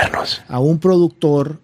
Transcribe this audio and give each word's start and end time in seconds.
modernos. 0.00 0.42
A 0.48 0.60
un 0.60 0.78
productor 0.78 1.60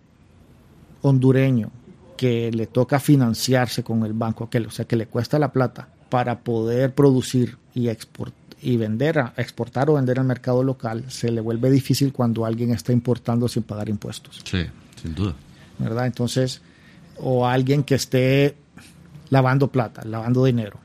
hondureño 1.03 1.71
que 2.17 2.51
le 2.51 2.67
toca 2.67 2.99
financiarse 2.99 3.83
con 3.83 4.05
el 4.05 4.13
banco, 4.13 4.49
que, 4.49 4.59
o 4.59 4.71
sea, 4.71 4.87
que 4.87 4.97
le 4.97 5.07
cuesta 5.07 5.39
la 5.39 5.53
plata 5.53 5.89
para 6.09 6.41
poder 6.41 6.95
producir 6.95 7.59
y 7.75 7.89
exportar 7.89 8.47
y 8.63 8.77
vender, 8.79 9.19
a, 9.19 9.35
exportar 9.37 9.91
o 9.91 9.95
vender 9.95 10.19
al 10.19 10.25
mercado 10.25 10.63
local, 10.63 11.05
se 11.09 11.31
le 11.31 11.41
vuelve 11.41 11.71
difícil 11.71 12.13
cuando 12.13 12.47
alguien 12.47 12.73
está 12.73 12.93
importando 12.93 13.49
sin 13.49 13.63
pagar 13.63 13.89
impuestos. 13.89 14.41
Sí, 14.45 14.65
sin 15.01 15.15
duda. 15.15 15.35
¿Verdad? 15.79 16.07
Entonces, 16.07 16.63
o 17.19 17.47
alguien 17.47 17.85
que 17.85 17.97
esté 17.97 18.57
lavando 19.29 19.69
plata, 19.69 20.05
lavando 20.05 20.45
dinero, 20.45 20.79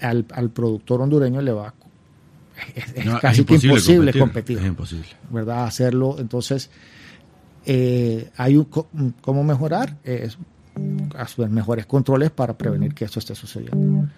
al, 0.00 0.26
al 0.32 0.50
productor 0.50 1.00
hondureño 1.02 1.40
le 1.40 1.52
va 1.52 1.72
es, 2.74 2.94
es 2.94 3.04
No, 3.06 3.18
casi 3.20 3.40
es 3.42 3.46
que 3.46 3.54
imposible 3.54 3.74
imposible 3.74 4.12
competir, 4.12 4.20
competir, 4.20 4.58
es 4.58 4.64
imposible. 4.66 5.06
¿verdad? 5.30 5.64
Hacerlo. 5.64 6.16
Entonces, 6.18 6.70
eh, 7.66 8.30
hay 8.36 8.56
un, 8.56 8.64
co- 8.64 8.88
cómo 9.20 9.44
mejorar, 9.44 9.96
es 10.04 10.38
hacer 11.16 11.48
mejores 11.50 11.86
controles 11.86 12.30
para 12.30 12.56
prevenir 12.56 12.94
que 12.94 13.04
esto 13.04 13.18
esté 13.18 13.34
sucediendo. 13.34 14.08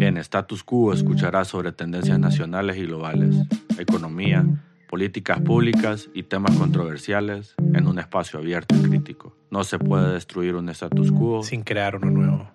En 0.00 0.16
Status 0.18 0.62
Quo 0.64 0.92
escucharás 0.92 1.48
sobre 1.48 1.72
tendencias 1.72 2.18
nacionales 2.18 2.76
y 2.78 2.82
globales, 2.86 3.34
economía, 3.78 4.44
políticas 4.88 5.40
públicas 5.40 6.08
y 6.14 6.22
temas 6.22 6.56
controversiales 6.56 7.54
en 7.74 7.86
un 7.86 7.98
espacio 7.98 8.38
abierto 8.38 8.74
y 8.76 8.82
crítico. 8.82 9.36
No 9.50 9.64
se 9.64 9.78
puede 9.78 10.14
destruir 10.14 10.54
un 10.54 10.68
status 10.70 11.10
quo 11.12 11.42
Sin 11.42 11.62
crear 11.62 11.96
uno 11.96 12.10
nuevo. 12.10 12.50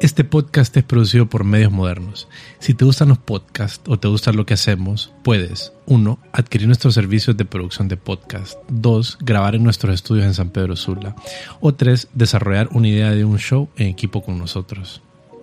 Este 0.00 0.24
podcast 0.24 0.74
es 0.78 0.82
producido 0.82 1.26
por 1.26 1.44
Medios 1.44 1.70
Modernos. 1.70 2.26
Si 2.58 2.72
te 2.72 2.86
gustan 2.86 3.10
los 3.10 3.18
podcasts 3.18 3.82
o 3.86 3.98
te 3.98 4.08
gusta 4.08 4.32
lo 4.32 4.46
que 4.46 4.54
hacemos, 4.54 5.12
puedes 5.22 5.74
1. 5.84 6.18
Adquirir 6.32 6.68
nuestros 6.68 6.94
servicios 6.94 7.36
de 7.36 7.44
producción 7.44 7.86
de 7.86 7.98
podcast. 7.98 8.58
2. 8.70 9.18
Grabar 9.20 9.56
en 9.56 9.62
nuestros 9.62 9.94
estudios 9.94 10.24
en 10.24 10.32
San 10.32 10.48
Pedro 10.48 10.74
Sula. 10.74 11.14
O 11.60 11.74
3. 11.74 12.08
Desarrollar 12.14 12.70
una 12.72 12.88
idea 12.88 13.10
de 13.10 13.26
un 13.26 13.38
show 13.38 13.68
en 13.76 13.88
equipo 13.88 14.22
con 14.22 14.38
nosotros. 14.38 15.02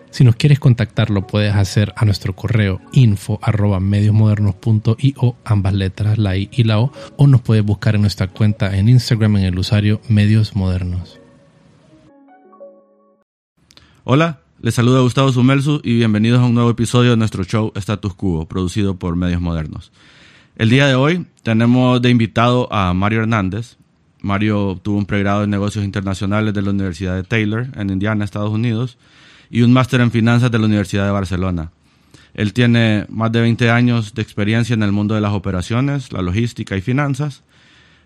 Si 0.10 0.24
nos 0.24 0.38
quieres 0.38 0.60
contactar, 0.60 1.12
lo 1.12 1.28
puedes 1.28 1.54
hacer 1.54 1.94
a 1.96 2.06
nuestro 2.06 2.36
correo 2.36 2.82
info 2.94 3.40
mediosmodernos.io, 3.80 5.36
ambas 5.46 5.74
letras, 5.76 6.18
la 6.18 6.36
I 6.36 6.50
y 6.52 6.64
la 6.64 6.80
O, 6.80 6.92
o 7.16 7.28
nos 7.28 7.42
puedes 7.42 7.64
buscar 7.64 7.94
en 7.94 8.02
nuestra 8.02 8.28
cuenta 8.28 8.76
en 8.76 8.90
Instagram 8.90 9.38
en 9.38 9.44
el 9.44 9.60
usuario 9.60 10.02
Medios 10.10 10.56
Modernos. 10.56 11.20
Hola, 14.04 14.40
les 14.62 14.74
saluda 14.74 15.02
Gustavo 15.02 15.32
Sumelsu 15.32 15.82
y 15.84 15.96
bienvenidos 15.96 16.40
a 16.40 16.46
un 16.46 16.54
nuevo 16.54 16.70
episodio 16.70 17.12
de 17.12 17.18
nuestro 17.18 17.44
show 17.44 17.72
Status 17.76 18.14
Quo, 18.16 18.48
producido 18.48 18.96
por 18.96 19.16
Medios 19.16 19.42
Modernos. 19.42 19.92
El 20.58 20.70
día 20.70 20.88
de 20.88 20.96
hoy 20.96 21.26
tenemos 21.44 22.02
de 22.02 22.10
invitado 22.10 22.72
a 22.74 22.94
Mario 22.94 23.22
Hernández. 23.22 23.78
Mario 24.22 24.70
obtuvo 24.70 24.98
un 24.98 25.06
pregrado 25.06 25.44
en 25.44 25.52
negocios 25.52 25.86
internacionales 25.86 26.54
de 26.54 26.62
la 26.64 26.72
Universidad 26.72 27.16
de 27.16 27.24
Taylor 27.24 27.68
en 27.76 27.92
Indiana, 27.92 28.26
Estados 28.26 28.52
Unidos, 28.52 28.98
y 29.50 29.62
un 29.62 29.72
máster 29.72 30.02
en 30.02 30.12
finanzas 30.12 30.52
de 30.52 30.58
la 30.60 30.66
Universidad 30.66 31.06
de 31.06 31.12
Barcelona. 31.12 31.72
Él 32.34 32.54
tiene 32.54 33.06
más 33.10 33.32
de 33.32 33.42
20 33.42 33.70
años 33.70 34.14
de 34.16 34.22
experiencia 34.22 34.74
en 34.74 34.84
el 34.84 34.92
mundo 34.92 35.16
de 35.16 35.22
las 35.22 35.34
operaciones, 35.34 36.12
la 36.12 36.22
logística 36.22 36.76
y 36.76 36.82
finanzas, 36.82 37.44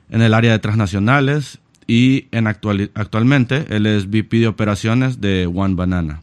en 0.10 0.22
el 0.22 0.34
área 0.34 0.52
de 0.52 0.60
transnacionales 0.60 1.60
y 1.88 2.28
en 2.32 2.46
actuali- 2.48 2.92
actualmente 2.94 3.66
él 3.70 3.86
es 3.86 4.08
VP 4.08 4.40
de 4.40 4.48
operaciones 4.48 5.22
de 5.22 5.48
One 5.48 5.76
Banana. 5.76 6.22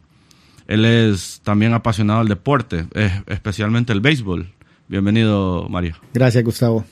Él 0.69 0.85
es 0.85 1.41
también 1.43 1.73
apasionado 1.73 2.19
del 2.19 2.29
deporte, 2.29 2.85
es- 2.93 3.11
especialmente 3.25 3.91
el 3.91 4.01
béisbol. 4.01 4.47
Bienvenido, 4.87 5.67
Mario. 5.67 5.95
Gracias, 6.13 6.43
Gustavo. 6.43 6.85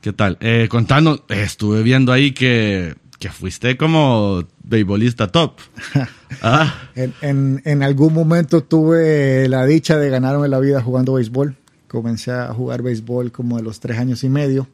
¿Qué 0.00 0.14
tal? 0.14 0.38
Eh, 0.40 0.68
contanos, 0.70 1.22
eh, 1.28 1.42
estuve 1.42 1.82
viendo 1.82 2.12
ahí 2.12 2.32
que, 2.32 2.94
que 3.18 3.28
fuiste 3.28 3.76
como 3.76 4.44
beisbolista 4.62 5.28
top. 5.28 5.52
Ah, 6.42 6.88
En, 6.96 7.14
en- 7.22 7.62
en 7.64 7.82
algún 7.82 8.12
momento 8.12 8.64
tuve 8.64 9.48
la 9.48 9.64
dicha 9.66 9.96
de 9.98 10.10
ganarme 10.10 10.48
la 10.48 10.58
vida 10.58 10.82
jugando 10.82 11.12
béisbol. 11.14 11.56
Comencé 11.88 12.32
a 12.32 12.52
jugar 12.52 12.82
béisbol 12.82 13.30
como 13.32 13.56
de 13.58 13.62
los 13.62 13.78
tres 13.80 13.98
años 13.98 14.24
y 14.24 14.28
medio. 14.30 14.66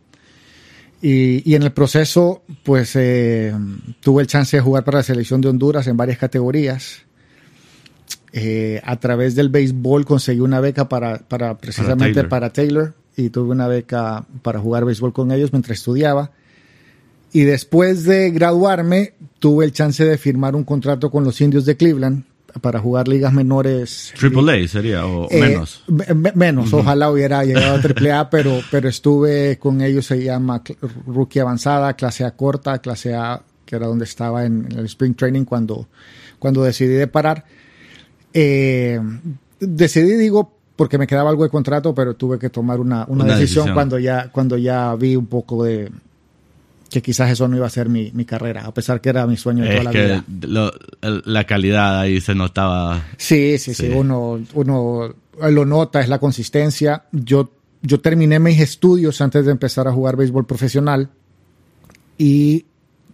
Y, 1.03 1.49
y 1.51 1.55
en 1.57 1.63
el 1.65 1.73
proceso, 1.73 2.43
pues 2.63 2.93
eh, 2.97 3.55
tuve 4.01 4.23
el 4.23 4.27
chance 4.29 4.57
de 4.57 4.63
jugar 4.63 4.85
para 4.85 4.99
la 4.99 5.03
selección 5.05 5.41
de 5.41 5.49
Honduras 5.49 5.87
en 5.87 5.97
varias 5.97 6.17
categorías. 6.19 7.03
Eh, 8.33 8.81
a 8.85 8.99
través 9.01 9.35
del 9.35 9.49
béisbol 9.49 10.05
conseguí 10.05 10.41
una 10.41 10.61
beca 10.61 10.89
para, 10.89 11.19
para 11.19 11.59
precisamente 11.59 12.15
Taylor. 12.15 12.29
para 12.29 12.53
Taylor 12.53 12.95
y 13.17 13.31
tuve 13.31 13.51
una 13.51 13.67
beca 13.67 14.25
para 14.43 14.61
jugar 14.61 14.85
béisbol 14.85 15.13
con 15.13 15.33
ellos 15.33 15.53
mientras 15.53 15.79
estudiaba. 15.79 16.31
Y 17.33 17.43
después 17.43 18.05
de 18.05 18.31
graduarme, 18.31 19.15
tuve 19.39 19.65
el 19.65 19.73
chance 19.73 20.05
de 20.05 20.19
firmar 20.19 20.55
un 20.57 20.65
contrato 20.65 21.11
con 21.11 21.25
los 21.25 21.41
indios 21.41 21.65
de 21.65 21.77
Cleveland 21.77 22.25
para 22.61 22.81
jugar 22.81 23.07
ligas 23.07 23.33
menores. 23.33 24.13
Triple 24.19 24.65
A 24.65 24.69
sería, 24.69 25.07
o 25.07 25.29
Eh, 25.31 25.41
menos. 25.41 25.85
me- 25.87 26.13
me- 26.15 26.33
menos, 26.35 26.73
ojalá 26.73 27.09
hubiera 27.11 27.45
llegado 27.45 27.77
a 27.77 27.81
triple 27.83 28.13
A, 28.13 28.29
pero, 28.31 28.61
pero 28.73 28.89
estuve 28.89 29.59
con 29.59 29.81
ellos, 29.81 30.07
se 30.07 30.23
llama 30.25 30.63
rookie 31.07 31.39
avanzada, 31.39 31.95
clase 31.95 32.25
A 32.25 32.33
corta, 32.33 32.79
clase 32.81 33.15
A, 33.15 33.43
que 33.65 33.77
era 33.77 33.87
donde 33.87 34.05
estaba 34.05 34.45
en, 34.45 34.67
el 34.77 34.87
spring 34.87 35.15
training 35.15 35.45
cuando, 35.45 35.87
cuando 36.41 36.65
decidí 36.65 36.95
de 36.95 37.07
parar. 37.07 37.45
Eh, 38.35 39.01
decidí, 39.59 40.13
digo, 40.17 40.57
porque 40.77 40.99
me 40.99 41.07
quedaba 41.07 41.31
algo 41.31 41.45
de 41.45 41.51
contrato, 41.51 41.95
pero 41.95 42.15
tuve 42.15 42.39
que 42.39 42.49
tomar 42.51 42.81
una, 42.81 43.05
una, 43.09 43.25
Una 43.25 43.37
decisión, 43.37 43.65
decisión. 43.67 43.75
cuando 43.75 43.99
ya 43.99 44.29
cuando 44.31 44.57
ya 44.57 44.95
vi 44.95 45.17
un 45.17 45.27
poco 45.27 45.65
de 45.65 45.91
que 46.89 47.03
quizás 47.03 47.31
eso 47.31 47.47
no 47.47 47.57
iba 47.57 47.67
a 47.67 47.71
ser 47.71 47.89
mi, 47.89 48.11
mi 48.15 48.25
carrera, 48.25 48.65
a 48.67 48.75
pesar 48.75 49.01
que 49.01 49.11
era 49.11 49.27
mi 49.27 49.37
sueño 49.37 49.63
de 49.65 49.71
toda 49.71 49.85
la 49.85 49.91
que 49.93 50.05
vida. 50.07 50.25
lo- 50.43 50.73
la 51.25 51.45
calidad 51.45 52.01
ahí 52.01 52.21
se 52.21 52.35
notaba. 52.35 53.03
Sí, 53.17 53.59
sí, 53.59 53.75
sí, 53.75 53.87
Sí. 53.87 53.93
Uno, 53.95 54.41
uno 54.55 55.15
lo 55.51 55.65
nota, 55.67 56.01
es 56.01 56.09
la 56.09 56.19
consistencia. 56.19 57.05
Yo, 57.13 57.53
yo 57.83 58.01
terminé 58.01 58.41
mis 58.41 58.59
estudios 58.61 59.21
antes 59.21 59.45
de 59.47 59.53
empezar 59.53 59.87
a 59.87 59.93
jugar 59.93 60.17
béisbol 60.17 60.47
profesional 60.47 61.11
y 62.19 62.65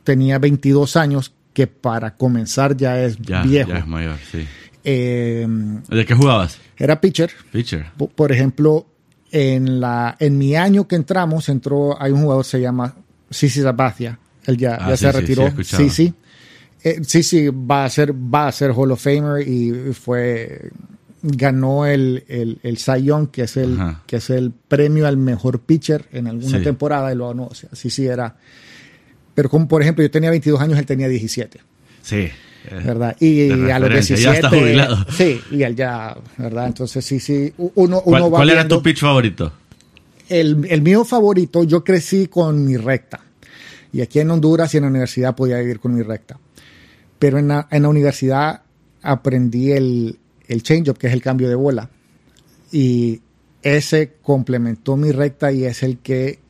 tenía 0.04 0.38
22 0.38 0.96
años, 0.96 1.32
que 1.52 1.66
para 1.66 2.16
comenzar 2.16 2.76
ya 2.76 3.02
es 3.02 3.16
Ya, 3.18 3.42
viejo. 3.42 3.70
ya 3.70 3.78
es 3.78 3.86
mayor, 3.86 4.16
sí. 4.30 4.46
Eh, 4.88 5.46
¿De 5.88 6.06
qué 6.06 6.14
jugabas? 6.14 6.58
era 6.76 7.00
pitcher. 7.00 7.30
Pitcher. 7.50 7.86
Po- 7.96 8.08
Por 8.08 8.30
ejemplo, 8.30 8.86
en, 9.32 9.80
la, 9.80 10.16
en 10.20 10.38
mi 10.38 10.54
año 10.54 10.86
que 10.86 10.94
entramos, 10.94 11.48
entró, 11.48 12.00
hay 12.00 12.12
un 12.12 12.22
jugador 12.22 12.44
que 12.44 12.50
se 12.50 12.60
llama 12.60 12.94
Sisi 13.30 13.62
Sabathia. 13.62 14.18
Él 14.44 14.56
ya, 14.56 14.76
Ah, 14.80 14.90
ya 14.90 14.96
sí, 14.96 15.04
se 15.06 15.12
retiró. 15.12 15.50
sí. 15.56 15.64
Sí, 15.64 15.90
sí. 15.90 16.14
Eh, 16.84 17.00
sí, 17.04 17.22
sí, 17.24 17.48
va 17.48 17.84
a 17.84 17.90
ser, 17.90 18.12
va 18.14 18.46
a 18.46 18.52
ser 18.52 18.70
Hall 18.70 18.92
of 18.92 19.02
Famer 19.02 19.46
y 19.48 19.92
fue 19.92 20.70
ganó 21.22 21.84
el, 21.86 22.22
el, 22.28 22.60
el 22.62 22.78
Cy 22.78 23.02
Young, 23.02 23.30
que 23.30 23.42
es 23.42 23.56
el, 23.56 23.80
Ajá. 23.80 24.02
que 24.06 24.16
es 24.16 24.30
el 24.30 24.52
premio 24.52 25.08
al 25.08 25.16
mejor 25.16 25.58
pitcher 25.58 26.04
en 26.12 26.28
alguna 26.28 26.58
Sí. 26.58 26.62
temporada 26.64 27.12
y 27.12 27.16
lo 27.16 27.26
ganó. 27.28 27.46
O 27.46 27.54
sea, 27.54 27.70
sí, 27.72 27.90
sí 27.90 28.06
era. 28.06 28.36
Pero 29.34 29.48
como 29.50 29.66
por 29.66 29.82
ejemplo, 29.82 30.04
yo 30.04 30.10
tenía 30.12 30.30
22 30.30 30.60
años, 30.60 30.78
él 30.78 30.86
tenía 30.86 31.08
17. 31.08 31.58
Sí. 32.02 32.28
¿Verdad? 32.70 33.16
Y 33.20 33.50
a 33.50 33.78
los 33.78 33.88
referencia, 33.88 34.16
17. 34.16 34.22
ya 34.22 34.34
está 34.34 34.48
jubilado. 34.48 35.06
Sí, 35.16 35.40
y 35.50 35.62
él 35.62 35.76
ya, 35.76 36.16
¿verdad? 36.36 36.66
Entonces 36.66 37.04
sí, 37.04 37.20
sí, 37.20 37.52
uno, 37.56 38.00
¿Cuál, 38.00 38.22
uno 38.22 38.30
va 38.30 38.38
cuál 38.38 38.50
era 38.50 38.66
tu 38.66 38.82
pitch 38.82 39.00
favorito? 39.00 39.52
el, 40.28 40.66
el 40.68 40.82
mío 40.82 41.04
favorito, 41.04 41.64
yo 41.64 41.84
crecí 41.84 42.26
con 42.26 42.64
mi 42.64 42.76
recta. 42.76 43.20
Y 43.92 44.00
aquí 44.00 44.20
en 44.20 44.30
Honduras 44.30 44.74
y 44.74 44.78
en 44.78 44.84
la 44.84 44.90
universidad 44.90 45.34
podía 45.34 45.58
vivir 45.58 45.80
con 45.80 45.94
mi 45.94 46.02
recta. 46.02 46.38
Pero 47.18 47.38
en 47.38 47.48
la, 47.48 47.68
en 47.70 47.82
la 47.82 47.88
universidad 47.88 48.62
aprendí 49.02 49.72
el, 49.72 50.18
el 50.48 50.62
change-up, 50.62 50.98
que 50.98 51.06
es 51.06 51.12
el 51.12 51.22
cambio 51.22 51.48
de 51.48 51.54
bola. 51.54 51.88
Y 52.72 53.20
ese 53.62 54.14
complementó 54.22 54.96
mi 54.96 55.12
recta 55.12 55.52
y 55.52 55.64
es 55.64 55.82
el 55.82 55.98
que 55.98 56.40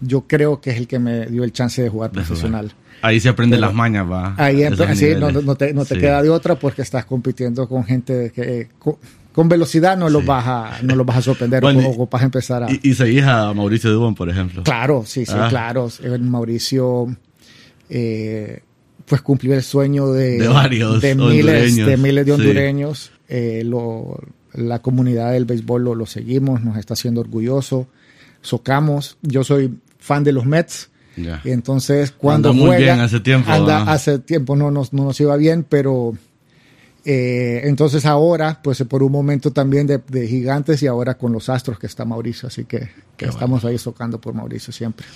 yo 0.00 0.22
creo 0.26 0.60
que 0.60 0.70
es 0.70 0.76
el 0.76 0.86
que 0.86 0.98
me 0.98 1.26
dio 1.26 1.44
el 1.44 1.52
chance 1.52 1.82
de 1.82 1.88
jugar 1.88 2.12
De 2.12 2.24
jugar. 2.24 2.66
Ahí 3.02 3.20
se 3.20 3.28
aprenden 3.28 3.58
Pero 3.60 3.66
las 3.68 3.74
mañas, 3.76 4.10
va. 4.10 4.34
Ahí 4.38 4.62
a 4.62 4.68
esos 4.68 4.80
empe- 4.88 4.94
sí, 4.94 5.14
no, 5.18 5.56
te, 5.56 5.72
no 5.74 5.84
te 5.84 5.94
Sí. 5.94 6.00
queda 6.00 6.22
de 6.22 6.30
otra 6.30 6.54
porque 6.54 6.82
estás 6.82 7.04
compitiendo 7.04 7.68
con 7.68 7.84
gente 7.84 8.32
que 8.34 8.68
con, 8.78 8.96
con 9.32 9.48
velocidad 9.48 9.96
no 9.96 10.08
los 10.08 10.22
Sí. 10.22 10.28
vas 10.28 10.44
a 10.46 10.78
no 10.82 10.94
los 10.96 11.04
vas 11.06 11.18
a 11.18 11.22
sorprender 11.22 11.60
Bueno, 11.62 11.80
o, 11.86 12.06
vas 12.06 12.22
a 12.22 12.24
empezar 12.24 12.62
a 12.64 12.70
Y, 12.72 12.80
y 12.82 12.94
seguís 12.94 13.24
a 13.24 13.52
Mauricio 13.52 13.90
Dubón, 13.90 14.14
por 14.14 14.30
ejemplo. 14.30 14.62
Claro, 14.62 15.04
sí, 15.06 15.26
sí, 15.26 15.32
Ah. 15.36 15.48
claro. 15.50 15.88
Eh, 16.02 16.16
Mauricio 16.18 17.14
eh, 17.90 18.60
pues 19.06 19.20
cumplió 19.20 19.54
el 19.54 19.62
sueño 19.62 20.12
de, 20.12 20.38
De 20.38 20.48
varios 20.48 21.02
de 21.02 21.14
miles, 21.14 21.76
de 21.76 21.96
miles 21.96 22.24
de 22.26 22.34
sí. 22.34 22.40
hondureños. 22.40 23.12
Eh, 23.28 23.62
lo- 23.64 24.18
la 24.54 24.78
comunidad 24.80 25.32
del 25.32 25.44
béisbol 25.46 25.82
lo, 25.84 25.94
lo 25.94 26.06
seguimos, 26.06 26.62
nos 26.62 26.76
está 26.78 26.94
haciendo 26.94 27.20
orgulloso. 27.20 27.86
Socamos, 28.40 29.18
yo 29.22 29.42
soy 29.44 29.78
fan 29.98 30.22
de 30.24 30.32
los 30.32 30.46
Mets. 30.46 30.90
Ya. 31.16 31.40
Y 31.44 31.50
entonces 31.50 32.12
cuando 32.12 32.50
Anda 32.50 32.60
muy 32.60 32.68
juega, 32.70 32.94
bien 32.94 33.00
hace 33.00 33.20
tiempo, 33.20 33.50
anda 33.50 33.78
¿ah? 33.78 33.92
hace 33.92 34.18
tiempo 34.18 34.56
no 34.56 34.70
nos, 34.70 34.92
no 34.92 35.04
nos 35.04 35.20
iba 35.20 35.36
bien, 35.36 35.64
pero 35.68 36.14
Eh, 37.06 37.62
entonces 37.64 38.06
ahora, 38.06 38.60
pues 38.62 38.82
por 38.88 39.02
un 39.02 39.12
momento 39.12 39.50
también 39.50 39.86
de, 39.86 40.26
gigantes 40.26 40.82
y 40.82 40.86
ahora 40.86 41.14
con 41.14 41.32
los 41.32 41.50
astros 41.50 41.78
que 41.78 41.86
está 41.86 42.04
Mauricio, 42.06 42.48
así 42.48 42.64
que, 42.64 42.88
estamos 43.18 43.64
ahí 43.64 43.76
tocando 43.76 44.18
por 44.18 44.34
Mauricio 44.34 44.72
siempre. 44.72 45.06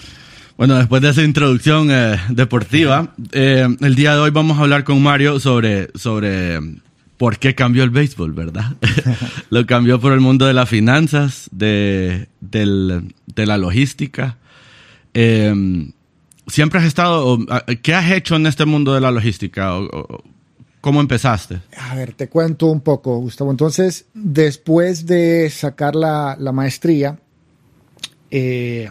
Bueno, 0.58 0.76
después 0.76 1.00
de 1.00 1.10
esa 1.10 1.22
introducción 1.22 1.88
eh, 1.90 2.16
deportiva, 2.30 3.14
eh, 3.32 3.66
el 3.80 3.94
día 3.94 4.14
de 4.14 4.20
hoy 4.20 4.30
vamos 4.30 4.58
a 4.58 4.62
hablar 4.62 4.84
con 4.84 5.02
Mario 5.02 5.40
sobre, 5.40 5.88
sobre 5.94 6.58
por 7.16 7.38
qué 7.38 7.54
cambió 7.54 7.84
el 7.84 7.90
béisbol, 7.90 8.32
¿verdad? 8.32 8.76
Lo 9.50 9.64
cambió 9.66 9.98
por 9.98 10.12
el 10.12 10.20
mundo 10.20 10.46
de 10.46 10.54
las 10.54 10.68
finanzas, 10.68 11.48
de, 11.52 12.28
de 12.40 13.46
la 13.46 13.56
logística. 13.56 14.36
¿Siempre 16.46 16.80
has 16.80 16.86
estado, 16.86 17.38
qué 17.82 17.94
has 17.94 18.10
hecho 18.10 18.36
en 18.36 18.46
este 18.46 18.64
mundo 18.64 18.94
de 18.94 19.00
la 19.00 19.10
logística? 19.10 19.74
¿Cómo 20.80 21.00
empezaste? 21.00 21.60
A 21.76 21.94
ver, 21.94 22.14
te 22.14 22.28
cuento 22.28 22.66
un 22.66 22.80
poco, 22.80 23.18
Gustavo. 23.18 23.50
Entonces, 23.50 24.06
después 24.14 25.06
de 25.06 25.50
sacar 25.50 25.94
la, 25.94 26.36
maestría, 26.52 27.18
eh, 28.30 28.90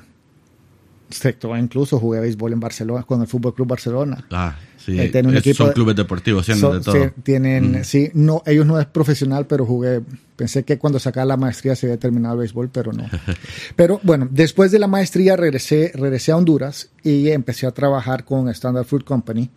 incluso 1.60 2.00
jugué 2.00 2.20
béisbol 2.20 2.54
en 2.54 2.60
Barcelona, 2.60 3.04
con 3.04 3.22
el 3.22 3.28
Fútbol 3.28 3.56
Club 3.56 3.70
Barcelona. 3.70 4.26
Ah, 4.32 4.56
sí. 4.88 5.00
Eh, 5.00 5.54
son 5.54 5.72
clubes 5.74 5.96
deportivos, 5.96 6.48
de 6.48 6.56
todo. 6.56 6.82
Sí, 6.82 7.00
tienen, 7.24 7.84
sí, 7.84 8.10
no, 8.14 8.42
ellos 8.46 8.66
no 8.66 8.80
es 8.80 8.86
profesional, 8.86 9.46
pero 9.48 9.66
jugué. 9.66 10.02
Pensé 10.36 10.64
que 10.64 10.78
cuando 10.78 11.00
sacaba 11.00 11.26
la 11.26 11.38
maestría 11.38 11.76
se 11.76 11.88
había 11.88 11.98
terminado 11.98 12.36
el 12.36 12.40
béisbol, 12.40 12.70
pero 12.70 12.94
no. 12.94 13.06
pero 13.76 14.00
bueno, 14.04 14.28
después 14.32 14.72
de 14.72 14.80
la 14.80 14.88
maestría 14.88 15.36
regresé, 15.36 15.92
regresé 15.94 16.32
a 16.32 16.38
Honduras 16.38 16.90
y 17.04 17.30
empecé 17.30 17.68
a 17.68 17.72
trabajar 17.72 18.24
con 18.24 18.48
Standard 18.50 18.86
Fruit 18.86 19.04
Company. 19.04 19.50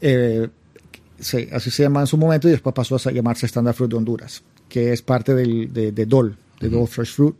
Eh, 0.00 0.48
sí, 1.18 1.48
así 1.52 1.70
se 1.70 1.84
llama 1.84 2.00
en 2.00 2.06
su 2.06 2.16
momento, 2.16 2.48
y 2.48 2.52
después 2.52 2.74
pasó 2.74 2.96
a 2.96 3.12
llamarse 3.12 3.46
Standard 3.46 3.74
Fruit 3.74 3.90
de 3.90 3.96
Honduras, 3.96 4.42
que 4.68 4.92
es 4.92 5.02
parte 5.02 5.34
del, 5.34 5.72
de, 5.72 5.92
de, 5.92 6.06
DOL, 6.06 6.36
de 6.60 6.68
Dole 6.68 6.86
Fresh 6.86 7.14
Fruit, 7.14 7.34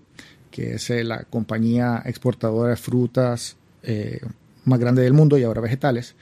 que 0.50 0.74
es 0.74 0.90
eh, 0.90 1.02
la 1.02 1.24
compañía 1.24 2.02
exportadora 2.04 2.70
de 2.70 2.76
frutas 2.76 3.56
eh, 3.82 4.20
más 4.64 4.78
grande 4.78 5.02
del 5.02 5.12
mundo 5.12 5.38
y 5.38 5.44
ahora 5.44 5.60
vegetales. 5.60 6.14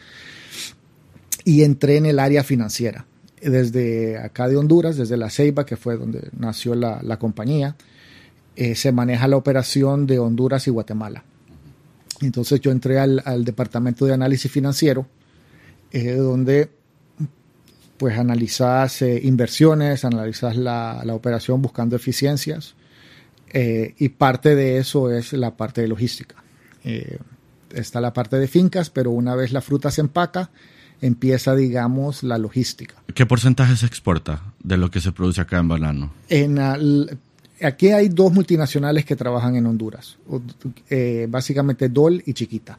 Y 1.44 1.62
entré 1.62 1.98
en 1.98 2.06
el 2.06 2.18
área 2.18 2.42
financiera, 2.42 3.06
desde 3.40 4.18
acá 4.18 4.48
de 4.48 4.56
Honduras, 4.56 4.96
desde 4.96 5.16
La 5.16 5.30
Ceiba, 5.30 5.66
que 5.66 5.76
fue 5.76 5.96
donde 5.96 6.30
nació 6.36 6.74
la, 6.74 7.00
la 7.02 7.18
compañía, 7.18 7.76
eh, 8.56 8.74
se 8.74 8.92
maneja 8.92 9.28
la 9.28 9.36
operación 9.36 10.06
de 10.06 10.18
Honduras 10.18 10.66
y 10.66 10.70
Guatemala. 10.70 11.24
Entonces 12.20 12.60
yo 12.60 12.70
entré 12.70 12.98
al, 12.98 13.22
al 13.24 13.44
departamento 13.44 14.06
de 14.06 14.14
análisis 14.14 14.50
financiero, 14.50 15.06
donde 15.92 16.70
pues 17.96 18.18
analizas 18.18 19.02
eh, 19.02 19.20
inversiones, 19.22 20.04
analizas 20.04 20.56
la, 20.56 21.02
operación 21.12 21.62
buscando 21.62 21.96
eficiencias 21.96 22.74
eh, 23.52 23.94
y 23.98 24.08
parte 24.10 24.54
de 24.54 24.78
eso 24.78 25.10
es 25.12 25.32
la 25.32 25.56
parte 25.56 25.80
de 25.80 25.88
logística. 25.88 26.42
Eh, 26.82 27.18
está 27.72 28.00
la 28.00 28.12
parte 28.12 28.38
de 28.38 28.48
fincas, 28.48 28.90
pero 28.90 29.10
una 29.10 29.34
vez 29.36 29.52
la 29.52 29.60
fruta 29.60 29.90
se 29.90 30.00
empaca, 30.00 30.50
empieza, 31.00 31.54
digamos, 31.54 32.22
la 32.22 32.38
logística. 32.38 32.94
¿Qué 33.14 33.26
porcentaje 33.26 33.76
se 33.76 33.86
exporta 33.86 34.42
de 34.62 34.76
lo 34.76 34.90
que 34.90 35.00
se 35.00 35.12
produce 35.12 35.40
acá 35.40 35.58
en 35.58 35.68
Banano? 35.68 36.12
En, 36.28 36.58
aquí 37.62 37.88
hay 37.88 38.08
dos 38.08 38.32
multinacionales 38.32 39.04
que 39.04 39.16
trabajan 39.16 39.56
en 39.56 39.66
Honduras, 39.66 40.16
básicamente 41.28 41.88
Dol 41.88 42.22
y 42.26 42.32
Chiquita. 42.32 42.78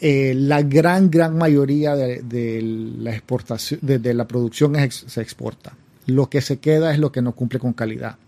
Eh, 0.00 0.34
la 0.34 0.60
gran, 0.62 1.10
gran 1.10 1.38
mayoría 1.38 1.94
de, 1.96 2.60
la 2.98 3.12
exportación, 3.12 3.80
de, 3.82 4.14
la 4.14 4.26
producción 4.26 4.74
se 4.90 5.20
exporta. 5.22 5.74
Lo 6.06 6.28
que 6.28 6.40
se 6.40 6.58
queda 6.58 6.92
es 6.92 6.98
lo 6.98 7.10
que 7.10 7.22
no 7.22 7.32
cumple 7.32 7.58
con 7.58 7.72
calidad. 7.72 8.18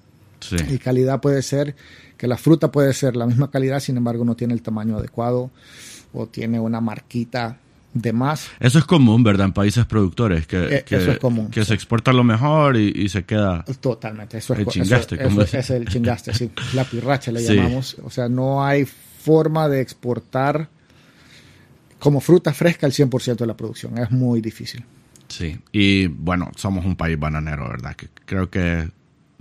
Y 0.71 0.79
calidad 0.79 1.21
puede 1.21 1.43
ser 1.43 1.75
que 2.17 2.27
la 2.27 2.37
fruta 2.37 2.71
puede 2.71 2.95
ser 2.95 3.17
la 3.17 3.27
misma 3.27 3.51
calidad, 3.51 3.81
sin 3.81 3.97
embargo 3.97 4.25
no 4.25 4.37
tiene 4.37 4.55
el 4.55 4.63
tamaño 4.63 4.97
adecuado 4.97 5.51
o 6.13 6.27
tiene 6.27 6.61
una 6.61 6.81
marquita 6.81 7.59
de 8.01 8.13
más. 8.13 8.49
Eso 8.61 8.79
es 8.79 8.85
común, 8.85 9.23
¿verdad? 9.23 9.47
En 9.47 9.53
países 9.53 9.85
productores, 9.87 10.47
que, 10.47 10.57
eh, 10.57 10.85
eso 10.89 11.13
es 11.13 11.19
común, 11.19 11.49
que 11.51 11.65
se 11.65 11.75
exporta 11.75 12.13
lo 12.13 12.25
mejor 12.25 12.77
y, 12.77 13.09
se 13.09 13.25
queda... 13.25 13.65
Totalmente, 13.81 14.39
eso 14.39 14.55
es 14.55 14.61
el 14.61 14.67
chingaste. 14.67 15.19
es 15.59 15.71
el 15.71 15.87
chingaste, 15.87 16.35
sí, 16.35 16.51
la 16.75 16.85
pirracha 16.85 17.33
le 17.33 17.43
llamamos. 17.43 17.97
O 18.03 18.11
sea, 18.11 18.29
no 18.29 18.65
hay 18.65 18.85
forma 18.85 19.69
de 19.69 19.81
exportar 19.81 20.69
como 21.99 22.21
fruta 22.21 22.53
fresca 22.53 22.87
el 22.87 22.93
100% 22.93 23.37
de 23.37 23.47
la 23.47 23.57
producción. 23.57 23.99
Es 23.99 24.11
muy 24.11 24.41
difícil. 24.41 24.85
Sí, 25.29 25.59
y 25.73 26.07
bueno, 26.07 26.51
somos 26.57 26.85
un 26.85 26.97
país 26.97 27.19
bananero, 27.19 27.69
¿verdad? 27.69 27.97
Que 27.97 28.09
creo 28.25 28.49
que 28.49 28.89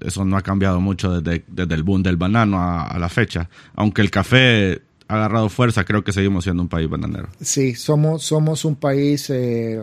eso 0.02 0.26
no 0.26 0.38
ha 0.38 0.42
cambiado 0.42 0.82
mucho 0.82 1.22
desde, 1.22 1.44
el 1.76 1.84
boom 1.84 2.04
del 2.04 2.18
banano 2.18 2.60
a, 2.60 2.98
la 2.98 3.10
fecha. 3.10 3.50
Aunque 3.76 4.02
el 4.02 4.12
café 4.12 4.82
agarrado 5.08 5.50
fuerza, 5.50 5.84
creo 5.84 6.04
que 6.04 6.12
seguimos 6.12 6.44
siendo 6.44 6.64
un 6.64 6.70
país 6.70 6.90
bananero. 6.90 7.30
Sí, 7.42 7.76
somos, 7.76 8.24
somos 8.24 8.66
un 8.66 8.76
país, 8.76 9.30
eh, 9.30 9.82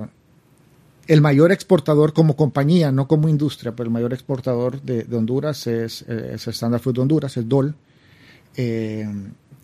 el 1.06 1.20
mayor 1.20 1.52
exportador 1.52 2.12
como 2.12 2.36
compañía, 2.36 2.92
no 2.92 3.06
como 3.06 3.28
industria, 3.28 3.72
pero 3.72 3.86
el 3.86 3.92
mayor 3.92 4.12
exportador 4.12 4.82
de, 4.82 5.06
Honduras 5.14 5.66
es, 5.66 6.02
es 6.02 6.48
Standard 6.48 6.82
Food 6.82 6.94
de 6.94 7.00
Honduras, 7.00 7.36
es 7.36 7.48
DOL, 7.48 7.74
eh, 8.56 9.08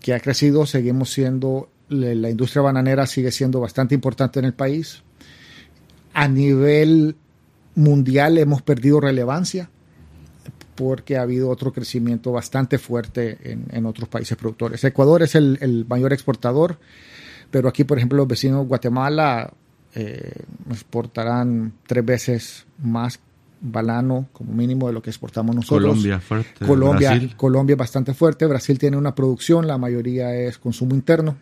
que 0.01 0.15
ha 0.15 0.21
crecido, 0.21 0.67
seguimos 0.67 1.11
siendo 1.11 1.69
la 1.89 2.29
industria 2.29 2.63
bananera 2.63 3.07
sigue 3.07 3.31
siendo 3.31 3.61
bastante 3.61 3.95
importante 3.95 4.39
en 4.39 4.45
el 4.45 4.53
país. 4.53 5.03
A 6.13 6.29
nivel 6.29 7.17
mundial 7.75 8.39
hemos 8.39 8.63
perdido 8.63 9.01
relevancia 9.01 9.71
porque 10.79 11.17
ha 11.17 11.23
habido 11.23 11.51
otro 11.51 11.73
crecimiento 11.73 12.31
bastante 12.31 12.79
fuerte 12.79 13.37
en, 13.43 13.85
otros 13.85 14.09
países 14.09 14.39
productores. 14.39 14.85
Ecuador 14.85 15.25
es 15.25 15.35
el, 15.35 15.85
mayor 15.89 16.13
exportador, 16.13 16.79
pero 17.51 17.69
aquí, 17.69 17.83
por 17.83 17.99
ejemplo, 17.99 18.19
los 18.19 18.29
vecinos 18.29 18.61
de 18.61 18.67
Guatemala 18.69 19.53
eh, 19.97 20.31
exportarán 20.71 21.73
tres 21.85 22.05
veces 22.05 22.67
más 22.81 23.19
banano 23.61 24.29
como 24.33 24.53
mínimo 24.53 24.87
de 24.87 24.93
lo 24.93 25.03
que 25.03 25.11
exportamos 25.11 25.57
nosotros. 25.57 25.89
Colombia 25.89 26.21
fuerte. 26.21 26.65
Colombia, 26.65 27.31
Colombia 27.37 27.75
bastante 27.75 28.15
fuerte. 28.15 28.47
Brasil 28.47 28.79
tiene 28.79 28.97
una 28.97 29.17
producción, 29.17 29.67
la 29.67 29.79
mayoría 29.79 30.33
es 30.33 30.59
consumo 30.59 30.95
interno. 30.95 31.37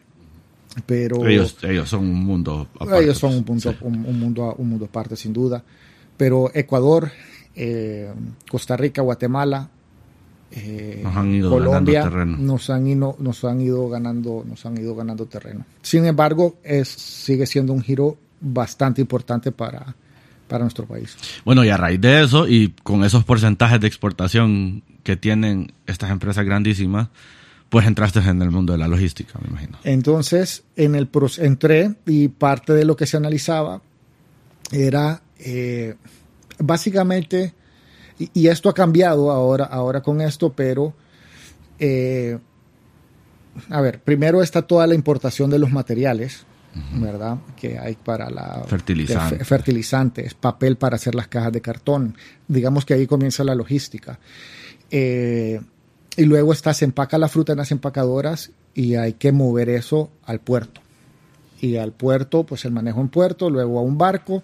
Pero 0.86 1.26
ellos, 1.26 1.58
ellos 1.62 1.90
son 1.90 2.08
un 2.08 2.24
mundo 2.24 2.68
aparte. 2.74 3.04
Ellos 3.04 3.18
son 3.18 3.34
un, 3.34 3.44
punto, 3.44 3.74
un, 3.82 4.18
mundo, 4.18 4.54
un 4.56 4.70
mundo 4.70 4.86
aparte, 4.86 5.14
sin 5.14 5.34
duda. 5.34 5.62
Pero 6.16 6.50
Ecuador, 6.54 7.10
eh, 7.56 8.12
Costa 8.48 8.76
Rica, 8.76 9.02
Guatemala, 9.02 9.68
eh, 10.50 11.00
nos 11.02 11.16
han 11.16 11.34
ido 11.34 11.50
Colombia 11.50 12.02
terreno. 12.02 12.36
Nos, 12.38 12.70
han 12.70 12.86
ido, 12.86 13.16
nos 13.18 13.44
han 13.44 13.60
ido 13.60 13.88
ganando 13.88 14.44
nos 14.48 14.64
han 14.64 14.78
ido 14.78 14.94
ganando 14.94 15.26
terreno. 15.26 15.64
Sin 15.82 16.06
embargo, 16.06 16.56
es, 16.62 16.88
sigue 16.88 17.46
siendo 17.46 17.72
un 17.72 17.82
giro 17.82 18.16
bastante 18.40 19.00
importante 19.00 19.50
para, 19.50 19.96
para 20.46 20.64
nuestro 20.64 20.86
país. 20.86 21.16
Bueno, 21.44 21.64
y 21.64 21.70
a 21.70 21.76
raíz 21.76 22.00
de 22.00 22.22
eso 22.22 22.46
y 22.46 22.74
con 22.82 23.04
esos 23.04 23.24
porcentajes 23.24 23.80
de 23.80 23.86
exportación 23.86 24.82
que 25.02 25.16
tienen 25.16 25.72
estas 25.86 26.10
empresas 26.10 26.44
grandísimas, 26.44 27.08
pues 27.68 27.86
entraste 27.86 28.20
en 28.20 28.40
el 28.42 28.50
mundo 28.50 28.72
de 28.72 28.78
la 28.78 28.88
logística, 28.88 29.38
me 29.42 29.48
imagino. 29.48 29.78
Entonces, 29.82 30.62
en 30.76 30.94
el 30.94 31.08
entré 31.38 31.94
y 32.06 32.28
parte 32.28 32.72
de 32.72 32.84
lo 32.84 32.96
que 32.96 33.06
se 33.06 33.16
analizaba 33.16 33.82
era 34.70 35.22
eh, 35.38 35.96
básicamente, 36.58 37.54
y, 38.18 38.48
esto 38.48 38.68
ha 38.68 38.74
cambiado 38.74 39.30
ahora, 39.30 39.64
ahora 39.64 40.02
con 40.02 40.20
esto, 40.20 40.52
pero 40.52 40.94
eh, 41.78 42.38
a 43.70 43.80
ver, 43.80 44.00
primero 44.00 44.42
está 44.42 44.62
toda 44.62 44.86
la 44.86 44.94
importación 44.94 45.50
de 45.50 45.58
los 45.58 45.70
materiales, 45.70 46.44
¿verdad? 46.94 47.38
Que 47.56 47.78
hay 47.78 47.94
para 47.94 48.28
la 48.30 48.64
fertilizantes. 48.66 49.46
fertilizantes, 49.46 50.34
papel 50.34 50.76
para 50.76 50.96
hacer 50.96 51.14
las 51.14 51.28
cajas 51.28 51.52
de 51.52 51.60
cartón. 51.60 52.16
Digamos 52.48 52.84
que 52.84 52.94
ahí 52.94 53.06
comienza 53.06 53.44
la 53.44 53.54
logística. 53.54 54.18
Eh, 54.90 55.60
y 56.16 56.24
luego 56.24 56.52
está, 56.52 56.74
se 56.74 56.84
empaca 56.84 57.18
la 57.18 57.28
fruta 57.28 57.52
en 57.52 57.58
las 57.58 57.72
empacadoras 57.72 58.50
y 58.74 58.94
hay 58.94 59.14
que 59.14 59.32
mover 59.32 59.68
eso 59.68 60.10
al 60.24 60.40
puerto. 60.40 60.80
Y 61.60 61.76
al 61.76 61.92
puerto, 61.92 62.44
pues 62.44 62.64
el 62.64 62.72
manejo 62.72 63.00
en 63.00 63.08
puerto, 63.08 63.48
luego 63.48 63.78
a 63.78 63.82
un 63.82 63.96
barco, 63.96 64.42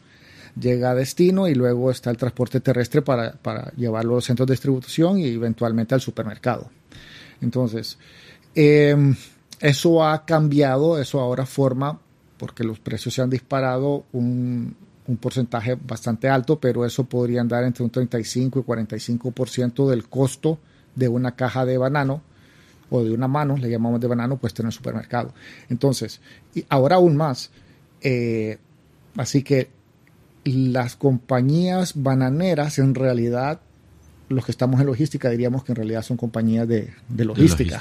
llega 0.59 0.91
a 0.91 0.95
destino 0.95 1.49
y 1.49 1.55
luego 1.55 1.91
está 1.91 2.11
el 2.11 2.17
transporte 2.17 2.61
terrestre 2.61 3.03
para, 3.03 3.39
llevarlo 3.77 4.13
a 4.13 4.17
los 4.17 4.25
centros 4.25 4.47
de 4.47 4.55
distribución 4.55 5.19
y 5.19 5.29
eventualmente 5.29 5.95
al 5.95 6.01
supermercado. 6.01 6.71
Entonces, 7.41 7.99
em, 8.55 9.15
eso 9.61 10.05
ha 10.05 10.25
cambiado, 10.25 11.01
eso 11.01 11.21
ahora 11.21 11.47
forma, 11.47 11.99
porque 12.37 12.65
los 12.65 12.79
precios 12.79 13.15
se 13.15 13.23
han 13.23 13.31
disparado, 13.31 14.05
un, 14.13 14.77
un 15.07 15.17
porcentaje 15.17 15.77
bastante 15.77 16.29
alto, 16.29 16.61
pero 16.61 16.85
eso 16.85 17.05
podría 17.05 17.41
andar 17.41 17.65
entre 17.65 17.85
un 17.85 17.91
35 17.91 18.61
y 18.61 18.63
45% 18.63 19.89
del 19.89 20.09
costo 20.09 20.59
de 20.95 21.09
una 21.09 21.35
caja 21.35 21.65
de 21.65 21.79
banano 21.79 22.23
o 22.91 23.03
de 23.03 23.11
una 23.11 23.27
mano, 23.27 23.57
le 23.57 23.71
llamamos 23.71 24.01
de 24.01 24.07
banano, 24.07 24.37
pues 24.37 24.53
en 24.59 24.67
el 24.67 24.73
supermercado. 24.73 25.33
Entonces, 25.71 26.21
y 26.55 26.65
ahora 26.69 26.97
aún 26.97 27.17
más, 27.17 27.51
eh, 28.03 28.59
así 29.17 29.43
que 29.43 29.71
las 30.45 30.97
compañías 30.97 31.93
bananeras 31.97 32.79
en 32.79 32.95
realidad, 32.95 33.61
los 34.29 34.45
que 34.45 34.51
estamos 34.51 34.81
en 34.81 34.87
logística 34.87 35.31
diríamos 35.31 35.65
que 35.65 35.73
en 35.73 35.77
realidad 35.77 36.03
son 36.03 36.17
compañías 36.17 36.67
de, 36.67 36.93
logística. 37.17 37.81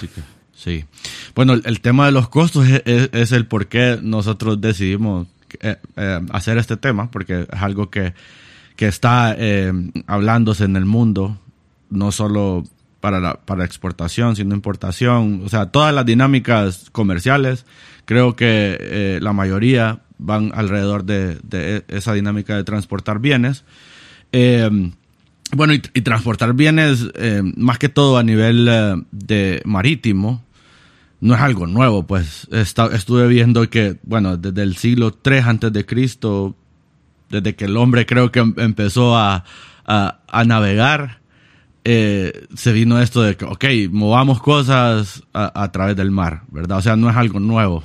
Sí. 0.54 0.86
Bueno, 1.34 1.54
el, 1.54 1.82
tema 1.82 2.06
de 2.06 2.12
los 2.12 2.30
costos 2.30 2.68
es, 2.68 3.32
el 3.32 3.48
por 3.48 3.68
qué 3.68 4.00
nosotros 4.02 4.62
decidimos 4.62 5.28
eh, 5.60 5.78
eh, 5.96 6.20
hacer 6.32 6.58
este 6.58 6.78
tema, 6.78 7.10
porque 7.10 7.48
es 7.52 7.62
algo 7.62 7.90
que, 7.90 8.14
que 8.76 8.88
está 8.88 9.36
eh, 9.38 9.72
hablándose 10.08 10.66
en 10.66 10.76
el 10.76 10.86
mundo, 10.86 11.40
no 11.90 12.12
solo 12.12 12.64
para 13.00 13.20
la 13.20 13.34
para 13.34 13.66
exportación, 13.66 14.36
sino 14.36 14.54
importación, 14.54 15.42
o 15.44 15.50
sea, 15.50 15.68
todas 15.72 15.96
las 15.96 16.06
dinámicas 16.06 16.92
comerciales, 16.92 17.66
creo 18.06 18.36
que 18.36 19.18
la 19.20 19.34
mayoría 19.34 20.02
van 20.22 20.52
alrededor 20.56 21.04
de, 21.04 21.84
esa 21.88 22.14
dinámica 22.14 22.56
de 22.56 22.64
transportar 22.64 23.20
bienes. 23.20 23.66
Eh, 24.32 24.70
bueno, 25.54 25.74
y, 25.74 25.80
transportar 25.80 26.54
bienes, 26.54 27.10
eh, 27.16 27.42
más 27.58 27.78
que 27.78 27.90
todo 27.90 28.18
a 28.18 28.24
nivel 28.24 28.70
de 29.12 29.62
marítimo, 29.66 30.44
no 31.20 31.36
es 31.36 31.42
algo 31.42 31.68
nuevo, 31.68 32.08
pues 32.08 32.48
estuve 32.52 33.28
viendo 33.28 33.70
que, 33.70 33.98
bueno, 34.04 34.38
desde 34.38 34.64
el 34.64 34.78
siglo 34.78 35.16
III 35.24 35.38
antes 35.40 35.74
de 35.74 35.86
Cristo, 35.86 36.56
desde 37.30 37.56
que 37.56 37.66
el 37.66 37.78
hombre 37.78 38.06
creo 38.06 38.32
que 38.32 38.40
em, 38.40 38.54
empezó 38.58 39.18
a, 39.18 39.44
a 39.86 40.44
navegar, 40.46 41.22
eh, 41.84 42.48
se 42.56 42.74
vino 42.74 43.00
esto 43.02 43.24
de 43.24 43.36
que, 43.36 43.46
ok, 43.46 43.66
movamos 43.90 44.40
cosas 44.42 45.24
a, 45.34 45.72
través 45.72 45.96
del 45.96 46.12
mar, 46.12 46.44
¿verdad? 46.50 46.78
O 46.78 46.82
sea, 46.82 46.96
no 46.96 47.10
es 47.10 47.16
algo 47.16 47.40
nuevo. 47.40 47.84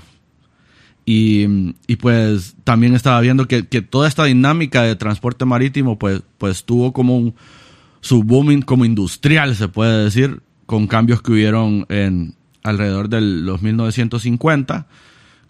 Y, 1.09 1.75
y 1.87 1.97
pues 1.97 2.57
también 2.65 2.95
estaba 2.95 3.21
viendo 3.21 3.47
que, 3.47 3.69
que, 3.69 3.81
toda 3.81 4.09
esta 4.09 4.25
dinámica 4.25 4.83
de 4.83 4.97
transporte 4.97 5.45
marítimo, 5.45 5.99
pues, 5.99 6.23
pues 6.37 6.65
tuvo 6.65 6.93
como 6.93 7.17
un, 7.17 7.35
su 8.01 8.25
booming 8.25 8.63
como 8.63 8.85
industrial, 8.85 9.55
se 9.55 9.69
puede 9.69 10.05
decir, 10.05 10.41
con 10.67 10.89
cambios 10.89 11.23
que 11.23 11.31
hubieron 11.31 11.87
en 11.89 12.35
alrededor 12.65 13.09
de 13.09 13.21
los 13.21 13.63
1950 13.63 14.89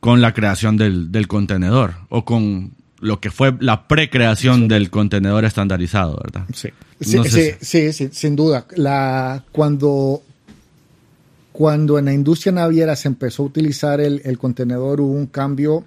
con 0.01 0.21
la 0.21 0.35
creación 0.35 0.77
del, 0.77 1.11
del 1.11 1.27
contenedor 1.27 1.95
o 2.11 2.27
con 2.27 2.73
lo 3.01 3.21
que 3.21 3.31
fue 3.31 3.55
la 3.61 3.89
precreación 3.89 4.69
del 4.69 4.91
contenedor 4.91 5.45
estandarizado, 5.45 6.21
¿verdad? 6.23 6.47
Sí. 6.53 6.69
Sí, 7.01 7.93
sí, 7.93 8.09
sin 8.11 8.37
duda. 8.37 8.67
La, 8.75 9.45
cuando, 9.53 10.23
cuando 11.57 11.99
en 11.99 12.05
la 12.05 12.13
industria 12.13 12.53
naviera 12.53 12.95
se 12.97 13.09
empezó 13.09 13.43
a 13.43 13.47
utilizar 13.47 13.99
el, 13.99 14.37
contenedor 14.37 15.01
hubo 15.01 15.15
un 15.15 15.25
cambio 15.25 15.85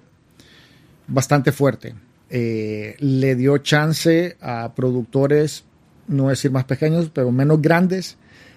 bastante 1.06 1.52
fuerte. 1.52 1.94
Eh, 2.28 2.96
le 2.98 3.36
dio 3.36 3.56
chance 3.58 4.36
a 4.40 4.74
productores, 4.74 5.62
no 6.08 6.28
decir 6.28 6.50
más 6.50 6.64
pequeños, 6.64 7.12
pero 7.14 7.30
menos 7.30 7.62
grandes, 7.62 8.16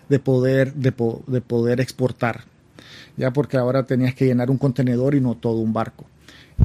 de 0.10 0.18
poder, 0.18 0.74
de, 0.74 0.92
poder 0.92 1.82
exportar. 1.82 2.46
Ya 3.16 3.32
porque 3.32 3.58
ahora 3.58 3.84
tenías 3.84 4.16
que 4.16 4.26
llenar 4.26 4.50
un 4.50 4.58
contenedor 4.58 5.14
y 5.14 5.22
no 5.22 5.36
todo 5.36 5.58
un 5.58 5.72
barco. 5.72 6.06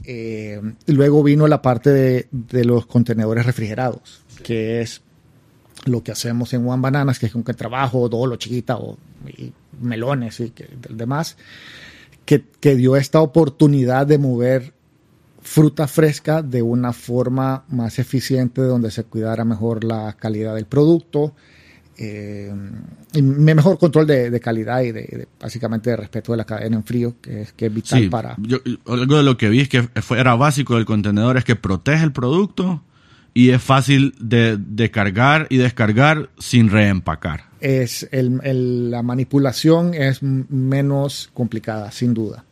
Eh, 0.05 0.62
luego 0.87 1.23
vino 1.23 1.47
la 1.47 1.61
parte 1.61 1.90
de, 1.90 2.26
de, 2.31 2.64
los 2.64 2.87
contenedores 2.87 3.45
refrigerados, 3.45 4.23
que 4.43 4.81
es 4.81 5.02
lo 5.85 6.02
que 6.02 6.12
hacemos 6.12 6.55
en 6.55 6.67
One 6.67 6.81
Bananas, 6.81 7.19
que 7.19 7.26
es 7.26 7.33
que 7.35 7.52
trabajo, 7.52 8.09
dolo, 8.09 8.37
chiquita 8.37 8.78
o 8.78 8.97
melones 9.80 10.40
y 10.40 10.50
que, 10.50 10.68
demás, 10.90 11.37
que, 12.25 12.44
que 12.60 12.76
dio 12.76 12.96
esta 12.96 13.20
oportunidad 13.20 14.06
de 14.06 14.18
mover 14.18 14.75
fruta 15.40 15.88
fresca 15.88 16.42
de 16.42 16.60
una 16.62 16.92
forma 16.92 17.64
más 17.68 17.98
eficiente, 17.98 18.60
donde 18.60 18.90
se 18.90 19.04
cuidara 19.04 19.44
mejor 19.44 19.82
la 19.82 20.14
calidad 20.14 20.54
del 20.54 20.66
producto, 20.66 21.34
eh, 22.00 22.52
y 23.12 23.22
mejor 23.22 23.78
control 23.78 24.06
de, 24.06 24.40
calidad 24.40 24.82
y 24.82 24.92
de, 24.92 25.26
básicamente 25.40 25.90
de 25.90 25.96
respeto 25.96 26.32
de 26.32 26.38
la 26.38 26.44
cadena 26.44 26.76
en 26.76 26.84
frío, 26.84 27.16
que 27.20 27.42
es, 27.42 27.52
que 27.52 27.66
es 27.66 27.75
vital 27.75 28.08
para... 28.08 28.37
algo 28.87 29.16
de 29.16 29.22
lo 29.22 29.37
que 29.37 29.48
vi 29.48 29.60
es 29.60 29.68
que 29.68 29.88
era 30.16 30.34
básico 30.37 30.76
del 30.76 30.84
contenedor, 30.84 31.38
es 31.38 31.44
que 31.44 31.56
protege 31.56 32.04
el 32.04 32.12
producto 32.12 32.82
y 33.38 33.50
es 33.50 33.62
fácil 33.62 34.16
de, 34.18 34.90
cargar 34.90 35.47
y 35.49 35.59
descargar 35.59 36.28
sin 36.40 36.71
reempacar. 36.71 37.45
Es 37.61 38.09
la 38.11 39.02
manipulación 39.04 39.95
es 39.95 40.25
menos 40.25 41.30
complicada, 41.35 41.92
sin 41.92 42.14
duda. 42.14 42.45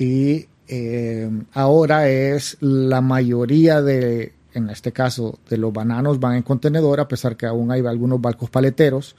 Y 0.00 0.48
eh, 0.66 1.30
ahora 1.52 2.08
es 2.08 2.56
la 2.58 3.00
mayoría 3.00 3.80
de, 3.80 4.32
en 4.54 4.70
este 4.70 4.90
caso, 4.90 5.38
de 5.48 5.56
los 5.56 5.72
bananos 5.72 6.18
van 6.18 6.34
en 6.34 6.42
contenedor, 6.42 6.98
a 6.98 7.06
pesar 7.06 7.36
que 7.36 7.46
aún 7.46 7.70
hay 7.70 7.86
algunos 7.86 8.20
barcos 8.20 8.50
paleteros. 8.50 9.14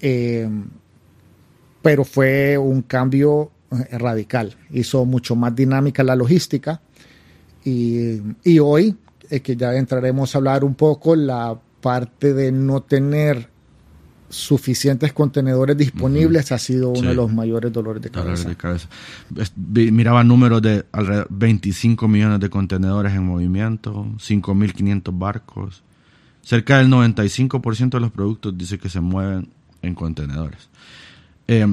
Eh, 0.00 0.48
pero 1.80 2.04
fue 2.04 2.58
un 2.58 2.82
cambio 2.82 3.52
eh, 3.70 3.98
radical. 3.98 4.56
Hizo 4.72 5.04
mucho 5.04 5.36
más 5.36 5.54
dinámica 5.54 6.02
la 6.02 6.16
logística. 6.16 6.80
Y 7.64 8.58
hoy 8.58 8.96
que 9.40 9.56
ya 9.56 9.74
entraremos 9.74 10.34
a 10.34 10.38
hablar 10.38 10.64
un 10.64 10.74
poco, 10.74 11.16
la 11.16 11.58
parte 11.80 12.34
de 12.34 12.52
no 12.52 12.82
tener 12.82 13.50
suficientes 14.28 15.12
contenedores 15.12 15.76
disponibles 15.76 16.52
ha 16.52 16.58
sido 16.58 16.88
uno 16.88 17.10
de 17.10 17.14
los 17.14 17.30
mayores 17.32 17.70
dolores 17.70 18.02
de 18.02 18.10
cabeza. 18.10 18.48
Miraba 19.56 20.24
números 20.24 20.62
de 20.62 20.86
alrededor 20.90 21.26
25 21.30 22.08
millones 22.08 22.40
de 22.40 22.48
contenedores 22.48 23.12
en 23.12 23.24
movimiento, 23.24 24.06
5.500 24.16 25.18
barcos. 25.18 25.82
Cerca 26.40 26.78
del 26.78 26.88
95% 26.88 27.90
de 27.90 28.00
los 28.00 28.10
productos 28.10 28.56
dice 28.56 28.78
que 28.78 28.88
se 28.88 29.00
mueven 29.00 29.48
en 29.82 29.94
contenedores. 29.94 30.70
Eh, 31.46 31.66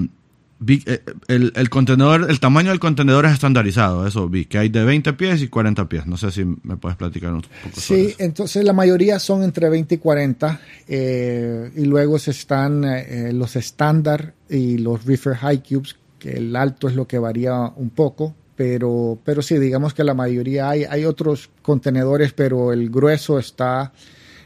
eh, 0.67 1.01
el, 1.27 1.53
el, 1.55 1.69
contenedor, 1.69 2.29
el 2.29 2.39
tamaño 2.39 2.69
del 2.69 2.79
contenedor 2.79 3.25
es 3.25 3.33
estandarizado, 3.33 4.05
eso 4.05 4.27
vi, 4.27 4.45
que 4.45 4.57
hay 4.57 4.69
de 4.69 4.83
20 4.83 5.13
pies 5.13 5.41
y 5.41 5.47
40 5.47 5.87
pies. 5.87 6.05
No 6.05 6.17
sé 6.17 6.31
si 6.31 6.43
me 6.43 6.75
puedes 6.77 6.97
platicar 6.97 7.33
un 7.33 7.41
poco 7.41 7.79
sobre 7.79 8.01
eso. 8.01 8.09
Sí, 8.09 8.23
entonces 8.23 8.63
la 8.65 8.73
mayoría 8.73 9.19
son 9.19 9.43
entre 9.43 9.69
20 9.69 9.95
y 9.95 9.97
40 9.97 10.61
eh, 10.87 11.71
y 11.75 11.85
luego 11.85 12.19
se 12.19 12.31
están 12.31 12.83
eh, 12.83 13.31
los 13.33 13.55
estándar 13.55 14.33
y 14.49 14.77
los 14.77 15.05
reefer 15.05 15.35
high 15.35 15.63
cubes, 15.63 15.95
que 16.17 16.31
el 16.31 16.55
alto 16.55 16.89
es 16.89 16.95
lo 16.95 17.07
que 17.07 17.19
varía 17.19 17.71
un 17.75 17.91
poco, 17.91 18.35
pero, 18.57 19.17
pero 19.23 19.41
sí, 19.41 19.57
digamos 19.57 19.93
que 19.93 20.03
la 20.03 20.13
mayoría 20.13 20.69
hay, 20.69 20.83
hay 20.83 21.05
otros 21.05 21.49
contenedores, 21.61 22.33
pero 22.33 22.73
el 22.73 22.89
grueso 22.89 23.39
está 23.39 23.93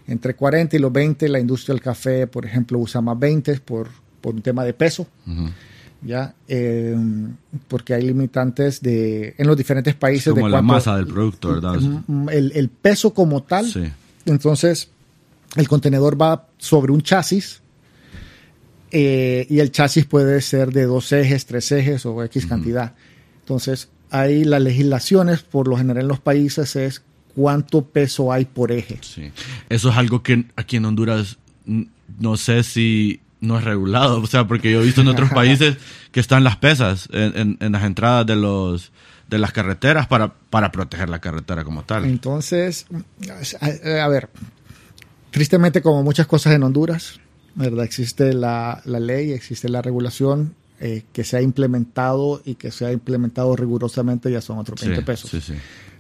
entre 0.08 0.36
40 0.36 0.76
y 0.76 0.80
los 0.80 0.92
20. 0.92 1.28
La 1.30 1.40
industria 1.40 1.74
del 1.74 1.82
café, 1.82 2.28
por 2.28 2.46
ejemplo, 2.46 2.78
usa 2.78 3.02
más 3.02 3.18
20 3.18 3.60
por, 3.62 3.90
por 4.22 4.36
un 4.36 4.42
tema 4.42 4.64
de 4.64 4.74
peso. 4.74 5.08
¿Ya? 6.06 6.36
Eh, 6.48 6.96
porque 7.68 7.94
hay 7.94 8.04
limitantes 8.04 8.82
de, 8.82 9.36
en 9.38 9.48
los 9.48 9.58
diferentes 9.58 9.96
países. 9.96 10.34
Como 10.34 10.50
la 10.50 10.62
masa 10.62 10.98
del 10.98 11.08
producto, 11.08 11.50
¿verdad? 11.54 11.80
El, 12.32 12.70
peso 12.70 13.14
como 13.14 13.44
tal. 13.44 13.66
Entonces, 14.26 14.90
el 15.56 15.68
contenedor 15.68 16.22
va 16.22 16.48
sobre 16.58 16.92
un 16.92 17.02
chasis 17.02 17.62
eh, 18.92 19.48
y 19.50 19.60
el 19.60 19.72
chasis 19.72 20.06
puede 20.06 20.40
ser 20.42 20.72
de 20.72 20.84
dos 20.86 21.12
ejes, 21.12 21.46
tres 21.46 21.72
ejes 21.72 22.06
o 22.06 22.24
X 22.24 22.46
cantidad. 22.46 22.94
Entonces, 23.40 23.90
hay 24.10 24.44
las 24.44 24.62
legislaciones, 24.62 25.42
por 25.42 25.68
lo 25.68 25.76
general 25.76 26.04
en 26.04 26.08
los 26.08 26.20
países, 26.20 26.76
es 26.76 27.02
cuánto 27.36 27.86
peso 27.86 28.32
hay 28.32 28.46
por 28.46 28.72
eje. 28.72 29.00
Sí. 29.02 29.32
Eso 29.70 29.90
es 29.90 29.98
algo 29.98 30.22
que 30.22 30.46
aquí 30.56 30.78
en 30.78 30.86
Honduras 30.86 31.38
no 32.20 32.38
sé 32.38 32.64
si 32.64 33.22
no 33.44 33.58
es 33.58 33.64
regulado, 33.64 34.22
o 34.22 34.28
sea, 34.28 34.48
porque 34.48 34.72
yo 34.72 34.82
he 34.82 34.86
visto 34.86 35.02
en 35.02 35.10
otros 35.10 35.30
países 35.34 35.78
que 36.12 36.20
están 36.20 36.44
las 36.44 36.58
pesas 36.58 37.10
en, 37.12 37.58
las 37.60 37.84
entradas 37.84 38.26
de 38.26 38.36
los 38.36 38.92
de 39.30 39.38
las 39.38 39.52
carreteras 39.52 40.08
para, 40.08 40.34
para 40.34 40.72
proteger 40.72 41.10
la 41.10 41.20
carretera 41.20 41.64
como 41.64 41.84
tal. 41.84 42.06
Entonces, 42.06 42.86
a, 43.60 44.08
ver, 44.08 44.30
tristemente 45.32 45.82
como 45.82 46.04
muchas 46.04 46.28
cosas 46.28 46.54
en 46.54 46.64
Honduras, 46.64 47.20
¿verdad? 47.56 47.84
Existe 47.84 48.34
la, 48.34 48.82
ley, 48.86 49.32
existe 49.32 49.70
la 49.70 49.82
regulación 49.82 50.54
eh, 50.80 51.04
que 51.14 51.24
se 51.24 51.38
ha 51.38 51.42
implementado 51.42 52.42
y 52.46 52.56
que 52.56 52.70
se 52.72 52.86
ha 52.86 52.92
implementado 52.92 53.56
rigurosamente, 53.56 54.32
ya 54.32 54.42
son 54.42 54.60
otros 54.60 54.82
20 54.82 55.02
pesos. 55.02 55.32
Sí, 55.32 55.42
sí 55.42 55.54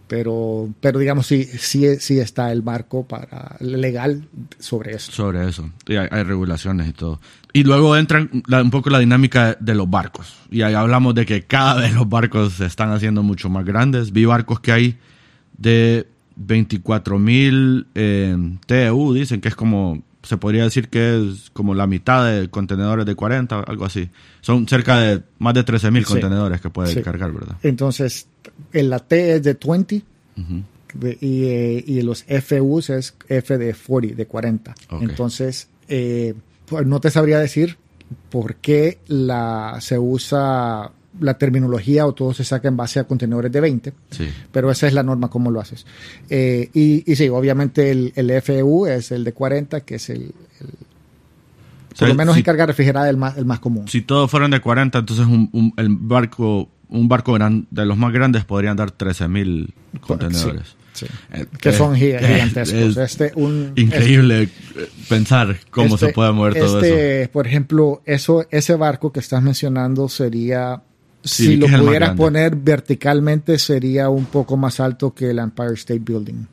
pero, 0.07 0.69
pero 0.79 0.99
digamos, 0.99 1.27
sí, 1.27 1.43
sí, 1.43 1.97
sí 1.99 2.19
está 2.19 2.51
el 2.51 2.63
marco 2.63 3.07
para, 3.07 3.55
legal 3.59 4.27
sobre 4.59 4.95
eso. 4.95 5.11
Sobre 5.11 5.47
eso. 5.47 5.69
Y 5.87 5.95
hay, 5.95 6.23
regulaciones 6.23 6.87
y 6.87 6.93
todo. 6.93 7.19
Y 7.53 7.63
luego 7.63 7.95
entra 7.95 8.27
un 8.31 8.71
poco 8.71 8.89
la 8.89 8.99
dinámica 8.99 9.55
de 9.59 9.75
los 9.75 9.89
barcos. 9.89 10.35
Y 10.49 10.61
ahí 10.63 10.73
hablamos 10.73 11.15
de 11.15 11.25
que 11.25 11.43
cada 11.43 11.75
vez 11.81 11.93
los 11.93 12.09
barcos 12.09 12.53
se 12.53 12.65
están 12.65 12.91
haciendo 12.91 13.23
mucho 13.23 13.49
más 13.49 13.65
grandes. 13.65 14.11
Vi 14.11 14.25
barcos 14.25 14.59
que 14.59 14.71
hay 14.71 14.97
de 15.57 16.07
24 16.35 17.19
mil 17.19 17.87
eh, 17.95 18.35
TEU, 18.65 19.13
dicen 19.13 19.39
que 19.39 19.49
es 19.49 19.55
como, 19.55 20.01
se 20.23 20.37
podría 20.37 20.63
decir 20.63 20.89
que 20.89 21.17
es 21.29 21.49
como 21.51 21.75
la 21.75 21.85
mitad 21.85 22.25
de 22.25 22.49
contenedores 22.49 23.05
de 23.05 23.13
40, 23.15 23.59
algo 23.59 23.85
así. 23.85 24.09
Son 24.41 24.67
cerca 24.67 24.99
de 24.99 25.21
más 25.39 25.53
de 25.53 25.63
13 25.63 25.91
mil 25.91 26.05
contenedores 26.05 26.61
que 26.61 26.69
puede 26.69 27.01
cargar, 27.01 27.31
¿verdad? 27.31 27.57
Entonces, 27.61 28.27
en 28.71 28.89
la 28.89 28.99
T 28.99 29.35
es 29.35 29.43
de 29.43 29.57
20, 29.61 30.01
De- 30.93 31.17
y, 31.21 31.45
eh, 31.45 31.83
y 31.87 32.01
los 32.03 32.23
FUs 32.23 32.89
es 32.91 33.15
F 33.27 33.57
de 33.57 33.73
40, 33.73 34.15
de 34.15 34.25
40. 34.27 34.75
Ok. 34.89 35.01
Entonces, 35.03 35.67
eh, 35.87 36.33
pues 36.65 36.85
no 36.85 36.99
te 36.99 37.09
sabría 37.09 37.39
decir 37.39 37.77
por 38.29 38.55
qué 38.55 38.99
la, 39.07 39.77
se 39.81 39.97
usa 39.99 40.91
la 41.19 41.37
terminología 41.37 42.05
o 42.07 42.13
todo 42.13 42.33
se 42.33 42.43
saca 42.43 42.67
en 42.67 42.75
base 42.77 42.99
a 42.99 43.03
contenedores 43.03 43.51
de 43.51 43.61
20, 43.61 43.93
Sí. 44.09 44.27
pero 44.51 44.71
esa 44.71 44.87
es 44.87 44.93
la 44.93 45.03
norma 45.03 45.29
como 45.29 45.51
lo 45.51 45.59
haces. 45.61 45.85
Eh, 46.29 46.69
y, 46.73 47.09
y 47.11 47.15
sí, 47.15 47.29
obviamente 47.29 47.91
el, 47.91 48.11
el 48.15 48.31
FU 48.41 48.87
es 48.87 49.11
el 49.11 49.23
de 49.23 49.33
40, 49.33 49.81
que 49.81 49.95
es 49.95 50.09
el, 50.09 50.21
el- 50.21 50.31
O 50.67 51.89
por 51.89 51.97
sea, 51.97 52.07
lo 52.07 52.15
menos 52.15 52.33
si, 52.35 52.39
en 52.39 52.45
carga 52.45 52.65
refrigerada 52.65 53.09
el 53.09 53.17
más, 53.17 53.37
el 53.37 53.45
más 53.45 53.59
común. 53.59 53.87
si 53.87 54.01
todos 54.01 54.29
fueran 54.31 54.51
de 54.51 54.59
40, 54.59 54.97
entonces 54.99 55.25
un, 55.27 55.49
un- 55.53 55.73
el 55.77 55.89
barco, 55.89 56.69
un 56.89 57.07
barco 57.07 57.33
gran- 57.33 57.67
de 57.69 57.85
los 57.85 57.97
más 57.97 58.11
grandes 58.11 58.43
podrían 58.45 58.75
dar 58.77 58.91
13.000 58.91 59.71
contenedores. 60.01 60.75
Sí. 60.93 61.07
Eh, 61.31 61.45
que 61.59 61.69
eh, 61.69 61.73
son 61.73 61.95
gi- 61.95 62.11
eh, 62.11 62.19
gigantescos. 62.19 62.79
es 62.79 62.97
este, 62.97 63.31
un, 63.35 63.73
increíble 63.75 64.43
eh, 64.43 64.49
pensar 65.09 65.57
cómo 65.71 65.95
este- 65.95 66.07
se 66.07 66.13
puede 66.13 66.31
mover 66.31 66.53
todo 66.53 66.79
este, 66.79 67.21
eso. 67.23 67.31
Por 67.31 67.47
ejemplo, 67.47 68.01
eso, 68.05 68.45
ese 68.51 68.75
barco 68.75 69.11
que 69.11 69.19
estás 69.19 69.41
mencionando 69.41 70.07
sería, 70.07 70.83
Sí, 71.23 71.45
si 71.47 71.55
lo 71.57 71.67
pudieras 71.67 72.15
poner 72.17 72.55
verticalmente, 72.55 73.57
sería 73.57 74.09
un 74.09 74.25
poco 74.25 74.57
más 74.57 74.79
alto 74.79 75.13
que 75.13 75.29
el 75.29 75.39
Empire 75.39 75.73
State 75.73 76.01
Building, 76.03 76.45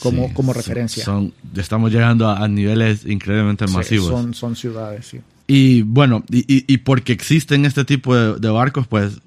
como, 0.00 0.26
Sí, 0.28 0.34
como 0.34 0.52
son- 0.52 0.62
referencia. 0.62 1.04
son- 1.04 1.32
estamos 1.56 1.92
llegando 1.92 2.28
a, 2.28 2.42
a 2.42 2.48
niveles 2.48 3.06
increíblemente 3.06 3.68
Sí, 3.68 3.74
masivos. 3.74 4.08
son, 4.08 4.34
son 4.34 4.56
ciudades, 4.56 5.06
sí. 5.06 5.20
Y 5.46 5.82
bueno, 5.82 6.24
y, 6.30 6.38
y- 6.52 6.64
y 6.66 6.78
porque 6.78 7.12
existen 7.12 7.64
este 7.64 7.84
tipo 7.84 8.14
de, 8.16 8.38
de 8.40 8.48
barcos, 8.50 8.86
pues 8.86 9.20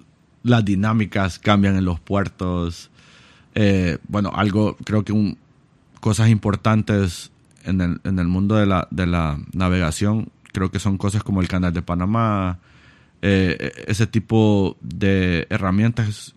las 0.43 0.63
dinámicas 0.65 1.39
cambian 1.39 1.75
en 1.77 1.85
los 1.85 1.99
puertos. 2.01 2.89
Eh, 3.55 3.97
bueno, 4.07 4.31
algo, 4.35 4.75
creo 4.83 5.03
que 5.05 5.13
un, 5.13 5.37
cosas 6.01 6.29
importantes 6.29 7.31
en 7.63 7.79
el, 7.81 8.01
en 8.03 8.19
el 8.19 8.27
mundo 8.27 8.55
de 8.55 8.65
la, 8.65 8.87
de 8.91 9.05
la 9.07 9.37
navegación, 9.53 10.29
creo 10.51 10.69
que 10.71 10.79
son 10.79 10.97
cosas 10.97 11.23
como 11.23 11.39
el 11.41 11.47
canal 11.47 11.71
de 11.73 11.81
Panamá, 11.81 12.59
eh, 13.25 13.71
ese 13.87 14.05
tipo 14.05 14.75
de 14.81 15.47
herramientas 15.49 16.35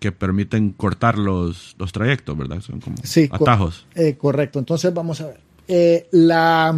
que 0.00 0.10
permiten 0.12 0.70
cortar 0.72 1.18
los, 1.18 1.76
los 1.78 1.92
trayectos, 1.92 2.36
¿verdad? 2.36 2.60
Son 2.60 2.80
como 2.80 2.96
Sí, 3.04 3.28
co- 3.28 3.36
atajos. 3.36 3.86
Eh, 3.94 4.16
correcto. 4.16 4.58
Entonces 4.58 4.92
vamos 4.92 5.20
a 5.20 5.26
ver. 5.28 5.40
Eh, 5.68 6.08
la, 6.10 6.74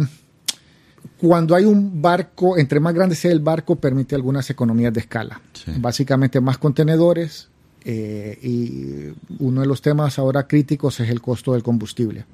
cuando 1.17 1.55
hay 1.55 1.65
un 1.65 2.01
barco, 2.01 2.57
entre 2.57 2.79
más 2.79 2.93
grande 2.93 3.15
sea 3.15 3.31
el 3.31 3.39
barco, 3.39 3.77
permite 3.77 4.15
algunas 4.15 4.49
economías 4.49 4.93
de 4.93 4.99
escala. 4.99 5.41
Sí. 5.53 5.71
Básicamente 5.77 6.39
más 6.41 6.57
contenedores 6.57 7.49
eh, 7.83 8.37
y 8.43 9.13
uno 9.43 9.61
de 9.61 9.67
los 9.67 9.81
temas 9.81 10.19
ahora 10.19 10.47
críticos 10.47 10.99
es 10.99 11.09
el 11.09 11.21
costo 11.21 11.53
del 11.53 11.63
combustible. 11.63 12.25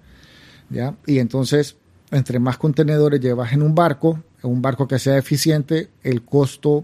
¿ya? 0.70 0.96
Y 1.06 1.20
entonces, 1.20 1.78
entre 2.12 2.40
más 2.40 2.58
contenedores 2.58 3.20
llevas 3.22 3.54
en 3.54 3.62
un 3.62 3.76
barco, 3.76 4.22
un 4.44 4.62
barco 4.62 4.88
que 4.88 5.00
sea 5.00 5.18
eficiente, 5.18 5.90
el 6.04 6.24
costo 6.24 6.84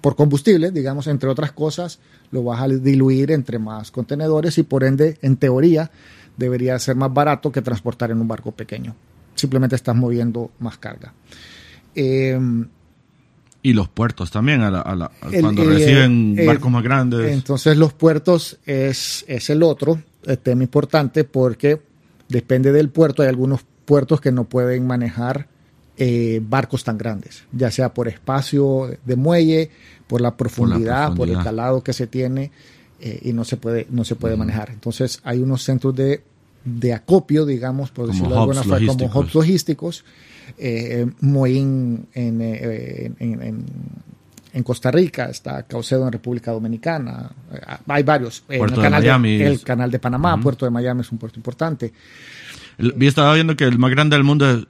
por 0.00 0.16
combustible, 0.16 0.70
digamos, 0.70 1.06
entre 1.06 1.28
otras 1.28 1.52
cosas, 1.52 1.98
lo 2.30 2.42
vas 2.42 2.60
a 2.62 2.68
diluir 2.68 3.30
entre 3.32 3.58
más 3.58 3.90
contenedores 3.90 4.56
y 4.58 4.62
por 4.62 4.84
ende, 4.84 5.18
en 5.22 5.36
teoría, 5.36 5.90
debería 6.36 6.78
ser 6.78 6.96
más 6.96 7.12
barato 7.12 7.52
que 7.52 7.60
transportar 7.62 8.10
en 8.10 8.20
un 8.20 8.28
barco 8.28 8.52
pequeño. 8.52 8.94
Simplemente 9.34 9.76
estás 9.76 9.94
moviendo 9.96 10.50
más 10.58 10.78
carga. 10.78 11.12
Eh, 11.94 12.38
Y 13.62 13.74
los 13.74 13.88
puertos 13.90 14.30
también, 14.30 14.62
a 14.62 14.70
la- 14.70 14.80
a 14.80 14.96
la- 14.96 15.10
El- 15.30 15.42
cuando 15.42 15.62
eh, 15.64 15.74
reciben 15.74 16.34
eh, 16.38 16.46
barcos 16.46 16.70
más 16.70 16.82
grandes. 16.82 17.30
Entonces 17.32 17.76
los 17.76 17.92
puertos 17.92 18.58
es, 18.64 19.22
es 19.28 19.50
el 19.50 19.62
otro 19.62 20.00
eh, 20.24 20.38
tema 20.38 20.62
importante 20.62 21.24
porque 21.24 21.82
depende 22.28 22.72
del 22.72 22.88
puerto. 22.88 23.22
Hay 23.22 23.28
algunos 23.28 23.60
puertos 23.84 24.20
que 24.22 24.32
no 24.32 24.44
pueden 24.44 24.86
manejar 24.86 25.46
eh, 26.02 26.40
barcos 26.42 26.82
tan 26.82 26.96
grandes, 26.96 27.44
ya 27.52 27.70
sea 27.70 27.92
por 27.92 28.08
espacio 28.08 28.90
de 29.04 29.16
muelle, 29.16 29.70
por 30.06 30.20
la 30.22 30.34
profundidad, 30.36 31.08
por, 31.14 31.28
el 31.28 31.34
profundidad. 31.34 31.44
calado 31.44 31.82
que 31.84 31.92
se 31.92 32.06
tiene 32.06 32.50
eh, 33.00 33.20
y 33.22 33.32
no 33.34 33.44
se 33.44 33.56
puede, 33.58 33.86
no 33.90 34.02
se 34.04 34.16
puede 34.16 34.34
manejar. 34.36 34.70
Entonces 34.70 35.20
hay 35.24 35.40
unos 35.40 35.62
centros 35.62 35.94
de, 35.94 36.22
de 36.64 36.92
acopio, 36.94 37.44
digamos, 37.44 37.90
por 37.90 38.06
Como 38.06 38.12
decirlo 38.14 38.34
de 38.34 38.40
alguna 38.40 38.62
forma, 38.62 38.76
como 38.78 38.86
logísticos. 38.98 39.16
hubs 39.24 39.34
logísticos. 39.34 40.04
Eh, 40.58 41.06
Moín 41.20 42.06
en, 42.14 42.40
eh, 42.40 43.12
en- 43.18 43.42
en- 43.42 43.64
en 44.52 44.62
Costa 44.64 44.90
Rica, 44.90 45.26
está 45.26 45.62
Caucedo 45.62 46.04
en 46.06 46.12
República 46.12 46.50
Dominicana, 46.50 47.30
eh, 47.52 47.60
hay 47.86 48.02
varios. 48.02 48.42
En 48.48 48.64
el 48.64 48.70
de 48.70 48.76
canal 48.82 49.00
Miami 49.02 49.40
el 49.42 49.60
canal 49.62 49.90
de 49.92 49.98
Panamá. 50.00 50.40
Puerto 50.40 50.64
de 50.64 50.72
Miami 50.72 51.02
es 51.02 51.12
un 51.12 51.18
puerto 51.18 51.38
importante. 51.38 51.92
Yo 52.80 53.08
estaba 53.08 53.34
viendo 53.34 53.56
que 53.56 53.64
el 53.64 53.78
más 53.78 53.90
grande 53.90 54.16
del 54.16 54.24
mundo 54.24 54.48
es 54.50 54.66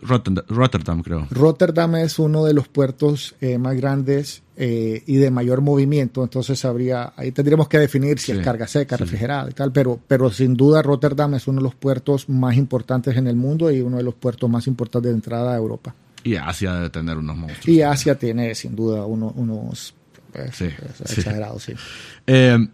Rotterdam, 0.49 1.03
creo. 1.03 1.27
Rotterdam 1.31 1.97
es 1.97 2.19
uno 2.19 2.45
de 2.45 2.55
los 2.55 2.69
puertos 2.69 3.35
eh, 3.41 3.59
más 3.59 3.77
grandes 3.77 4.43
eh, 4.57 5.03
y 5.07 5.17
de 5.17 5.31
mayor 5.31 5.61
movimiento, 5.61 6.23
entonces 6.23 6.65
habría, 6.65 7.13
ahí 7.17 7.33
tendríamos 7.33 7.69
que 7.69 7.79
definir 7.79 8.19
si 8.19 8.33
Sí, 8.33 8.39
es 8.39 8.45
carga 8.45 8.67
seca, 8.67 8.97
sí. 8.97 9.05
refrigerada 9.05 9.49
y 9.51 9.55
tal, 9.55 9.73
pero, 9.73 9.99
pero 10.07 10.31
sin 10.31 10.55
duda 10.55 10.83
Rotterdam 10.83 11.35
es 11.35 11.47
uno 11.49 11.59
de 11.61 11.65
los 11.65 11.75
puertos 11.75 12.29
más 12.29 12.57
importantes 12.57 13.17
en 13.17 13.27
el 13.27 13.37
mundo 13.37 13.71
y 13.71 13.81
uno 13.81 13.97
de 13.97 14.03
los 14.03 14.15
puertos 14.15 14.51
más 14.51 14.67
importantes 14.67 15.11
de 15.11 15.15
entrada 15.15 15.53
a 15.55 15.57
Europa. 15.57 15.95
Y 16.23 16.37
Asia 16.37 16.75
debe 16.75 16.91
tener 16.91 17.17
unos 17.17 17.37
monstruos. 17.37 17.69
Y 17.69 17.81
Asia 17.81 18.19
tiene 18.19 18.55
sin 18.55 18.77
duda 18.77 19.07
uno- 19.07 19.33
unos 19.37 19.95
pues, 20.33 20.55
Sí, 20.55 20.65
eh, 20.67 20.75
sí. 21.07 21.21
exagerados, 21.21 21.63
sí. 21.63 21.73
Eh, 22.27 22.69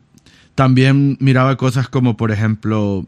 también 0.55 1.17
miraba 1.21 1.57
cosas 1.57 1.89
como, 1.89 2.17
por 2.17 2.31
ejemplo, 2.33 3.05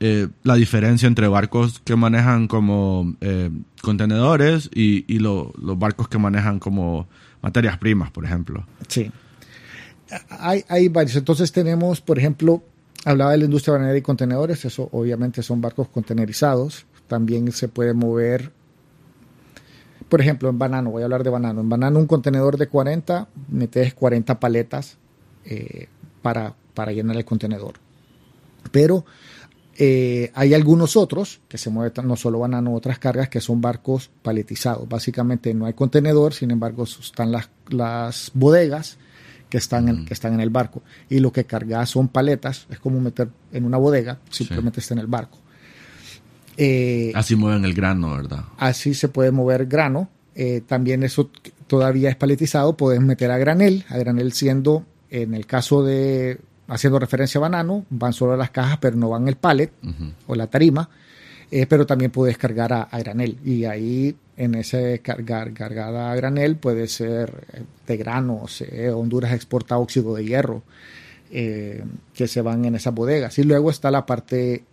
eh, 0.00 0.28
la 0.42 0.54
diferencia 0.56 1.06
entre 1.06 1.28
barcos 1.28 1.80
que 1.84 1.96
manejan 1.96 2.48
como 2.48 3.14
eh, 3.20 3.50
contenedores 3.82 4.68
y, 4.74 5.04
y 5.12 5.18
lo- 5.20 5.52
los 5.60 5.78
barcos 5.78 6.08
que 6.08 6.18
manejan 6.18 6.58
como 6.58 7.06
materias 7.42 7.78
primas, 7.78 8.10
por 8.10 8.24
ejemplo. 8.24 8.66
Sí. 8.88 9.10
Hay, 10.30 10.64
hay 10.68 10.88
varios. 10.88 11.16
Entonces 11.16 11.50
tenemos, 11.52 12.00
por 12.00 12.18
ejemplo, 12.18 12.62
hablaba 13.04 13.32
de 13.32 13.38
la 13.38 13.44
industria 13.46 13.72
bananera 13.74 13.98
y 13.98 14.02
contenedores, 14.02 14.64
eso 14.64 14.88
obviamente 14.92 15.42
son 15.42 15.60
barcos 15.60 15.88
contenerizados. 15.88 16.86
También 17.08 17.50
se 17.52 17.68
puede 17.68 17.92
mover, 17.94 18.50
por 20.08 20.20
ejemplo, 20.20 20.48
en 20.48 20.58
banano, 20.58 20.90
voy 20.90 21.02
a 21.02 21.06
hablar 21.06 21.24
de 21.24 21.30
banano. 21.30 21.60
En 21.60 21.68
banano 21.68 21.98
un 21.98 22.06
contenedor 22.06 22.56
de 22.56 22.68
40, 22.68 23.28
metes 23.48 23.94
40 23.94 24.38
paletas 24.38 24.96
eh, 25.44 25.88
para, 26.22 26.54
para 26.74 26.92
llenar 26.92 27.16
el 27.16 27.24
contenedor. 27.24 27.74
Pero 28.72 29.04
eh, 29.78 30.30
hay 30.34 30.54
algunos 30.54 30.96
otros 30.96 31.40
que 31.48 31.58
se 31.58 31.68
mueven 31.68 31.92
no 32.08 32.16
solo 32.16 32.38
banano, 32.38 32.74
otras 32.74 32.98
cargas 32.98 33.28
que 33.28 33.40
son 33.40 33.60
barcos 33.60 34.10
paletizados. 34.22 34.88
Básicamente 34.88 35.52
no 35.52 35.66
hay 35.66 35.74
contenedor, 35.74 36.32
sin 36.32 36.50
embargo 36.50 36.84
están 36.84 37.30
las, 37.30 37.50
las 37.68 38.30
bodegas 38.32 38.96
que 39.50 39.58
están, 39.58 39.88
en, 39.88 40.06
que 40.06 40.14
están 40.14 40.34
en 40.34 40.40
el 40.40 40.50
barco. 40.50 40.82
Y 41.10 41.20
lo 41.20 41.30
que 41.32 41.44
cargas 41.44 41.90
son 41.90 42.08
paletas, 42.08 42.66
es 42.70 42.78
como 42.78 43.00
meter 43.00 43.28
en 43.52 43.64
una 43.64 43.76
bodega, 43.76 44.18
simplemente 44.30 44.80
está 44.80 44.94
en 44.94 45.00
el 45.00 45.06
barco. 45.06 45.38
Eh, 46.56 47.12
Así 47.14 47.36
mueven 47.36 47.64
el 47.66 47.74
grano, 47.74 48.16
¿verdad? 48.16 48.44
así 48.56 48.94
se 48.94 49.08
puede 49.08 49.30
mover 49.30 49.66
grano. 49.66 50.08
Eh, 50.34 50.62
también 50.66 51.02
eso 51.02 51.30
todavía 51.66 52.08
es 52.08 52.16
paletizado, 52.16 52.76
puedes 52.76 53.00
meter 53.00 53.30
a 53.30 53.38
granel, 53.38 53.84
a 53.88 53.98
granel 53.98 54.32
siendo, 54.32 54.86
en 55.10 55.34
el 55.34 55.46
caso 55.46 55.82
de, 55.82 56.38
haciendo 56.68 56.98
referencia 56.98 57.38
a 57.38 57.42
banano, 57.42 57.84
van 57.90 58.12
solo 58.12 58.36
las 58.36 58.50
cajas, 58.50 58.78
pero 58.80 58.96
no 58.96 59.08
van 59.10 59.28
el 59.28 59.36
pallet 59.36 59.70
o 60.26 60.34
la 60.34 60.48
tarima, 60.48 60.88
eh, 61.50 61.66
pero 61.66 61.86
también 61.86 62.10
puedes 62.10 62.38
cargar 62.38 62.72
a, 62.72 62.82
a 62.82 62.98
granel. 62.98 63.38
Y 63.44 63.64
ahí, 63.64 64.16
en 64.36 64.54
ese 64.54 65.00
cargar, 65.00 65.52
cargada 65.52 66.10
a 66.10 66.16
granel, 66.16 66.56
puede 66.56 66.88
ser 66.88 67.46
eh, 67.52 67.62
de 67.86 67.96
granos, 67.96 68.60
eh, 68.62 68.90
Honduras 68.90 69.32
exporta 69.32 69.78
óxido 69.78 70.14
de 70.14 70.24
hierro, 70.24 70.62
eh, 71.30 71.84
que 72.14 72.28
se 72.28 72.42
van 72.42 72.64
en 72.64 72.74
esas 72.74 72.94
bodegas. 72.94 73.38
Y 73.38 73.44
luego 73.44 73.70
está 73.70 73.90
la 73.90 74.06
parte 74.06 74.64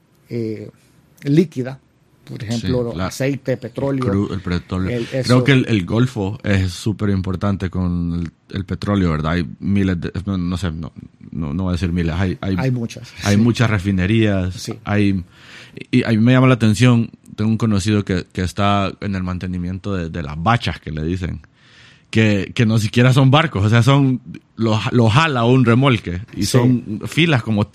líquida, 1.24 1.80
por 2.26 2.44
ejemplo, 2.44 2.92
Sí, 2.92 2.98
la- 2.98 3.08
aceite, 3.08 3.58
petróleo. 3.58 4.06
Cru- 4.06 4.34
el 4.34 4.42
petróleo. 4.42 4.98
El- 4.98 5.04
eso- 5.12 5.24
Creo 5.24 5.44
que 5.44 5.52
el, 5.54 5.86
Golfo 5.86 6.40
es 6.44 6.72
súper 6.72 7.10
importante 7.10 7.70
con 7.70 8.22
el, 8.50 8.56
el 8.58 8.66
petróleo, 8.66 9.12
¿verdad? 9.12 9.34
Hay 9.34 9.48
miles 9.60 10.00
de, 10.00 10.12
no, 10.26 10.38
no 10.38 10.58
sé, 10.58 10.72
no, 10.72 10.94
no, 11.32 11.54
no 11.54 11.64
voy 11.64 11.72
a 11.72 11.74
decir 11.74 11.92
miles, 11.92 12.16
hay, 12.16 12.38
hay, 12.42 12.56
Hay 12.58 12.72
muchas. 12.72 13.12
hay 13.24 13.36
sí. 13.36 13.42
muchas 13.42 13.70
refinerías, 13.70 14.54
Sí. 14.56 14.74
hay, 14.84 15.24
y 15.92 16.04
a 16.04 16.10
mí 16.10 16.18
me 16.18 16.32
llama 16.32 16.48
la 16.48 16.54
atención, 16.56 17.10
tengo 17.36 17.50
un 17.50 17.58
conocido 17.58 18.06
que, 18.06 18.26
que 18.32 18.42
está 18.42 18.92
en 19.02 19.16
el 19.16 19.24
mantenimiento 19.24 19.94
de, 19.96 20.10
de 20.10 20.24
las 20.24 20.42
bachas 20.42 20.80
que 20.80 20.92
le 20.92 21.04
dicen, 21.04 21.42
que, 22.14 22.52
que 22.54 22.68
no 22.68 22.78
siquiera 22.78 23.12
son 23.12 23.32
barcos, 23.32 23.64
o 23.66 23.70
sea, 23.70 23.82
son, 23.82 24.22
los 24.56 24.80
lo 24.92 25.10
jala 25.10 25.46
un 25.46 25.66
remolque, 25.66 26.22
y 26.38 26.42
Sí. 26.42 26.46
son 26.46 27.02
filas 27.08 27.42
como 27.42 27.68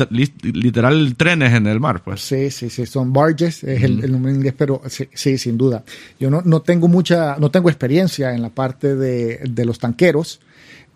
literal 0.43 1.17
trenes 1.17 1.55
en 1.55 1.67
el 1.67 1.81
mar, 1.81 2.05
pues. 2.05 2.21
Sí, 2.21 2.49
sí, 2.53 2.71
sí, 2.71 2.87
son 2.87 3.13
barges, 3.13 3.65
es 3.65 3.83
el, 3.83 4.05
el 4.05 4.13
nombre 4.13 4.31
en 4.31 4.37
inglés, 4.37 4.55
pero 4.57 4.81
sí, 4.87 5.09
sí, 5.13 5.39
sin 5.39 5.59
duda. 5.59 5.83
Yo 6.21 6.31
no, 6.31 6.41
no 6.45 6.61
tengo 6.63 6.87
mucha, 6.87 7.35
no 7.41 7.51
tengo 7.51 7.69
experiencia 7.69 8.33
en 8.33 8.43
la 8.43 8.51
parte 8.51 8.95
de, 8.95 9.39
de 9.39 9.65
los 9.65 9.81
tanqueros, 9.81 10.39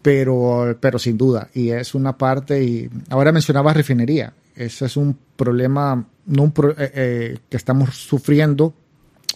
pero, 0.02 0.76
pero 0.80 1.00
sin 1.00 1.18
duda, 1.18 1.48
y 1.52 1.70
es 1.70 1.96
una 1.96 2.16
parte, 2.16 2.62
y 2.62 2.88
ahora 3.10 3.32
mencionabas 3.32 3.76
refinería. 3.76 4.32
ese 4.54 4.86
es 4.86 4.96
un 4.96 5.16
problema 5.36 6.06
no 6.26 6.44
un 6.44 6.52
pro- 6.52 6.76
eh, 6.78 6.92
eh, 6.94 7.38
que 7.50 7.56
estamos 7.56 7.96
sufriendo 7.96 8.72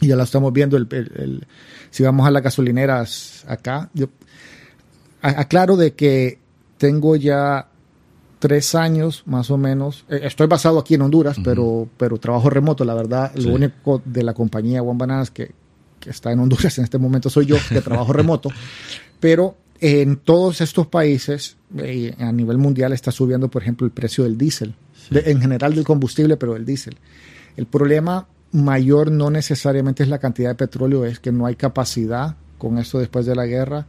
y 0.00 0.08
ya 0.08 0.16
lo 0.16 0.22
estamos 0.22 0.52
viendo. 0.52 0.76
El, 0.76 0.86
el- 0.90 1.12
el- 1.16 1.46
si 1.90 2.02
vamos 2.02 2.26
a 2.26 2.30
las 2.30 2.42
gasolineras 2.42 3.44
acá, 3.48 3.90
yo 3.94 4.08
aclaro 5.22 5.76
de 5.76 5.94
que 5.94 6.38
tengo 6.78 7.16
ya 7.16 7.68
tres 8.38 8.74
años 8.74 9.22
más 9.26 9.50
o 9.50 9.56
menos. 9.56 10.04
eh, 10.08 10.20
estoy 10.24 10.46
basado 10.46 10.78
aquí 10.78 10.94
en 10.94 11.02
Honduras, 11.02 11.36
pero, 11.42 11.88
pero 11.96 12.18
trabajo 12.18 12.50
remoto. 12.50 12.84
La 12.84 12.94
verdad, 12.94 13.32
Sí. 13.34 13.42
lo 13.42 13.54
único 13.54 14.02
de 14.04 14.22
la 14.22 14.34
compañía 14.34 14.82
One 14.82 14.98
Bananas 14.98 15.30
que, 15.30 15.52
que 15.98 16.10
está 16.10 16.32
en 16.32 16.40
Honduras 16.40 16.76
en 16.78 16.84
este 16.84 16.98
momento 16.98 17.30
soy 17.30 17.46
yo, 17.46 17.56
que 17.68 17.80
trabajo 17.80 18.12
remoto. 18.12 18.50
Pero 19.20 19.56
en 19.80 20.16
todos 20.16 20.60
estos 20.60 20.86
países, 20.86 21.56
eh, 21.78 22.14
a 22.18 22.30
nivel 22.30 22.58
mundial, 22.58 22.92
está 22.92 23.10
subiendo, 23.10 23.48
por 23.48 23.62
ejemplo, 23.62 23.86
el 23.86 23.90
precio 23.92 24.24
del 24.24 24.36
diésel. 24.38 24.74
De- 25.10 25.30
en 25.30 25.40
general 25.40 25.74
del 25.74 25.84
combustible, 25.84 26.36
pero 26.36 26.54
del 26.54 26.66
diésel. 26.66 26.96
El 27.56 27.66
problema 27.66 28.26
mayor 28.52 29.10
no 29.10 29.30
necesariamente 29.30 30.02
es 30.02 30.08
la 30.08 30.18
cantidad 30.18 30.50
de 30.50 30.54
petróleo, 30.54 31.04
es 31.04 31.18
que 31.20 31.32
no 31.32 31.46
hay 31.46 31.56
capacidad 31.56 32.36
con 32.58 32.78
esto 32.78 32.98
después 32.98 33.26
de 33.26 33.34
la 33.36 33.46
guerra, 33.46 33.86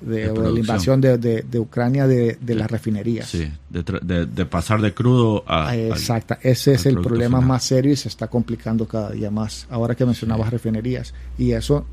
de, 0.00 0.22
De 0.24 0.30
o 0.30 0.42
de 0.42 0.52
la 0.52 0.58
invasión 0.60 1.00
de, 1.00 1.16
de- 1.18 1.58
Ucrania 1.58 2.06
de, 2.06 2.36
de 2.40 2.54
las 2.54 2.70
refinerías. 2.70 3.28
Sí, 3.28 3.50
de, 3.70 4.46
pasar 4.46 4.80
de 4.82 4.92
crudo 4.94 5.42
a... 5.46 5.68
Ah, 5.68 5.76
Exacta, 5.76 6.38
ese 6.42 6.74
es 6.74 6.86
al 6.86 6.96
el 6.96 7.00
problema 7.02 7.38
final. 7.38 7.48
más 7.48 7.64
serio 7.64 7.92
y 7.92 7.96
se 7.96 8.08
está 8.08 8.28
complicando 8.28 8.86
cada 8.86 9.10
día 9.10 9.30
más. 9.30 9.66
Ahora 9.70 9.94
que 9.94 10.04
mencionabas 10.04 10.50
refinerías, 10.50 11.14
y 11.38 11.52
eso 11.52 11.86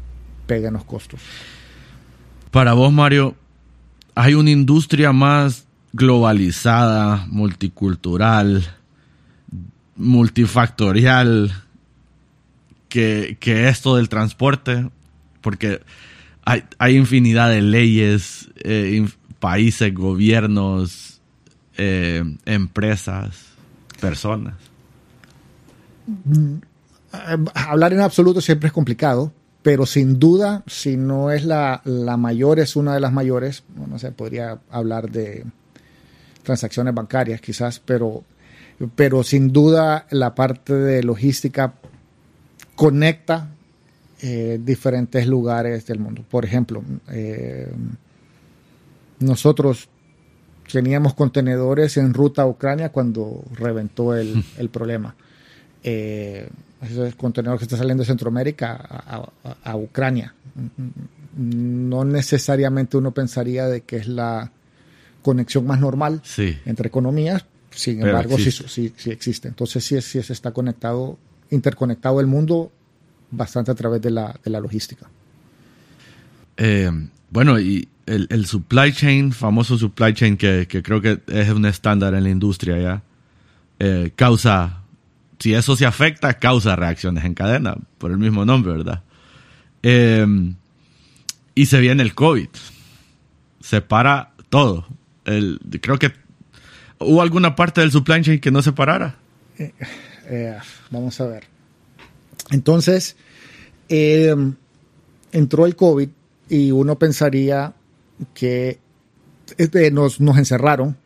pega 0.47 0.67
en 0.67 0.73
los 0.73 0.83
costos. 0.83 1.21
Para 2.51 2.73
vos, 2.73 2.91
Mario, 2.91 3.35
¿hay 4.15 4.33
una 4.33 4.51
industria 4.51 5.11
más 5.13 5.63
globalizada, 5.93 7.25
multicultural, 7.29 8.63
multifactorial 9.95 11.62
que, 12.93 13.37
que 13.39 13.69
esto 13.69 13.95
del 13.95 14.07
transporte? 14.07 14.87
Porque 15.41 15.81
hay, 16.45 16.63
hay 16.77 16.95
infinidad 16.95 17.49
de 17.49 17.63
leyes, 17.63 18.51
eh, 18.63 19.03
países, 19.39 19.91
gobiernos, 19.91 21.19
eh, 21.75 22.23
empresas, 22.45 23.47
personas. 23.99 24.53
Eh, 26.07 27.37
Hablar 27.55 27.93
en 27.93 28.01
absoluto 28.01 28.41
siempre 28.41 28.67
es 28.67 28.73
complicado, 28.73 29.33
pero 29.63 29.87
sin 29.87 30.19
duda, 30.19 30.61
si 30.67 30.95
no 30.95 31.31
es 31.31 31.45
la, 31.45 31.81
la 31.85 32.15
mayor, 32.15 32.59
es 32.59 32.75
una 32.75 32.93
de 32.93 32.99
las 32.99 33.11
mayores. 33.11 33.63
No, 33.75 33.87
no 33.87 33.97
sé, 33.97 34.11
podría 34.11 34.59
hablar 34.69 35.09
de 35.09 35.45
transacciones 36.43 36.93
bancarias 36.93 37.41
quizás, 37.41 37.79
pero, 37.79 38.23
pero 38.95 39.23
sin 39.23 39.51
duda 39.51 40.05
la 40.11 40.35
parte 40.35 40.75
de 40.75 41.01
logística 41.01 41.73
conecta 42.75 43.49
eh, 44.21 44.59
diferentes 44.63 45.27
lugares 45.27 45.85
del 45.85 45.99
mundo. 45.99 46.23
Por 46.29 46.45
ejemplo, 46.45 46.83
eh, 47.09 47.71
nosotros 49.19 49.87
teníamos 50.71 51.13
contenedores 51.13 51.97
en 51.97 52.13
ruta 52.13 52.43
a 52.43 52.47
Ucrania 52.47 52.89
cuando 52.89 53.43
reventó 53.53 54.15
el, 54.15 54.43
el 54.57 54.69
problema. 54.69 55.15
Eh, 55.83 56.47
ese 56.81 57.07
es 57.09 57.15
contenedor 57.15 57.57
que 57.57 57.65
está 57.65 57.77
saliendo 57.77 58.01
de 58.03 58.07
Centroamérica 58.07 58.73
a, 58.75 59.29
a- 59.43 59.71
a 59.71 59.75
Ucrania. 59.77 60.33
No 61.37 62.05
necesariamente 62.05 62.97
uno 62.97 63.11
pensaría 63.11 63.67
de 63.67 63.81
que 63.81 63.97
es 63.97 64.07
la 64.07 64.51
conexión 65.21 65.65
más 65.65 65.79
normal 65.79 66.21
Sí. 66.23 66.57
entre 66.65 66.87
economías, 66.87 67.45
sin 67.71 67.97
Pero 67.99 68.09
embargo 68.09 68.35
sí, 68.37 68.43
existe. 68.43 68.67
sí, 68.69 68.93
sí 68.97 69.11
existe. 69.11 69.47
Entonces 69.47 69.83
sí, 69.83 69.95
es- 69.95 70.05
sí 70.05 70.21
se 70.21 70.33
está 70.33 70.51
conectado, 70.51 71.17
interconectado 71.53 72.19
el 72.19 72.27
mundo 72.27 72.71
bastante 73.31 73.71
a 73.71 73.75
través 73.75 74.01
de 74.01 74.11
la, 74.11 74.35
de 74.43 74.51
la 74.51 74.59
logística. 74.59 75.09
Eh, 76.57 76.91
bueno, 77.29 77.59
y 77.59 77.87
el, 78.05 78.27
el 78.29 78.45
supply 78.45 78.93
chain, 78.93 79.31
famoso 79.31 79.77
supply 79.77 80.13
chain 80.13 80.37
que, 80.37 80.67
que 80.67 80.83
creo 80.83 81.01
que 81.01 81.21
es 81.27 81.49
un 81.49 81.65
estándar 81.65 82.13
en 82.13 82.23
la 82.23 82.29
industria 82.29 82.77
ya, 82.79 83.03
eh, 83.79 84.11
causa, 84.15 84.83
si 85.39 85.53
eso 85.53 85.75
se 85.75 85.85
afecta, 85.85 86.33
causa 86.39 86.75
reacciones 86.75 87.25
en 87.25 87.33
cadena, 87.33 87.75
por 87.97 88.11
el 88.11 88.17
mismo 88.17 88.45
nombre, 88.45 88.73
¿verdad? 88.73 89.01
Eh, 89.81 90.25
y 91.55 91.65
se 91.65 91.79
viene 91.79 92.03
el 92.03 92.13
COVID. 92.13 92.49
Se 93.59 93.81
para 93.81 94.33
todo. 94.49 94.87
El, 95.25 95.59
creo 95.81 95.97
que 95.97 96.13
hubo 96.99 97.21
alguna 97.21 97.55
parte 97.55 97.81
del 97.81 97.91
supply 97.91 98.21
chain 98.21 98.39
que 98.39 98.51
no 98.51 98.61
se 98.61 98.73
parara. 98.73 99.15
Eh, 100.27 100.57
vamos 100.91 101.19
a 101.21 101.27
ver. 101.27 101.43
Entonces, 102.51 103.15
eh, 103.89 104.35
entró 105.31 105.65
el 105.65 105.75
COVID 105.75 106.09
y 106.49 106.71
uno 106.71 106.97
pensaría 106.97 107.73
que 108.33 108.79
este, 109.57 109.91
nos, 109.91 110.21
nos 110.21 110.37
encerraron 110.37 110.97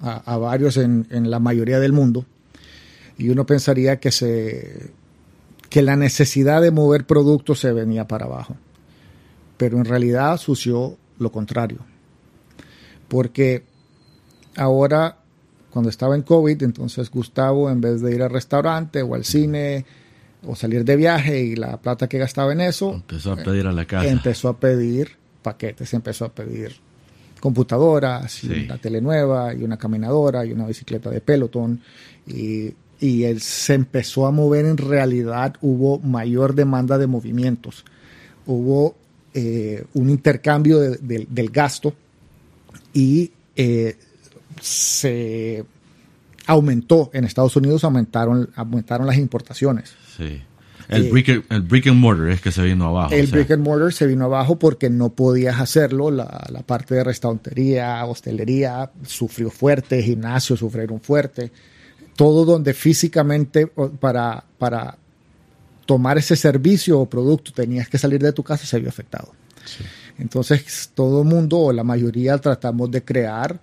a, 0.00 0.36
varios 0.36 0.76
en, 0.76 1.06
la 1.10 1.40
mayoría 1.40 1.80
del 1.80 1.92
mundo 1.92 2.24
y 3.18 3.30
uno 3.30 3.44
pensaría 3.46 3.98
que, 3.98 4.12
se, 4.12 4.90
que 5.68 5.82
la 5.82 5.96
necesidad 5.96 6.62
de 6.62 6.70
mover 6.70 7.06
productos 7.06 7.60
se 7.60 7.72
venía 7.72 8.06
para 8.06 8.26
abajo. 8.26 8.56
Pero 9.56 9.78
en 9.78 9.84
realidad 9.84 10.36
sucedió 10.36 10.96
lo 11.18 11.30
contrario. 11.30 11.78
Porque 13.08 13.64
ahora 14.56 15.18
cuando 15.74 15.90
estaba 15.90 16.14
en 16.14 16.22
COVID, 16.22 16.62
entonces 16.62 17.10
Gustavo, 17.10 17.68
en 17.68 17.80
vez 17.80 18.00
de 18.00 18.14
ir 18.14 18.22
al 18.22 18.30
restaurante 18.30 19.02
o 19.02 19.14
al 19.16 19.24
cine 19.24 19.84
o 20.46 20.54
salir 20.54 20.84
de 20.84 20.94
viaje 20.96 21.42
y 21.42 21.56
la 21.56 21.76
plata 21.78 22.08
que 22.08 22.16
gastaba 22.18 22.52
en 22.52 22.60
eso, 22.60 22.92
Empezó 22.94 23.32
a 23.32 23.36
pedir 23.36 23.66
a 23.66 23.72
la 23.72 23.84
casa. 23.84 24.08
empezó 24.08 24.48
a 24.50 24.56
pedir 24.58 25.10
paquetes, 25.42 25.92
empezó 25.92 26.26
a 26.26 26.28
pedir 26.32 26.76
computadoras, 27.40 28.42
y 28.44 28.48
Sí. 28.48 28.62
una 28.66 28.78
tele 28.78 29.00
nueva, 29.00 29.52
y 29.52 29.64
una 29.64 29.76
caminadora, 29.76 30.46
y 30.46 30.52
una 30.52 30.66
bicicleta 30.66 31.10
de 31.10 31.20
pelotón, 31.20 31.80
y, 32.26 32.72
y 33.00 33.24
él 33.24 33.40
se 33.40 33.74
empezó 33.74 34.26
a 34.26 34.30
mover 34.30 34.64
en 34.64 34.76
realidad, 34.78 35.54
hubo 35.60 35.98
mayor 35.98 36.54
demanda 36.54 36.96
de 36.98 37.06
movimientos, 37.06 37.84
hubo 38.46 38.94
eh, 39.34 39.84
un 39.94 40.08
intercambio 40.10 40.78
de- 40.78 40.96
del- 40.98 41.26
del 41.28 41.50
gasto 41.50 41.92
y 42.92 43.32
eh, 43.56 43.96
se 44.60 45.64
aumentó 46.46 47.10
en 47.14 47.24
Estados 47.24 47.56
Unidos, 47.56 47.84
aumentaron, 47.84 48.50
aumentaron 48.54 49.06
las 49.06 49.16
importaciones. 49.16 49.94
Sí. 50.16 50.42
El, 50.88 51.06
Eh, 51.06 51.10
brick, 51.10 51.28
and- 51.30 51.44
el 51.48 51.62
brick 51.62 51.86
and 51.86 51.98
mortar 51.98 52.28
es 52.28 52.42
que 52.42 52.52
se 52.52 52.60
vino 52.62 52.86
abajo. 52.88 53.14
El 53.14 53.24
o 53.24 53.26
sea, 53.28 53.36
brick 53.38 53.50
and 53.52 53.62
mortar 53.64 53.92
se 53.92 54.06
vino 54.06 54.26
abajo 54.26 54.58
porque 54.58 54.90
no 54.90 55.08
podías 55.10 55.58
hacerlo. 55.58 56.10
La, 56.10 56.44
la 56.50 56.60
parte 56.60 56.94
de 56.94 57.04
restaurantería, 57.04 58.04
hostelería 58.04 58.90
sufrió 59.06 59.50
fuerte, 59.50 60.02
gimnasio 60.02 60.56
sufrieron 60.56 61.00
fuerte. 61.00 61.50
Todo 62.16 62.44
donde 62.44 62.74
físicamente 62.74 63.66
para, 63.66 64.44
para 64.58 64.98
tomar 65.86 66.18
ese 66.18 66.36
servicio 66.36 67.00
o 67.00 67.06
producto 67.08 67.50
tenías 67.52 67.88
que 67.88 67.96
salir 67.98 68.22
de 68.22 68.32
tu 68.34 68.42
casa 68.42 68.66
se 68.66 68.78
vio 68.78 68.90
afectado. 68.90 69.32
Entonces 70.18 70.90
todo 70.94 71.22
el 71.22 71.28
mundo 71.28 71.58
o 71.58 71.72
la 71.72 71.82
mayoría 71.82 72.36
tratamos 72.38 72.90
de 72.90 73.02
crear 73.02 73.58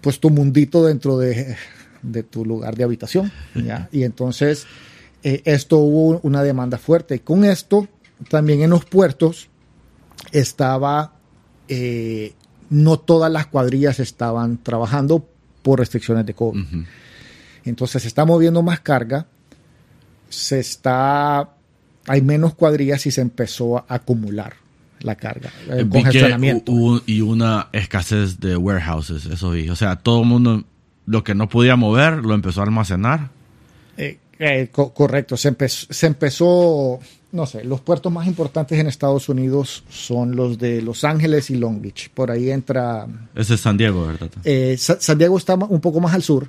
pues 0.00 0.20
tu 0.20 0.30
mundito 0.30 0.84
dentro 0.84 1.18
de, 1.18 1.56
de 2.02 2.22
tu 2.22 2.44
lugar 2.44 2.76
de 2.76 2.84
habitación. 2.84 3.32
¿ya? 3.54 3.88
Y 3.92 4.04
entonces 4.04 4.66
eh, 5.22 5.42
esto 5.44 5.78
hubo 5.78 6.20
una 6.22 6.42
demanda 6.42 6.78
fuerte. 6.78 7.16
Y 7.16 7.18
con 7.20 7.44
esto 7.44 7.88
también 8.28 8.62
en 8.62 8.70
los 8.70 8.84
puertos 8.84 9.48
estaba, 10.32 11.14
eh, 11.68 12.34
no 12.68 12.98
todas 12.98 13.30
las 13.30 13.46
cuadrillas 13.46 14.00
estaban 14.00 14.62
trabajando 14.62 15.26
por 15.62 15.78
restricciones 15.78 16.26
de 16.26 16.34
COVID. 16.34 16.64
Entonces 17.64 18.02
se 18.02 18.08
está 18.08 18.24
moviendo 18.24 18.62
más 18.62 18.80
carga, 18.80 19.26
se 20.28 20.60
está, 20.60 21.50
hay 22.06 22.22
menos 22.22 22.54
cuadrillas 22.54 23.04
y 23.06 23.10
se 23.10 23.20
empezó 23.20 23.78
a 23.78 23.84
acumular 23.88 24.54
la 25.00 25.14
carga, 25.16 25.50
el 25.68 25.84
Vi 25.86 25.90
congestionamiento. 25.90 26.72
hubo 26.72 27.00
y 27.06 27.20
una 27.20 27.68
escasez 27.72 28.38
de 28.40 28.56
warehouses, 28.56 29.26
eso 29.26 29.50
vi. 29.50 29.68
O 29.70 29.76
sea, 29.76 29.96
todo 29.96 30.22
el 30.22 30.26
mundo 30.28 30.64
lo 31.06 31.24
que 31.24 31.34
no 31.34 31.48
podía 31.48 31.76
mover 31.76 32.18
lo 32.24 32.34
empezó 32.34 32.60
a 32.60 32.64
almacenar. 32.64 33.30
Eh, 33.96 34.18
eh, 34.38 34.68
co- 34.72 34.92
correcto, 34.94 35.36
se 35.36 35.48
empezó, 35.48 35.86
se 35.90 36.06
empezó, 36.06 36.98
no 37.32 37.46
sé, 37.46 37.62
los 37.64 37.80
puertos 37.80 38.10
más 38.12 38.26
importantes 38.26 38.78
en 38.78 38.86
Estados 38.86 39.28
Unidos 39.28 39.84
son 39.90 40.34
los 40.36 40.56
de 40.58 40.80
Los 40.80 41.04
Ángeles 41.04 41.50
y 41.50 41.56
Long 41.56 41.82
Beach. 41.82 42.08
Por 42.10 42.30
ahí 42.30 42.50
entra, 42.50 43.06
Ese 43.34 43.54
es 43.54 43.60
San 43.60 43.76
Diego, 43.76 44.06
¿verdad? 44.06 44.30
eh, 44.44 44.76
Sa- 44.78 44.98
San 45.00 45.18
Diego 45.18 45.36
está 45.36 45.54
un 45.56 45.80
poco 45.80 46.00
más 46.00 46.14
al 46.14 46.22
sur, 46.22 46.48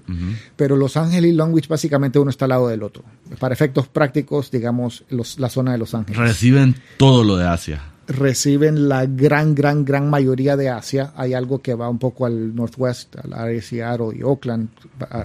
pero 0.55 0.75
Los 0.77 0.95
Ángeles 0.95 1.31
y 1.31 1.35
Long 1.35 1.53
Beach 1.53 1.67
básicamente 1.67 2.17
uno 2.19 2.29
está 2.29 2.45
al 2.45 2.49
lado 2.49 2.67
del 2.69 2.83
otro. 2.83 3.03
Para 3.39 3.53
efectos 3.53 3.87
prácticos, 3.89 4.51
digamos, 4.51 5.03
los- 5.09 5.37
la 5.39 5.49
zona 5.49 5.73
de 5.73 5.77
Los 5.79 5.93
Ángeles. 5.93 6.17
Reciben 6.19 6.75
todo 6.97 7.23
lo 7.25 7.35
de 7.35 7.47
Asia. 7.47 7.81
Reciben 8.07 8.89
la 8.89 9.05
gran, 9.05 9.55
gran, 9.55 9.85
gran 9.85 10.09
mayoría 10.09 10.57
de 10.57 10.69
Asia. 10.69 11.13
Hay 11.15 11.33
algo 11.33 11.61
que 11.61 11.73
va 11.73 11.89
un 11.89 11.99
poco 11.99 12.25
al 12.25 12.55
northwest, 12.55 13.15
al 13.17 13.33
área 13.33 13.55
de 13.55 13.61
Seattle 13.61 14.17
y 14.17 14.23
Oakland, 14.23 14.69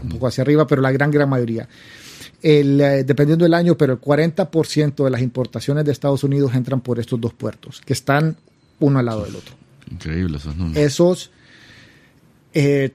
un 0.03 0.09
poco 0.11 0.27
hacia 0.27 0.43
arriba, 0.43 0.67
pero 0.67 0.83
la 0.83 0.93
gran, 0.93 1.11
gran 1.11 1.29
mayoría. 1.29 1.69
El, 2.43 2.81
eh, 2.81 3.05
dependiendo 3.05 3.45
del 3.45 3.55
año, 3.55 3.77
pero 3.77 3.95
el 3.95 4.01
40% 4.01 5.05
de 5.05 5.11
las 5.11 5.23
importaciones 5.23 5.85
de 5.85 5.93
Estados 5.93 6.23
Unidos 6.23 6.55
entran 6.55 6.81
por 6.81 6.99
estos 6.99 7.21
dos 7.21 7.33
puertos, 7.33 7.81
que 7.85 7.93
están 7.93 8.37
uno 8.79 8.99
al 8.99 9.07
lado 9.07 9.25
del 9.25 9.37
otro. 9.37 9.55
Increíble 9.91 10.37
esos 10.37 10.55
números. 10.57 10.77
Esos, 10.77 11.31
eh, 12.53 12.93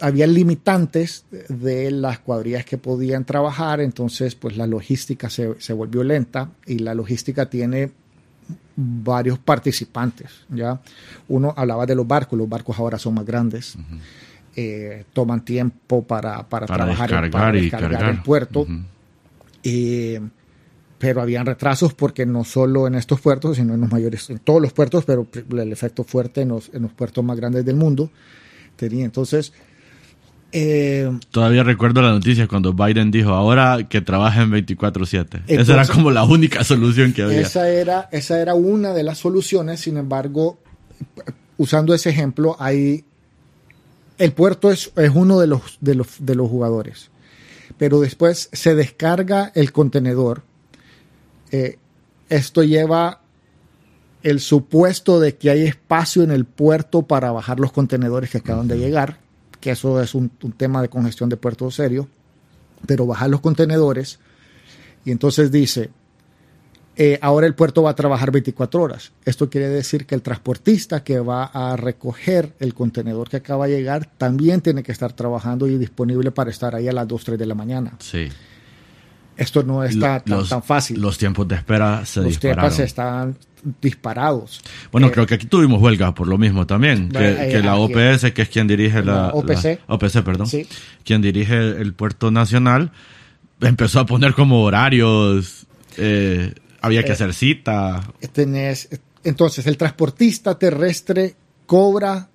había 0.00 0.26
limitantes 0.26 1.24
de 1.48 1.90
las 1.90 2.20
cuadrillas 2.20 2.64
que 2.64 2.78
podían 2.78 3.24
trabajar, 3.24 3.80
entonces 3.80 4.34
pues 4.34 4.56
la 4.56 4.66
logística 4.66 5.28
se, 5.28 5.54
se 5.58 5.72
volvió 5.72 6.02
lenta 6.02 6.50
y 6.66 6.78
la 6.78 6.94
logística 6.94 7.50
tiene 7.50 7.90
varios 8.80 9.40
participantes. 9.40 10.30
¿ya? 10.50 10.80
Uno 11.26 11.52
hablaba 11.56 11.84
de 11.84 11.96
los 11.96 12.06
barcos, 12.06 12.38
los 12.38 12.48
barcos 12.48 12.78
ahora 12.78 12.96
son 12.96 13.14
más 13.14 13.26
grandes, 13.26 13.76
eh, 14.54 15.04
toman 15.12 15.44
tiempo 15.44 16.04
para, 16.04 16.48
para, 16.48 16.66
trabajar 16.66 17.10
descargar 17.10 17.30
para 17.30 17.58
y 17.58 17.62
descargar 17.62 17.92
cargar. 17.92 18.14
el 18.14 18.22
puerto. 18.22 18.66
Eh, 19.64 20.20
pero 20.96 21.20
habían 21.20 21.46
retrasos 21.46 21.92
porque 21.92 22.24
no 22.24 22.44
solo 22.44 22.86
en 22.86 22.94
estos 22.94 23.20
puertos, 23.20 23.56
sino 23.56 23.74
en 23.74 23.80
los 23.80 23.90
mayores, 23.90 24.30
en 24.30 24.38
todos 24.38 24.62
los 24.62 24.72
puertos, 24.72 25.04
pero 25.04 25.26
el 25.34 25.72
efecto 25.72 26.04
fuerte 26.04 26.42
en 26.42 26.48
los, 26.48 26.70
en 26.72 26.82
los 26.82 26.92
puertos 26.92 27.24
más 27.24 27.36
grandes 27.36 27.64
del 27.64 27.76
mundo 27.76 28.10
tenía. 28.76 29.04
Entonces, 29.04 29.52
eh, 30.52 31.10
Todavía 31.30 31.62
recuerdo 31.62 32.00
la 32.00 32.10
noticia 32.10 32.48
cuando 32.48 32.72
Biden 32.72 33.10
dijo 33.10 33.30
ahora 33.30 33.86
que 33.88 34.00
trabajen 34.00 34.50
24/7. 34.50 35.42
Esa 35.46 35.74
era 35.74 35.86
como 35.86 36.10
la 36.10 36.24
única 36.24 36.64
solución 36.64 37.12
que 37.12 37.22
había. 37.22 37.40
esa 37.40 37.68
era, 37.68 38.08
esa 38.12 38.40
era 38.40 38.54
una 38.54 38.92
de 38.92 39.02
las 39.02 39.18
soluciones. 39.18 39.80
Sin 39.80 39.96
embargo, 39.96 40.58
usando 41.58 41.94
ese 41.94 42.10
ejemplo, 42.10 42.56
hay 42.58 43.04
el 44.18 44.32
puerto 44.32 44.70
es, 44.70 44.90
es 44.96 45.10
uno 45.14 45.38
de 45.38 45.46
los, 45.46 45.78
de, 45.80 45.94
los, 45.94 46.08
de 46.18 46.34
los 46.34 46.48
jugadores. 46.48 47.10
Pero 47.78 48.00
después 48.00 48.48
se 48.52 48.74
descarga 48.74 49.52
el 49.54 49.72
contenedor. 49.72 50.42
Eh, 51.52 51.78
esto 52.28 52.62
lleva 52.62 53.20
el 54.22 54.40
supuesto 54.40 55.20
de 55.20 55.36
que 55.36 55.50
hay 55.50 55.62
espacio 55.62 56.22
en 56.22 56.32
el 56.32 56.44
puerto 56.44 57.02
para 57.02 57.30
bajar 57.30 57.60
los 57.60 57.72
contenedores 57.72 58.30
que 58.30 58.38
acaban 58.38 58.66
de 58.66 58.78
llegar, 58.78 59.18
que 59.60 59.70
eso 59.70 60.00
es 60.00 60.14
un, 60.14 60.30
un 60.42 60.52
tema 60.52 60.82
de 60.82 60.88
congestión 60.88 61.28
de 61.28 61.36
puerto 61.36 61.70
serio, 61.70 62.08
pero 62.86 63.06
bajar 63.06 63.30
los 63.30 63.40
contenedores 63.40 64.18
y 65.04 65.10
entonces 65.10 65.50
dice, 65.50 65.90
eh, 66.96 67.18
ahora 67.22 67.46
el 67.46 67.54
puerto 67.54 67.82
va 67.82 67.90
a 67.90 67.94
trabajar 67.94 68.30
24 68.32 68.82
horas. 68.82 69.12
Esto 69.24 69.48
quiere 69.48 69.68
decir 69.68 70.04
que 70.04 70.14
el 70.14 70.22
transportista 70.22 71.04
que 71.04 71.20
va 71.20 71.44
a 71.44 71.76
recoger 71.76 72.54
el 72.58 72.74
contenedor 72.74 73.28
que 73.28 73.36
acaba 73.36 73.66
de 73.68 73.76
llegar 73.76 74.10
también 74.18 74.60
tiene 74.60 74.82
que 74.82 74.92
estar 74.92 75.12
trabajando 75.12 75.68
y 75.68 75.78
disponible 75.78 76.30
para 76.32 76.50
estar 76.50 76.74
ahí 76.74 76.88
a 76.88 76.92
las 76.92 77.06
2, 77.06 77.24
3 77.24 77.38
de 77.38 77.46
la 77.46 77.54
mañana. 77.54 77.92
Sí. 78.00 78.28
Esto 79.36 79.62
no 79.62 79.84
está 79.84 80.18
tan, 80.20 80.38
los, 80.38 80.48
tan 80.48 80.62
fácil. 80.64 81.00
Los 81.00 81.16
tiempos 81.16 81.46
de 81.46 81.54
espera 81.54 82.04
se 82.04 82.20
Los 82.20 82.30
dispararon. 82.30 82.62
tiempos 82.64 82.78
están 82.80 83.36
disparados. 83.80 84.60
Bueno, 84.92 85.08
Eh, 85.08 85.10
creo 85.12 85.26
que 85.26 85.34
aquí 85.34 85.46
tuvimos 85.46 85.80
huelga 85.80 86.14
por 86.14 86.26
lo 86.28 86.38
mismo 86.38 86.66
también. 86.66 87.08
Que, 87.10 87.30
Eh, 87.30 87.48
que 87.50 87.62
la 87.62 87.76
OPS, 87.76 88.32
que 88.32 88.42
es 88.42 88.48
quien 88.48 88.66
dirige 88.66 89.02
la, 89.02 89.12
La 89.14 89.28
OPC. 89.34 89.80
la- 89.88 89.94
OPC, 89.94 90.22
perdón. 90.22 90.46
Sí. 90.46 90.66
Quien 91.04 91.22
dirige 91.22 91.56
el 91.56 91.94
puerto 91.94 92.30
nacional, 92.30 92.92
empezó 93.60 94.00
a 94.00 94.06
poner 94.06 94.34
como 94.34 94.62
horarios. 94.62 95.66
eh, 96.00 96.54
había 96.80 97.02
que 97.02 97.10
hacer 97.12 97.34
cita. 97.34 98.02
tenés- 98.32 98.88
entonces, 99.24 99.66
el 99.66 99.76
transportista 99.76 100.56
terrestre 100.56 101.34
cobra 101.66 102.28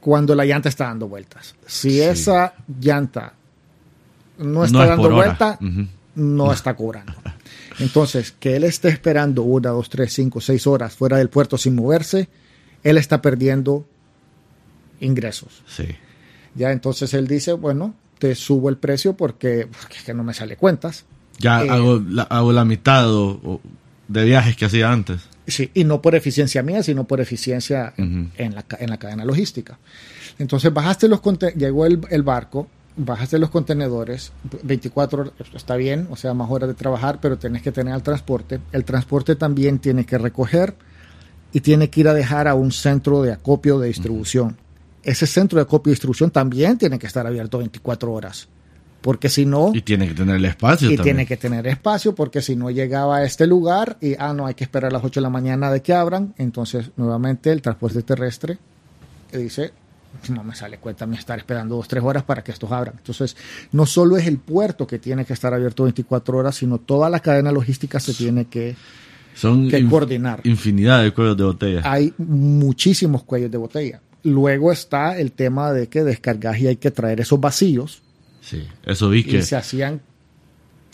cuando 0.00 0.34
la 0.34 0.44
llanta 0.44 0.68
está 0.68 0.84
dando 0.84 1.08
vueltas. 1.08 1.54
Si 1.66 1.90
Sí. 1.92 2.00
esa 2.02 2.52
llanta 2.78 3.32
no 4.38 4.64
está 4.64 4.76
No 4.78 4.82
es 4.84 4.88
dando 4.90 5.02
por 5.02 5.12
hora. 5.14 5.24
vuelta, 5.26 5.58
Ujú. 5.62 5.86
no 6.16 6.52
está 6.52 6.74
cobrando. 6.76 7.14
Entonces, 7.78 8.32
que 8.38 8.56
él 8.56 8.64
esté 8.64 8.88
esperando 8.88 9.42
una, 9.42 9.70
dos, 9.70 9.90
tres, 9.90 10.12
cinco, 10.12 10.40
seis 10.40 10.66
horas 10.66 10.94
fuera 10.94 11.18
del 11.18 11.28
puerto 11.28 11.58
sin 11.58 11.74
moverse, 11.74 12.28
él 12.82 12.96
está 12.98 13.20
perdiendo 13.20 13.86
ingresos. 15.00 15.62
Sí. 15.66 15.86
Ya 16.54 16.72
entonces 16.72 17.12
él 17.14 17.26
dice, 17.26 17.52
bueno, 17.52 17.94
te 18.18 18.34
subo 18.34 18.68
el 18.70 18.76
precio 18.78 19.14
porque, 19.16 19.68
porque 19.70 19.98
es 19.98 20.02
que 20.04 20.14
no 20.14 20.24
me 20.24 20.32
sale 20.34 20.56
cuentas. 20.56 21.04
Ya 21.38 21.62
Eh, 21.64 21.68
hago, 21.70 21.98
la, 22.08 22.22
hago 22.22 22.52
la 22.52 22.64
mitad 22.64 23.12
o- 23.14 23.60
de 24.08 24.24
viajes 24.24 24.56
que 24.56 24.64
hacía 24.64 24.90
antes. 24.90 25.20
Sí, 25.46 25.70
y 25.74 25.84
no 25.84 26.00
por 26.00 26.14
eficiencia 26.14 26.62
mía, 26.62 26.82
sino 26.82 27.04
por 27.04 27.20
eficiencia 27.20 27.92
en, 27.96 28.30
la, 28.54 28.64
en 28.78 28.88
la 28.90 28.98
cadena 28.98 29.24
logística. 29.24 29.78
Entonces 30.38 30.72
bajaste 30.72 31.08
los 31.08 31.20
llegó 31.56 31.86
el, 31.86 32.00
el 32.10 32.22
barco, 32.22 32.68
bajaste 32.96 33.38
los 33.38 33.50
contenedores, 33.50 34.32
24 34.62 35.20
horas, 35.20 35.32
está 35.54 35.76
bien, 35.76 36.08
o 36.10 36.16
sea, 36.16 36.34
más 36.34 36.50
horas 36.50 36.68
de 36.68 36.74
trabajar, 36.74 37.18
pero 37.20 37.38
tenés 37.38 37.62
que 37.62 37.72
tener 37.72 37.94
el 37.94 38.02
transporte. 38.02 38.60
El 38.72 38.84
transporte 38.84 39.36
también 39.36 39.78
tiene 39.78 40.06
que 40.06 40.18
recoger 40.18 40.74
y 41.52 41.60
tiene 41.60 41.90
que 41.90 42.00
ir 42.00 42.08
a 42.08 42.14
dejar 42.14 42.48
a 42.48 42.54
un 42.54 42.72
centro 42.72 43.22
de 43.22 43.32
acopio 43.32 43.78
de 43.78 43.88
distribución. 43.88 44.56
Ese 45.02 45.26
centro 45.26 45.58
de 45.58 45.62
acopio 45.62 45.90
de 45.90 45.94
distribución 45.94 46.30
también 46.30 46.78
tiene 46.78 46.98
que 46.98 47.06
estar 47.06 47.26
abierto 47.26 47.58
24 47.58 48.12
horas, 48.12 48.48
porque 49.02 49.28
si 49.28 49.46
no... 49.46 49.70
Y 49.74 49.82
tiene 49.82 50.08
que 50.08 50.14
tener 50.14 50.36
el 50.36 50.44
espacio 50.44 50.90
Y 50.90 50.96
también. 50.96 51.16
tiene 51.16 51.26
que 51.26 51.36
tener 51.36 51.66
espacio 51.66 52.14
porque 52.14 52.42
si 52.42 52.56
no 52.56 52.70
llegaba 52.70 53.18
a 53.18 53.24
este 53.24 53.46
lugar 53.46 53.98
y, 54.00 54.14
ah, 54.18 54.32
no, 54.32 54.46
hay 54.46 54.54
que 54.54 54.64
esperar 54.64 54.90
a 54.90 54.94
las 54.94 55.04
8 55.04 55.20
de 55.20 55.22
la 55.22 55.30
mañana 55.30 55.70
de 55.70 55.82
que 55.82 55.92
abran, 55.92 56.34
entonces 56.38 56.90
nuevamente 56.96 57.52
el 57.52 57.62
transporte 57.62 58.02
terrestre 58.02 58.58
dice, 59.32 59.72
no 60.30 60.42
me 60.44 60.54
sale 60.54 60.78
cuenta 60.78 61.06
mí 61.06 61.16
estar 61.16 61.38
esperando 61.38 61.76
dos, 61.76 61.88
tres 61.88 62.02
horas 62.04 62.22
para 62.24 62.42
que 62.44 62.52
estos 62.52 62.70
abran. 62.72 62.94
Entonces, 62.98 63.36
no 63.72 63.86
solo 63.86 64.16
es 64.16 64.26
el 64.26 64.38
puerto 64.38 64.86
que 64.86 64.98
tiene 64.98 65.24
que 65.24 65.32
estar 65.32 65.52
abierto 65.54 65.84
24 65.84 66.38
horas, 66.38 66.56
sino 66.56 66.78
toda 66.78 67.08
la 67.10 67.20
cadena 67.20 67.52
logística 67.52 67.98
se 68.00 68.14
tiene 68.14 68.46
que, 68.46 68.76
Son 69.34 69.68
que 69.68 69.78
inf- 69.82 69.90
coordinar. 69.90 70.40
infinidad 70.44 71.02
de 71.02 71.12
cuellos 71.12 71.36
de 71.36 71.44
botella. 71.44 71.80
Hay 71.84 72.12
muchísimos 72.18 73.22
cuellos 73.24 73.50
de 73.50 73.58
botella. 73.58 74.00
Luego 74.22 74.72
está 74.72 75.18
el 75.18 75.32
tema 75.32 75.72
de 75.72 75.88
que 75.88 76.02
descargas 76.02 76.58
y 76.58 76.66
hay 76.66 76.76
que 76.76 76.90
traer 76.90 77.20
esos 77.20 77.38
vacíos 77.40 78.02
Sí, 78.40 78.66
eso 78.84 79.08
vi 79.08 79.24
que... 79.24 79.38
y 79.38 79.42
se 79.42 79.56
hacían 79.56 80.00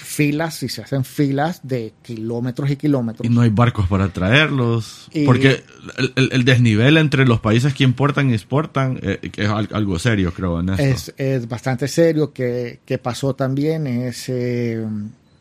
filas 0.02 0.62
y 0.62 0.68
se 0.68 0.82
hacen 0.82 1.04
filas 1.04 1.60
de 1.62 1.94
kilómetros 2.02 2.70
y 2.70 2.76
kilómetros. 2.76 3.24
Y 3.26 3.30
no 3.32 3.40
hay 3.40 3.50
barcos 3.50 3.86
para 3.88 4.08
traerlos. 4.08 5.08
Y- 5.12 5.24
Porque 5.24 5.62
el, 5.96 6.12
el- 6.16 6.32
el 6.32 6.44
desnivel 6.44 6.96
entre 6.96 7.24
los 7.26 7.40
países 7.40 7.74
que 7.74 7.84
importan 7.84 8.30
y 8.30 8.34
exportan 8.34 8.98
eh, 9.02 9.18
es 9.36 9.48
al- 9.48 9.68
algo 9.72 9.98
serio, 9.98 10.32
creo, 10.34 10.60
en 10.60 10.70
esto. 10.70 10.82
es, 10.82 11.14
es 11.16 11.48
bastante 11.48 11.88
serio 11.88 12.32
que, 12.32 12.80
que 12.84 12.98
pasó 12.98 13.34
también 13.34 13.86
es 13.86 14.28
eh, 14.28 14.84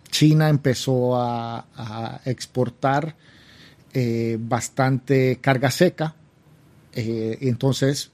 China 0.09 0.49
empezó 0.49 1.15
a, 1.19 1.65
a 1.75 2.21
exportar 2.25 3.15
eh, 3.93 4.37
bastante 4.39 5.39
carga 5.41 5.71
seca 5.71 6.15
eh, 6.93 7.37
entonces 7.41 8.11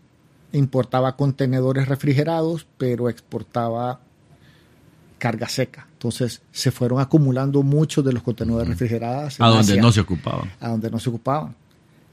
importaba 0.53 1.15
contenedores 1.15 1.87
refrigerados 1.87 2.67
pero 2.77 3.09
exportaba 3.09 3.99
carga 5.17 5.49
seca 5.49 5.86
entonces 5.97 6.43
se 6.51 6.69
fueron 6.69 6.99
acumulando 6.99 7.63
muchos 7.63 8.05
de 8.05 8.13
los 8.13 8.21
contenedores 8.21 8.69
refrigerados 8.69 9.39
en 9.39 9.45
a 9.45 9.49
donde 9.49 9.73
Asia 9.73 9.81
no 9.81 9.91
se 9.91 10.01
ocupaban. 10.01 10.53
a 10.59 10.69
donde 10.69 10.91
no 10.91 10.99
se 10.99 11.09
ocupaban. 11.09 11.55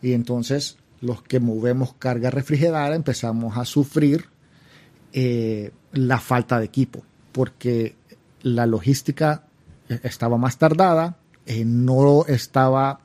Y 0.01 0.15
entonces 0.15 0.79
los 1.03 1.23
que 1.23 1.39
movemos 1.39 1.93
carga 1.99 2.31
refrigerada 2.31 2.97
empezamos 2.97 3.59
a 3.59 3.67
sufrir 3.67 4.25
eh, 5.13 5.71
la 5.93 6.19
falta 6.19 6.59
de 6.59 6.65
equipo, 6.65 7.03
porque 7.31 7.95
la 8.41 8.65
logística 8.65 9.45
eh, 9.91 10.01
estaba 10.03 10.39
más 10.39 10.57
tardada, 10.57 11.19
eh, 11.45 11.67
no 11.67 12.25
estaba 12.27 13.01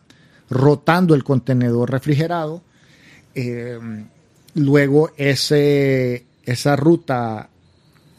rotando 0.49 1.13
el 1.13 1.25
contenedor 1.25 1.91
refrigerado. 1.91 2.63
eh, 3.35 3.77
luego 4.55 5.11
ese, 5.17 6.25
esa 6.45 6.77
ruta 6.77 7.48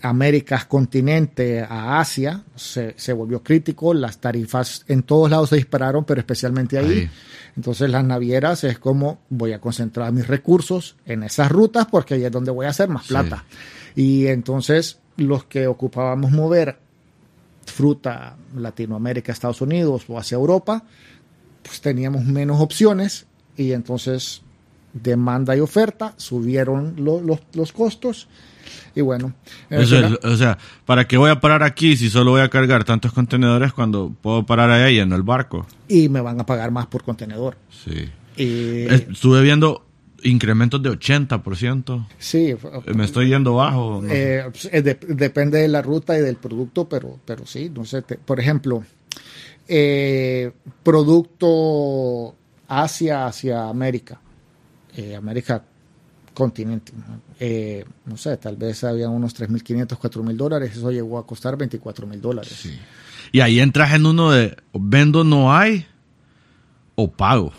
Américas 0.03 0.65
continente 0.65 1.61
a 1.63 2.01
Asia 2.01 2.43
se, 2.57 2.95
se 2.97 3.13
volvió 3.13 3.43
crítico, 3.43 3.93
las 3.95 4.19
tarifas 4.19 4.85
en 4.89 5.03
todos 5.03 5.31
lados 5.31 5.51
se 5.51 5.57
dispararon, 5.57 6.05
pero 6.05 6.21
especialmente 6.21 6.79
ahí. 6.79 6.87
Ahí. 6.91 7.11
Entonces 7.57 7.91
las 7.91 8.05
navieras 8.05 8.65
es 8.65 8.79
como 8.79 9.19
voy 9.29 9.53
a 9.53 9.61
concentrar 9.61 10.13
mis 10.13 10.27
recursos 10.27 10.97
en 11.07 11.23
esas 11.23 11.51
rutas 11.51 11.87
porque 11.91 12.15
ahí 12.15 12.25
es 12.25 12.33
donde 12.33 12.51
voy 12.51 12.67
a 12.67 12.71
hacer 12.71 12.89
más 12.89 13.03
Sí. 13.07 13.09
plata. 13.11 13.45
Y 13.95 14.27
entonces 14.29 14.99
los 15.17 15.45
que 15.45 15.67
ocupábamos 15.67 16.31
mover 16.31 16.79
fruta 17.67 18.37
Latinoamérica, 18.57 19.33
Estados 19.33 19.61
Unidos 19.61 20.05
o 20.09 20.19
hacia 20.19 20.37
Europa, 20.37 20.85
pues 21.63 21.81
teníamos 21.81 22.25
menos 22.25 22.61
opciones 22.61 23.27
y 23.57 23.73
entonces 23.73 24.43
demanda 24.93 25.57
y 25.57 25.61
oferta 25.61 26.15
subieron 26.17 26.95
lo- 26.99 27.21
los, 27.21 27.41
los 27.53 27.73
costos 27.73 28.29
y 28.95 29.01
bueno 29.01 29.33
Eso 29.69 29.99
es, 29.99 30.25
o 30.25 30.37
sea, 30.37 30.59
¿para 30.87 31.07
qué 31.07 31.17
voy 31.17 31.31
a 31.31 31.41
parar 31.41 31.63
aquí 31.63 31.97
si 31.97 32.11
solo 32.11 32.33
voy 32.33 32.41
a 32.41 32.49
cargar 32.49 32.85
tantos 32.85 33.13
contenedores 33.13 33.73
cuando 33.73 34.13
puedo 34.21 34.45
parar 34.45 34.71
allá 34.71 34.91
y 34.91 34.99
en 34.99 35.13
el 35.13 35.23
barco? 35.23 35.67
y 35.89 36.09
me 36.09 36.21
van 36.21 36.41
a 36.41 36.47
pagar 36.47 36.71
más 36.71 36.87
por 36.87 37.03
contenedor 37.03 37.57
Sí. 37.85 38.09
Eh, 38.37 39.07
estuve 39.11 39.43
viendo 39.43 39.87
incrementos 40.23 40.83
de 40.83 40.91
80%. 40.91 42.07
Sí. 42.19 42.55
Me 42.95 43.05
estoy 43.05 43.29
yendo 43.29 43.55
bajo. 43.55 44.03
Eh, 44.09 44.45
pues, 44.51 44.71
depende 45.09 45.59
de 45.59 45.69
la 45.69 45.83
ruta 45.83 46.17
y 46.17 46.21
del 46.21 46.37
producto, 46.37 46.89
pero, 46.89 47.19
pero 47.25 47.47
sí, 47.47 47.71
no 47.75 47.85
sé. 47.85 48.03
por 48.03 48.41
ejemplo, 48.41 48.83
producto 50.83 52.35
Asia 52.69 53.27
hacia 53.27 53.69
América. 53.69 54.21
América 55.17 55.65
continente. 56.35 56.93
Eh, 57.39 57.85
no 58.07 58.17
sé, 58.17 58.37
tal 58.37 58.57
vez 58.57 58.85
había 58.85 59.09
unos 59.09 59.39
3.500, 59.39 59.89
4.000 59.99 60.37
dólares, 60.37 60.77
eso 60.77 60.91
llegó 60.91 61.19
a 61.19 61.27
costar 61.27 61.57
24.000 61.57 62.21
dólares. 62.21 62.69
Y 63.33 63.41
ahí 63.41 63.61
entras 63.61 63.95
en 63.95 64.07
uno 64.07 64.31
de 64.31 64.57
vendo 64.73 65.25
no 65.25 65.55
hay 65.55 65.87
o 66.95 67.11
pago. 67.11 67.53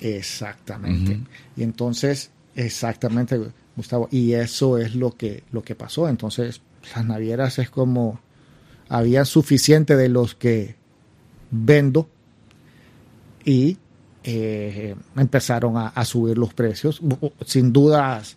Exactamente. 0.00 1.20
Y 1.56 1.62
entonces, 1.62 2.30
exactamente, 2.54 3.40
Gustavo, 3.76 4.08
y 4.10 4.32
eso 4.32 4.78
es 4.78 4.94
lo 4.94 5.16
que, 5.16 5.44
lo 5.52 5.62
que 5.62 5.74
pasó. 5.74 6.08
Entonces, 6.08 6.60
las 6.94 7.04
navieras 7.04 7.58
es 7.58 7.70
como, 7.70 8.20
había 8.88 9.24
suficiente 9.24 9.96
de 9.96 10.08
los 10.08 10.34
que 10.34 10.76
vendo 11.50 12.08
y 13.44 13.78
eh, 14.30 14.94
empezaron 15.16 15.78
a, 15.78 16.04
subir 16.04 16.36
los 16.36 16.52
precios. 16.52 17.00
Sin 17.46 17.72
dudas, 17.72 18.36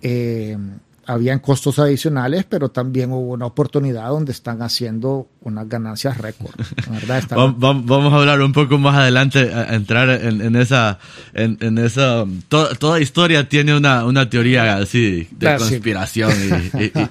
eh, 0.00 0.56
habían 1.04 1.40
costos 1.40 1.78
adicionales, 1.78 2.46
pero 2.48 2.70
también 2.70 3.12
hubo 3.12 3.32
una 3.34 3.44
oportunidad 3.44 4.08
donde 4.08 4.32
están 4.32 4.62
haciendo 4.62 5.28
unas 5.42 5.68
ganancias 5.68 6.16
récord. 6.16 6.54
Vamos 7.58 8.12
a 8.12 8.16
hablar 8.16 8.40
un 8.40 8.54
poco 8.54 8.78
más 8.78 8.96
adelante, 8.96 9.52
a 9.52 9.74
entrar 9.74 10.08
en, 10.08 10.56
esa, 10.56 10.98
en, 11.34 11.76
esa, 11.76 12.24
toda 12.48 12.98
historia 12.98 13.50
tiene 13.50 13.76
una, 13.76 14.06
una 14.06 14.30
teoría 14.30 14.78
así 14.78 15.28
de 15.32 15.48
ah, 15.48 15.58
conspiración 15.58 16.32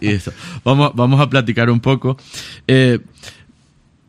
y, 0.02 0.08
eso. 0.08 0.32
Vamos, 0.64 0.92
vamos 0.96 1.22
a 1.22 1.30
platicar 1.30 1.70
un 1.70 1.82
poco. 1.82 2.18
Eh, 2.68 3.00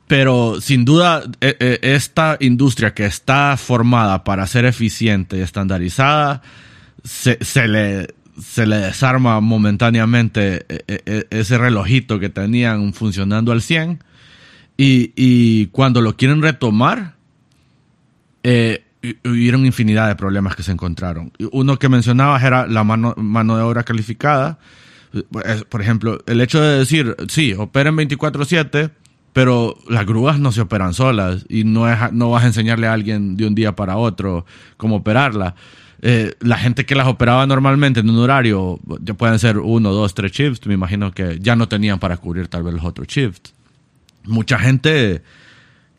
pero 0.08 0.60
sin 0.60 0.84
duda, 0.86 1.22
e, 1.40 1.56
e, 1.60 1.94
esta 1.94 2.38
industria 2.40 2.94
que 2.94 3.04
está 3.04 3.56
formada 3.58 4.24
para 4.24 4.46
ser 4.46 4.64
eficiente 4.64 5.36
y 5.36 5.40
estandarizada, 5.42 6.42
se, 7.04 7.68
le, 7.68 8.14
se 8.42 8.66
le 8.66 8.76
desarma 8.78 9.40
momentáneamente 9.40 10.64
e, 10.68 11.26
ese 11.30 11.58
relojito 11.58 12.18
que 12.18 12.30
tenían 12.30 12.94
funcionando 12.94 13.52
al 13.52 13.62
100 13.62 14.02
y, 14.78 15.66
cuando 15.66 16.00
lo 16.00 16.16
quieren 16.16 16.40
retomar, 16.40 17.16
eh, 18.44 18.84
hubieron 19.24 19.66
infinidad 19.66 20.08
de 20.08 20.14
problemas 20.14 20.54
que 20.54 20.62
se 20.62 20.72
encontraron. 20.72 21.32
Uno 21.52 21.78
que 21.78 21.88
mencionabas 21.88 22.42
era 22.44 22.66
la 22.66 22.84
mano, 22.84 23.12
mano 23.16 23.56
de 23.56 23.62
obra 23.62 23.82
calificada. 23.82 24.58
Por 25.68 25.82
ejemplo, 25.82 26.20
el 26.26 26.40
hecho 26.40 26.60
de 26.60 26.78
decir, 26.78 27.16
sí, 27.28 27.54
operen 27.54 27.96
24/7 27.96 28.92
pero 29.38 29.78
las 29.88 30.04
grúas 30.04 30.40
no 30.40 30.50
se 30.50 30.62
operan 30.62 30.94
solas 30.94 31.46
y 31.48 31.62
no, 31.62 31.88
es, 31.88 32.12
no 32.12 32.28
vas 32.28 32.42
a 32.42 32.48
enseñarle 32.48 32.88
a 32.88 32.92
alguien 32.92 33.36
de 33.36 33.46
un 33.46 33.54
día 33.54 33.70
para 33.76 33.96
otro 33.96 34.44
cómo 34.76 34.96
operarla. 34.96 35.54
Eh, 36.02 36.32
la 36.40 36.58
gente 36.58 36.84
que 36.84 36.96
las 36.96 37.06
operaba 37.06 37.46
normalmente 37.46 38.00
en 38.00 38.10
un 38.10 38.18
horario, 38.18 38.80
ya 39.00 39.14
pueden 39.14 39.38
ser 39.38 39.58
uno, 39.58 39.92
dos, 39.92 40.12
tres 40.12 40.32
shifts, 40.32 40.66
me 40.66 40.74
imagino 40.74 41.12
que 41.12 41.38
ya 41.38 41.54
no 41.54 41.68
tenían 41.68 42.00
para 42.00 42.16
cubrir 42.16 42.48
tal 42.48 42.64
vez 42.64 42.74
los 42.74 42.84
otros 42.84 43.06
shifts. 43.06 43.54
Mucha 44.24 44.58
gente 44.58 45.22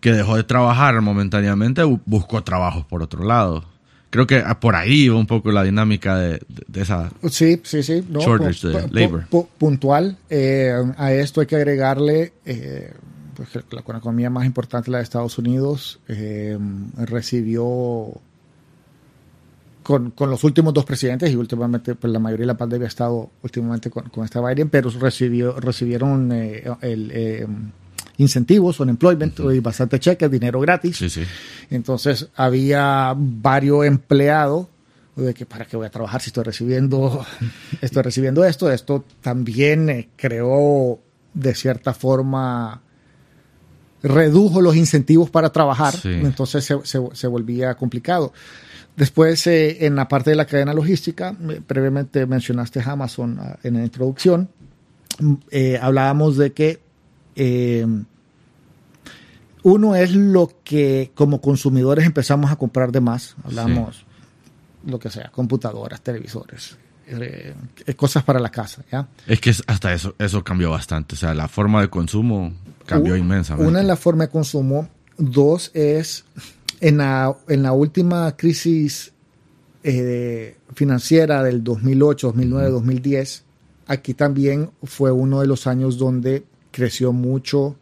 que 0.02 0.12
dejó 0.12 0.36
de 0.36 0.43
trabajar 0.43 0.99
momentáneamente 0.99 1.84
buscó 1.86 2.43
trabajos 2.43 2.84
por 2.88 3.02
otro 3.02 3.23
lado. 3.23 3.63
Creo 4.10 4.28
que 4.28 4.43
por 4.60 4.75
ahí 4.75 5.08
va 5.08 5.15
un 5.15 5.28
poco 5.28 5.49
la 5.54 5.63
dinámica 5.63 6.17
de, 6.17 6.41
esa 6.73 7.10
sí, 7.30 7.62
sí, 7.63 7.84
sí. 7.84 8.04
shortage 8.10 8.67
de 8.67 8.88
labor. 8.91 9.28
puntual, 9.58 10.17
eh, 10.30 10.73
a 10.97 11.13
esto 11.13 11.39
hay 11.39 11.47
que 11.47 11.56
agregarle 11.56 12.34
eh, 12.45 12.91
pues, 13.39 13.63
la, 13.71 13.80
economía 13.80 14.30
más 14.30 14.45
importante, 14.45 14.91
la 14.91 14.97
de 14.97 15.06
Estados 15.06 15.38
Unidos, 15.38 16.02
eh, 16.10 16.58
recibió 16.97 18.12
con, 19.82 20.13
los 20.19 20.43
últimos 20.43 20.73
dos 20.73 20.84
presidentes 20.84 21.32
y 21.32 21.38
últimamente 21.38 21.95
pues, 21.95 22.12
la 22.12 22.19
mayoría 22.19 22.43
de 22.43 22.47
la 22.47 22.58
pandemia 22.58 22.88
ha 22.88 22.89
estado 22.89 23.30
últimamente 23.41 23.89
con, 23.89 24.10
con 24.10 24.25
esta 24.25 24.45
Biden, 24.45 24.67
pero 24.67 24.89
recibió, 24.89 25.58
recibieron 25.58 26.30
eh, 26.34 26.65
el, 26.82 27.12
eh, 27.13 27.47
incentivos, 28.17 28.82
un 28.82 28.89
employment, 28.89 29.39
y 29.39 29.60
bastante 29.62 30.02
cheques, 30.02 30.30
dinero 30.30 30.60
gratis. 30.60 31.17
Entonces 31.69 32.28
había 32.36 33.15
varios 33.17 33.86
empleados 33.86 34.67
de 35.15 35.34
que 35.34 35.45
para 35.45 35.63
qué 35.63 35.78
voy 35.78 35.86
a 35.86 35.91
trabajar 35.91 36.21
si 36.21 36.28
estoy 36.28 36.43
recibiendo, 36.43 37.25
estoy 37.82 38.04
recibiendo 38.04 38.43
esto. 38.43 38.69
Esto 38.69 39.06
también 39.21 40.10
creó 40.17 40.99
de 41.34 41.56
cierta 41.56 41.93
forma 41.93 42.82
redujo 44.04 44.62
los 44.62 44.76
incentivos 44.76 45.30
para 45.30 45.52
trabajar, 45.52 45.94
entonces 46.04 46.74
se, 46.84 47.28
volvía 47.28 47.76
complicado. 47.76 48.34
Después, 48.96 49.46
eh, 49.48 49.86
en 49.86 49.96
la 49.96 50.08
parte 50.08 50.32
de 50.32 50.36
la 50.36 50.46
cadena 50.46 50.74
logística, 50.74 51.36
previamente 51.68 52.26
mencionaste 52.26 52.82
Amazon 52.86 53.38
ah, 53.40 53.58
en 53.64 53.76
la 53.76 53.84
introducción, 53.84 54.50
mm, 55.20 55.34
eh, 55.52 55.80
hablábamos 55.82 56.38
de 56.38 56.52
que 56.52 56.80
eh, 57.36 57.86
uno 59.64 59.96
es 59.96 60.14
lo 60.14 60.52
que 60.64 61.12
como 61.16 61.40
consumidores 61.40 62.06
empezamos 62.06 62.52
a 62.52 62.58
comprar 62.58 62.92
de 62.92 63.00
más, 63.00 63.36
hablamos 63.44 64.06
lo 64.86 65.00
que 65.00 65.10
sea, 65.10 65.30
computadoras, 65.30 66.02
televisores, 66.02 66.78
cosas 67.96 68.24
para 68.24 68.40
la 68.40 68.50
casa. 68.50 68.84
¿ya? 68.92 69.08
Es 69.28 69.40
que 69.40 69.54
hasta 69.68 69.94
eso, 69.94 70.16
eso 70.20 70.44
cambió 70.44 70.72
bastante, 70.72 71.16
o 71.16 71.18
sea, 71.18 71.34
la 71.34 71.48
forma 71.48 71.82
de 71.82 71.90
consumo 71.90 72.54
Cambió 72.89 73.15
inmensamente. 73.15 73.69
Una 73.69 73.82
es 73.82 73.86
la 73.86 73.95
forma 73.95 74.25
de 74.25 74.30
consumo. 74.30 74.89
Dos 75.17 75.71
es 75.73 76.25
en 76.80 76.97
la, 76.97 77.36
en 77.47 77.63
la 77.63 77.73
última 77.73 78.36
crisis 78.36 79.12
eh, 79.84 80.58
financiera 80.73 81.43
del 81.43 81.63
2008, 81.63 82.28
2009, 82.28 82.69
2010. 82.69 83.43
Aquí 83.88 84.13
también 84.13 84.69
fue 84.84 85.12
uno 85.12 85.41
de 85.41 85.47
los 85.47 85.67
años 85.67 85.97
donde 85.97 86.43
creció 86.71 87.12
mucho 87.13 87.75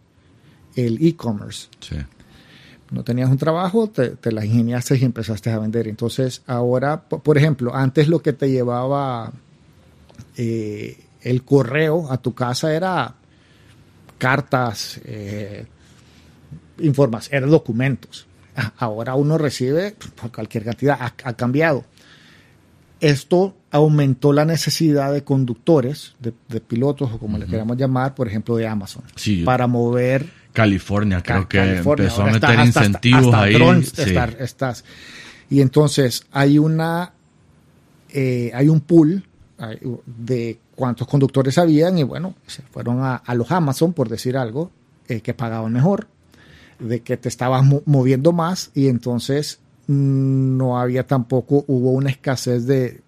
el 0.76 1.06
e-commerce. 1.06 1.68
No 2.92 3.04
tenías 3.04 3.30
un 3.30 3.38
trabajo, 3.38 3.90
te, 3.90 4.12
te 4.12 4.32
las 4.32 4.46
ingeniaste 4.46 4.98
y 4.98 5.04
empezaste 5.04 5.50
a 5.50 5.60
vender. 5.60 5.88
Entonces, 5.88 6.42
ahora, 6.48 7.02
por 7.02 7.38
ejemplo, 7.38 7.76
antes 7.76 8.08
lo 8.08 8.22
que 8.22 8.34
te 8.34 8.50
llevaba 8.50 9.34
eh, 10.38 10.98
el 11.22 11.44
correo 11.44 12.12
a 12.12 12.18
tu 12.18 12.34
casa 12.34 12.74
era 12.74 13.16
cartas, 14.18 15.00
eh, 15.06 15.66
eran 17.32 17.50
documentos. 17.50 18.28
Ahora 18.78 19.16
uno 19.16 19.38
recibe 19.38 19.96
cualquier 20.34 20.64
cantidad, 20.64 20.98
ha, 21.00 21.34
cambiado. 21.34 21.86
Esto 23.00 23.56
aumentó 23.70 24.34
la 24.34 24.46
necesidad 24.46 25.14
de 25.14 25.24
conductores, 25.24 26.16
de, 26.20 26.60
pilotos 26.62 27.12
o 27.14 27.20
como 27.20 27.38
le 27.38 27.46
queramos 27.46 27.78
llamar, 27.78 28.16
por 28.16 28.28
ejemplo, 28.28 28.56
de 28.56 28.68
Amazon, 28.68 29.04
para 29.46 29.68
mover. 29.68 30.26
California, 30.54 31.22
creo 31.22 31.48
que 31.48 31.78
empezó 31.78 32.24
a 32.24 32.32
meter 32.32 32.60
incentivos 32.60 33.34
ahí. 33.36 33.56
estás. 34.40 34.84
Y 35.50 35.62
entonces 35.62 36.26
hay 36.32 36.58
una, 36.58 37.14
eh, 38.10 38.52
hay 38.54 38.68
un 38.68 38.82
pool 38.82 39.24
de 40.06 40.60
cuántos 40.78 41.08
conductores 41.08 41.58
habían 41.58 41.98
y 41.98 42.04
bueno, 42.04 42.36
se 42.46 42.62
fueron 42.62 43.00
a, 43.02 43.22
los 43.34 43.52
Amazon, 43.52 43.94
por 43.94 44.10
decir 44.10 44.38
algo, 44.38 44.70
eh, 45.08 45.22
que 45.22 45.34
pagaban 45.34 45.74
mejor, 45.74 46.08
de 46.78 47.02
que 47.02 47.18
te 47.18 47.28
estabas 47.28 47.66
moviendo 47.86 48.32
más 48.32 48.70
y 48.76 48.88
entonces 48.88 49.60
mm, 49.88 50.56
no 50.56 50.80
había 50.80 51.08
tampoco, 51.08 51.66
hubo 51.68 51.92
una 51.92 52.12
escasez 52.12 52.68
de, 52.68 53.02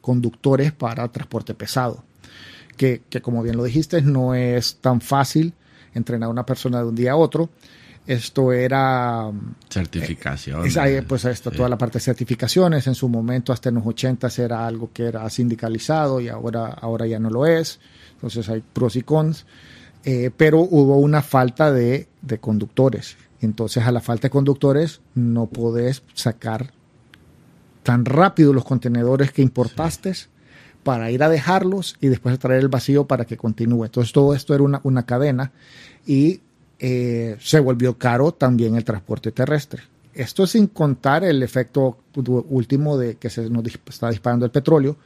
conductores 0.00 0.72
para 0.72 1.08
transporte 1.08 1.54
pesado, 1.54 2.02
que, 2.76 3.02
que, 3.08 3.20
como 3.22 3.42
bien 3.42 3.56
lo 3.56 3.64
dijiste, 3.64 4.02
no 4.02 4.34
es 4.34 4.76
tan 4.80 5.00
fácil 5.00 5.52
entrenar 5.94 6.28
a 6.28 6.30
una 6.30 6.46
persona 6.46 6.78
de 6.78 6.88
un 6.88 6.94
día 6.94 7.12
a 7.12 7.16
otro 7.16 7.48
esto 8.08 8.54
era... 8.54 9.30
Certificación. 9.68 10.64
Eh, 10.66 11.04
pues 11.06 11.26
esto, 11.26 11.50
toda 11.50 11.68
la 11.68 11.76
parte 11.76 11.98
de 11.98 12.04
certificaciones. 12.04 12.86
En 12.86 12.94
su 12.94 13.06
momento, 13.06 13.52
hasta 13.52 13.68
en 13.68 13.74
los 13.74 13.86
80 13.86 14.28
era 14.38 14.66
algo 14.66 14.90
que 14.94 15.04
era 15.04 15.28
sindicalizado 15.28 16.18
y 16.18 16.28
ahora, 16.28 16.68
ahora 16.68 17.06
ya 17.06 17.18
no 17.18 17.28
lo 17.28 17.44
es. 17.44 17.80
Entonces 18.14 18.48
hay 18.48 18.62
pros 18.62 18.96
y 18.96 19.02
cons. 19.02 19.44
Eh, 20.04 20.30
pero 20.34 20.60
hubo 20.60 20.96
una 20.96 21.20
falta 21.20 21.70
de, 21.70 22.08
conductores. 22.40 23.18
Entonces 23.42 23.84
a 23.84 23.92
la 23.92 24.00
falta 24.00 24.28
de 24.28 24.30
conductores 24.30 25.02
no 25.14 25.44
podés 25.44 26.02
sacar 26.14 26.72
tan 27.82 28.06
rápido 28.06 28.54
los 28.54 28.64
contenedores 28.64 29.32
que 29.32 29.42
importaste 29.42 30.14
para 30.82 31.10
ir 31.10 31.22
a 31.22 31.28
dejarlos 31.28 31.98
y 32.00 32.08
después 32.08 32.38
traer 32.38 32.60
el 32.60 32.68
vacío 32.68 33.06
para 33.06 33.26
que 33.26 33.36
continúe. 33.36 33.84
Entonces 33.84 34.14
todo 34.14 34.34
esto 34.34 34.54
era 34.54 34.64
una, 34.64 34.80
una 34.82 35.04
cadena 35.04 35.52
y 36.06 36.40
eh, 36.78 37.36
se 37.40 37.60
volvió 37.60 37.98
caro 37.98 38.32
también 38.32 38.76
el 38.76 38.84
transporte 38.84 39.32
terrestre. 39.32 39.82
esto 40.14 40.44
es 40.44 40.50
sin 40.50 40.68
contar 40.68 41.24
el 41.24 41.42
efecto 41.42 41.98
último 42.48 42.96
de 42.96 43.16
que 43.16 43.30
se 43.30 43.48
nos 43.50 43.64
está 43.66 44.10
disparando 44.10 44.46
el 44.46 44.50
petróleo, 44.52 44.96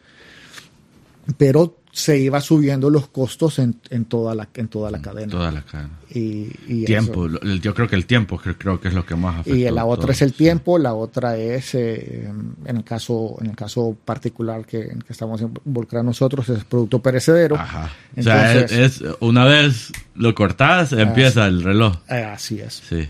pero 1.37 1.77
se 1.95 2.19
iba 2.19 2.41
subiendo 2.41 2.89
los 2.89 3.09
costos 3.09 3.59
en, 3.59 3.79
en 3.91 4.07
toda 4.07 4.35
la 4.35 4.49
en 4.55 4.69
toda 4.69 4.91
la 4.91 5.03
cadena. 5.03 5.31
Toda 5.31 5.53
la 5.53 5.61
cadena. 5.61 5.91
Y, 6.09 6.85
tiempo, 6.87 7.29
yo 7.61 7.75
creo 7.75 7.87
que 7.87 7.97
el 7.97 8.07
tiempo 8.07 8.39
creo 8.39 8.81
que 8.81 8.89
es 8.89 8.95
lo 8.95 9.05
que 9.05 9.15
más 9.15 9.41
afecta. 9.41 9.59
Y 9.59 9.71
la 9.71 9.85
otra 9.85 10.13
es 10.13 10.23
el 10.23 10.33
tiempo, 10.33 10.79
la 10.79 10.95
otra 10.95 11.37
es 11.37 11.75
eh, 11.75 12.31
en 12.65 12.77
el 12.77 12.83
caso 12.83 13.37
en 13.41 13.51
el 13.51 13.57
caso 13.57 13.95
particular 14.07 14.65
que, 14.65 14.89
que 15.07 15.13
estamos 15.13 15.43
involucrados 15.43 16.07
nosotros 16.07 16.49
es 16.49 16.65
producto 16.65 17.01
perecedero. 17.01 17.57
Ajá. 17.57 17.91
o 18.17 18.23
sea, 18.23 18.61
es, 18.61 19.03
una 19.21 19.45
vez 19.45 19.93
lo 20.15 20.35
cortas 20.35 20.93
empieza 20.93 21.47
el 21.47 21.63
reloj. 21.63 21.97
Eh, 22.09 22.25
así 22.25 22.59
es. 22.59 22.83
Sí. 22.89 23.07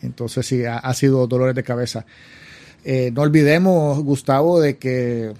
Entonces 0.00 0.46
sí 0.46 0.64
ha, 0.64 0.78
ha 0.78 0.94
sido 0.94 1.26
dolores 1.26 1.54
de 1.54 1.62
cabeza. 1.62 2.06
Eh, 2.82 3.10
no 3.12 3.20
olvidemos, 3.20 4.02
Gustavo, 4.02 4.58
de 4.58 4.78
que 4.78 5.34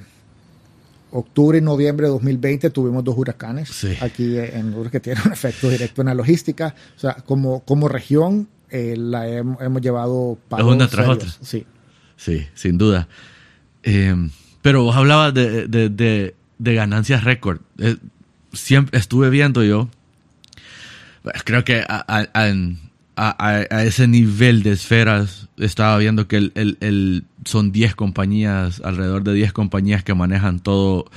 octubre 1.13 1.59
y 1.59 1.61
noviembre 1.61 2.07
de 2.07 2.13
2020 2.13 2.71
tuvimos 2.71 3.05
dos 3.05 3.17
huracanes 3.17 3.85
aquí 4.01 4.39
en 4.39 4.75
que 4.91 5.01
tienen 5.01 5.23
un 5.27 5.33
efecto 5.33 5.69
directo 5.69 6.03
en 6.03 6.07
la 6.07 6.15
logística. 6.15 6.75
O 6.97 6.99
sea, 6.99 7.15
como, 7.15 7.61
como 7.61 7.89
región 7.89 8.49
eh, 8.71 8.95
la 8.97 9.29
hemos, 9.29 9.83
llevado 9.83 10.39
para 10.49 10.65
una 10.65 10.89
tras 10.89 11.09
otra. 11.09 11.29
Sí. 11.43 11.67
Sí, 12.17 12.47
sin 12.55 12.77
duda. 12.77 13.09
Eh, 13.83 14.15
pero 14.63 14.85
vos 14.85 14.95
hablabas 14.95 15.33
de, 15.33 15.67
de, 15.67 16.35
de, 16.59 16.75
ganancias 16.75 17.25
récord. 17.25 17.61
Eh, 17.79 17.97
siempre 18.53 18.99
estuve 18.99 19.31
viendo 19.31 19.65
yo, 19.65 19.89
pues, 21.23 21.43
creo 21.45 21.65
que 21.65 21.85
en 22.35 22.90
a, 23.21 23.83
ese 23.83 24.09
nivel 24.09 24.63
de 24.63 24.73
esferas, 24.73 25.49
estaba 25.59 25.99
viendo 25.99 26.27
que 26.27 26.37
el, 26.37 27.25
son 27.45 27.71
10 27.71 27.95
compañías, 27.95 28.81
alrededor 28.83 29.25
de 29.25 29.35
10 29.35 29.53
compañías 29.53 30.03
que 30.03 30.15
manejan 30.15 30.61
todo, 30.61 31.11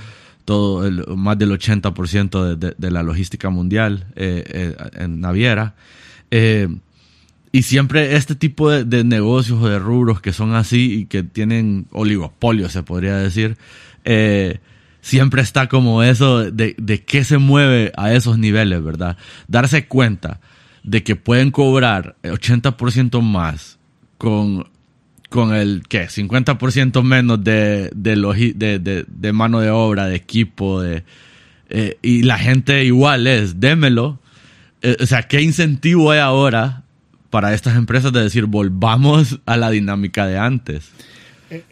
todo 0.43 0.85
el, 0.85 1.05
más 1.15 1.37
del 1.37 1.51
80% 1.51 2.55
de, 2.57 2.75
de, 2.77 2.91
la 2.91 3.03
logística 3.03 3.49
mundial 3.49 4.07
eh, 4.15 4.43
eh, 4.45 4.75
en 4.95 5.21
naviera. 5.21 5.75
Eh, 6.29 6.67
y 7.53 7.61
siempre 7.61 8.17
este 8.17 8.35
tipo 8.35 8.69
de, 8.69 9.03
negocios 9.05 9.61
o 9.61 9.69
de 9.69 9.79
rubros 9.79 10.19
que 10.19 10.33
son 10.33 10.55
así 10.55 10.93
y 10.93 11.05
que 11.05 11.23
tienen 11.23 11.87
oligopolio, 11.91 12.67
se 12.67 12.83
podría 12.83 13.15
decir, 13.15 13.57
siempre 14.99 15.41
está 15.41 15.69
como 15.69 16.03
eso 16.03 16.51
de, 16.51 16.75
de 16.77 17.03
qué 17.05 17.23
se 17.23 17.37
mueve 17.37 17.93
a 17.95 18.11
esos 18.11 18.37
niveles, 18.37 18.83
¿verdad? 18.83 19.15
Darse 19.47 19.87
cuenta 19.87 20.41
de 20.83 21.03
que 21.03 21.15
pueden 21.15 21.51
cobrar 21.51 22.15
80% 22.23 23.21
más 23.21 23.79
con, 24.17 24.67
con 25.29 25.53
el, 25.53 25.83
¿qué? 25.87 26.07
50% 26.07 27.01
menos 27.03 27.43
de, 27.43 27.89
de, 27.95 29.05
de, 29.07 29.33
mano 29.33 29.59
de 29.59 29.69
obra, 29.69 30.07
de 30.07 30.15
equipo, 30.15 30.81
de, 30.81 31.03
eh, 31.69 31.97
y 32.01 32.23
la 32.23 32.37
gente 32.37 32.83
igual 32.83 33.27
es, 33.27 33.59
démelo. 33.59 34.19
Eh, 34.81 34.97
o 35.01 35.05
sea, 35.05 35.23
¿qué 35.23 35.41
incentivo 35.41 36.11
hay 36.11 36.19
ahora 36.19 36.83
para 37.29 37.53
estas 37.53 37.75
empresas 37.75 38.13
de 38.13 38.21
decir, 38.21 38.45
volvamos 38.45 39.39
a 39.45 39.57
la 39.57 39.71
dinámica 39.71 40.27
de 40.27 40.37
antes? 40.37 40.89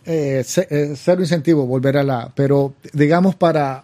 Eh, 0.06 0.44
cero 0.46 1.22
incentivo, 1.22 1.66
volver 1.66 1.98
a 1.98 2.04
la... 2.04 2.32
Pero 2.36 2.76
digamos 2.94 3.36
para 3.36 3.84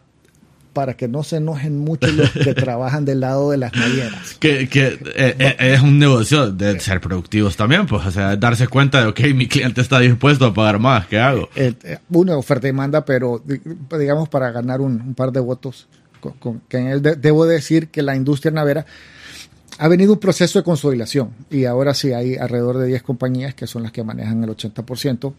para 0.77 0.95
que 0.95 1.07
no 1.07 1.23
se 1.23 1.37
enojen 1.37 1.79
mucho 1.79 2.05
los 2.11 2.29
que 2.29 2.53
trabajan 2.53 3.03
del 3.03 3.21
lado 3.21 3.49
de 3.49 3.57
las 3.57 3.73
navieras. 3.73 4.35
Que, 4.39 4.69
que 4.69 4.99
eh, 5.15 5.35
eh, 5.39 5.55
es 5.59 5.81
un 5.81 5.97
negocio 5.97 6.51
de 6.51 6.79
ser 6.79 7.01
productivos 7.01 7.57
también, 7.57 7.87
pues, 7.87 8.05
o 8.05 8.11
sea, 8.11 8.35
darse 8.35 8.67
cuenta 8.67 9.01
de, 9.01 9.07
ok, 9.07 9.19
mi 9.33 9.47
cliente 9.47 9.81
está 9.81 9.99
dispuesto 9.99 10.45
a 10.45 10.53
pagar 10.53 10.77
más, 10.77 11.07
¿qué 11.07 11.17
hago? 11.17 11.49
Eh, 11.55 11.73
una 12.09 12.37
oferta 12.37 12.67
y 12.67 12.69
demanda, 12.69 13.03
pero 13.03 13.43
digamos 13.97 14.29
para 14.29 14.51
ganar 14.51 14.79
un, 14.79 15.15
par 15.15 15.31
de 15.31 15.39
votos, 15.39 15.87
con, 16.19 16.61
que 16.69 16.77
en 16.77 16.87
él 16.89 17.01
debo 17.01 17.47
decir 17.47 17.87
que 17.87 18.03
la 18.03 18.15
industria 18.15 18.51
navera 18.51 18.85
ha 19.79 19.87
venido 19.87 20.13
un 20.13 20.19
proceso 20.19 20.59
de 20.59 20.63
consolidación 20.63 21.31
y 21.49 21.65
ahora 21.65 21.95
sí 21.95 22.13
hay 22.13 22.35
alrededor 22.35 22.77
de 22.77 22.85
10 22.85 23.01
compañías 23.01 23.55
que 23.55 23.65
son 23.65 23.81
las 23.81 23.91
que 23.91 24.03
manejan 24.03 24.43
el 24.43 24.51
80%. 24.51 25.33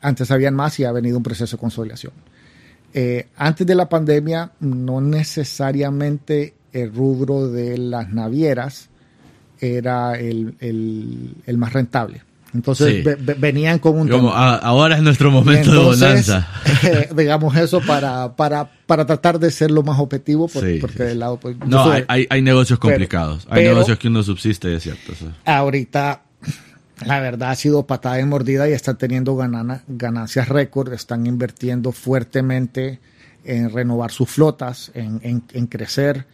antes 0.00 0.30
habían 0.32 0.56
más 0.56 0.80
y 0.80 0.84
ha 0.84 0.90
venido 0.90 1.16
un 1.16 1.22
proceso 1.22 1.56
de 1.56 1.60
consolidación. 1.60 2.12
Eh, 3.00 3.28
antes 3.36 3.64
de 3.64 3.76
la 3.76 3.88
pandemia, 3.88 4.50
no 4.58 5.00
necesariamente 5.00 6.54
el 6.72 6.92
rubro 6.92 7.46
de 7.46 7.78
las 7.78 8.08
navieras 8.08 8.88
era 9.60 10.18
el, 10.18 10.56
más 11.56 11.72
rentable. 11.72 12.22
Entonces 12.52 13.04
venían 13.38 13.78
con 13.78 14.00
un... 14.00 14.08
Como 14.08 14.34
ahora 14.34 14.96
es 14.96 15.02
nuestro 15.02 15.30
momento 15.30 15.70
de 15.70 15.78
bonanza. 15.78 16.48
Eh, 16.82 17.08
digamos 17.16 17.56
eso 17.56 17.80
para, 17.80 18.34
para, 18.34 18.68
para 18.86 19.06
tratar 19.06 19.38
de 19.38 19.50
ser 19.52 19.70
lo 19.70 19.84
más 19.84 20.00
objetivo, 20.00 20.48
porque 20.48 21.04
del 21.04 21.20
lado... 21.20 21.38
Pues, 21.38 21.56
no, 21.66 21.92
hay, 22.08 22.26
hay, 22.28 22.42
negocios 22.42 22.80
complicados. 22.80 23.46
hay 23.48 23.62
negocios 23.62 23.96
que 23.98 24.08
uno 24.08 24.24
subsiste, 24.24 24.74
es 24.74 24.82
cierto. 24.82 25.12
Ahorita 25.44 26.22
la 27.04 27.20
verdad 27.20 27.50
ha 27.50 27.54
sido 27.54 27.86
patada 27.86 28.18
en 28.18 28.28
mordida 28.28 28.68
y 28.68 28.72
están 28.72 28.98
teniendo 28.98 29.36
ganancias 29.36 30.48
récord, 30.48 30.92
están 30.92 31.26
invirtiendo 31.26 31.92
fuertemente 31.92 32.98
en 33.44 33.70
renovar 33.70 34.10
sus 34.10 34.28
flotas, 34.28 34.90
en, 34.94 35.66
crecer, 35.66 36.26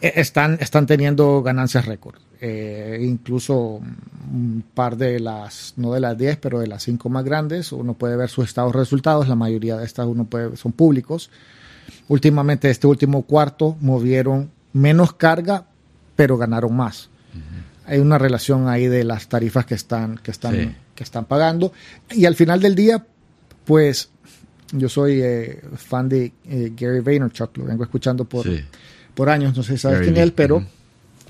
e, 0.00 0.12
están, 0.16 0.58
están 0.60 0.86
teniendo 0.86 1.42
ganancias 1.42 1.86
récord. 1.86 2.16
Eh, 2.42 2.98
incluso 3.02 3.80
un 4.32 4.64
par 4.74 4.96
de 4.96 5.20
las, 5.20 5.74
no 5.76 5.92
de 5.92 6.00
las 6.00 6.16
10, 6.16 6.38
pero 6.38 6.60
de 6.60 6.68
las 6.68 6.82
5 6.84 7.08
más 7.10 7.24
grandes, 7.24 7.72
uno 7.72 7.94
puede 7.94 8.16
ver 8.16 8.30
sus 8.30 8.46
estados 8.46 8.74
resultados, 8.74 9.28
la 9.28 9.34
mayoría 9.34 9.76
de 9.76 9.84
estas 9.84 10.06
uno 10.06 10.24
puede, 10.24 10.56
son 10.56 10.72
públicos. 10.72 11.30
Últimamente, 12.08 12.70
este 12.70 12.86
último 12.86 13.22
cuarto, 13.22 13.76
movieron 13.80 14.50
menos 14.72 15.12
carga, 15.12 15.66
pero 16.16 16.38
ganaron 16.38 16.74
más 16.74 17.10
hay 17.90 17.98
una 17.98 18.18
relación 18.18 18.68
ahí 18.68 18.86
de 18.86 19.02
las 19.02 19.28
tarifas 19.28 19.66
que 19.66 19.74
están, 19.74 20.16
que 20.18 20.30
están, 20.30 20.76
que 20.94 21.02
están 21.02 21.24
pagando. 21.24 21.72
Y 22.12 22.24
al 22.24 22.36
final 22.36 22.60
del 22.60 22.76
día, 22.76 23.04
pues 23.64 24.10
yo 24.70 24.88
soy 24.88 25.20
eh, 25.20 25.60
fan 25.74 26.08
de 26.08 26.32
eh, 26.48 26.72
Gary 26.76 27.00
Vaynerchuk, 27.00 27.56
lo 27.58 27.64
vengo 27.64 27.82
escuchando 27.82 28.24
por, 28.24 28.46
por 29.12 29.28
años, 29.28 29.56
no 29.56 29.64
sé 29.64 29.72
si 29.72 29.78
sabes 29.78 30.02
quién 30.02 30.16
es 30.16 30.22
él, 30.22 30.32
pero 30.32 30.64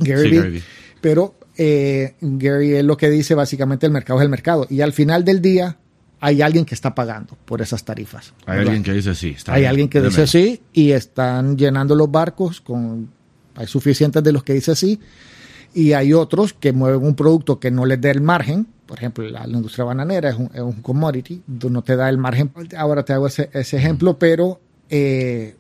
Gary, 0.01 0.63
pero 1.01 1.35
eh, 1.57 2.17
Gary 2.21 2.75
es 2.75 2.85
lo 2.85 2.99
que 2.99 3.09
dice 3.09 3.35
básicamente 3.35 3.87
el 3.87 3.93
mercado 3.93 4.21
es 4.21 4.25
el 4.25 4.31
mercado. 4.31 4.67
Y 4.69 4.83
al 4.83 4.93
final 4.93 5.25
del 5.25 5.41
día 5.41 5.79
hay 6.21 6.43
alguien 6.43 6.67
que 6.67 6.75
está 6.75 6.95
pagando 6.95 7.39
por 7.47 7.63
esas 7.63 7.83
tarifas. 7.87 8.35
Hay 8.45 8.59
alguien 8.59 8.83
que 8.83 8.93
dice 8.93 9.15
sí. 9.15 9.35
hay 9.47 9.65
alguien 9.65 9.89
que 9.89 10.03
dice 10.03 10.27
sí 10.27 10.61
y 10.75 10.91
están 10.91 11.57
llenando 11.57 11.95
los 11.95 12.11
barcos 12.11 12.61
con... 12.61 13.09
Hay 13.55 13.67
suficientes 13.67 14.23
de 14.23 14.33
los 14.33 14.45
que 14.45 14.53
dice 14.53 14.77
sí 14.77 15.01
y 15.75 15.93
hay 15.93 16.13
otros 16.13 16.53
que 16.53 16.73
mueven 16.73 17.05
un 17.05 17.15
producto 17.15 17.61
que 17.61 17.71
no 17.71 17.87
les 17.87 18.01
dé 18.01 18.11
el 18.11 18.21
margen. 18.21 18.67
Por 18.87 18.99
ejemplo, 18.99 19.29
la, 19.29 19.47
industria 19.47 19.85
bananera 19.85 20.31
es 20.31 20.37
un, 20.37 20.51
es 20.53 20.61
un, 20.61 20.83
commodity, 20.83 21.43
no 21.47 21.83
te 21.83 21.97
da 21.97 22.09
el 22.09 22.19
margen. 22.19 22.51
Ahora 22.77 23.05
te 23.05 23.13
hago 23.13 23.29
ese, 23.29 23.49
ese 23.53 23.77
ejemplo, 23.77 24.19
pero 24.19 24.61
eh, 24.89 25.55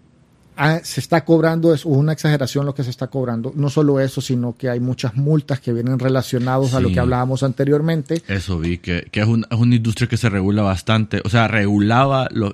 ah, 0.56 0.80
se 0.82 1.00
está 1.00 1.24
cobrando, 1.24 1.72
es 1.72 1.84
una 1.84 2.12
exageración 2.12 2.66
lo 2.66 2.74
que 2.74 2.82
se 2.82 2.90
está 2.90 3.06
cobrando. 3.06 3.52
No 3.54 3.70
solo 3.70 4.00
eso, 4.00 4.20
sino 4.20 4.56
que 4.56 4.68
hay 4.68 4.80
muchas 4.80 5.14
multas 5.14 5.60
que 5.60 5.72
vienen 5.72 6.00
relacionadas 6.00 6.74
a 6.74 6.80
lo 6.80 6.90
que 6.90 6.98
hablábamos 6.98 7.44
anteriormente. 7.44 8.22
Eso 8.26 8.58
vi, 8.58 8.78
que, 8.78 9.06
que 9.12 9.20
es, 9.20 9.26
un, 9.26 9.46
es, 9.48 9.58
una 9.58 9.76
industria 9.76 10.08
que 10.08 10.16
se 10.16 10.28
regula 10.28 10.62
bastante. 10.62 11.22
O 11.24 11.28
sea, 11.28 11.46
regulaba 11.46 12.28
lo, 12.32 12.52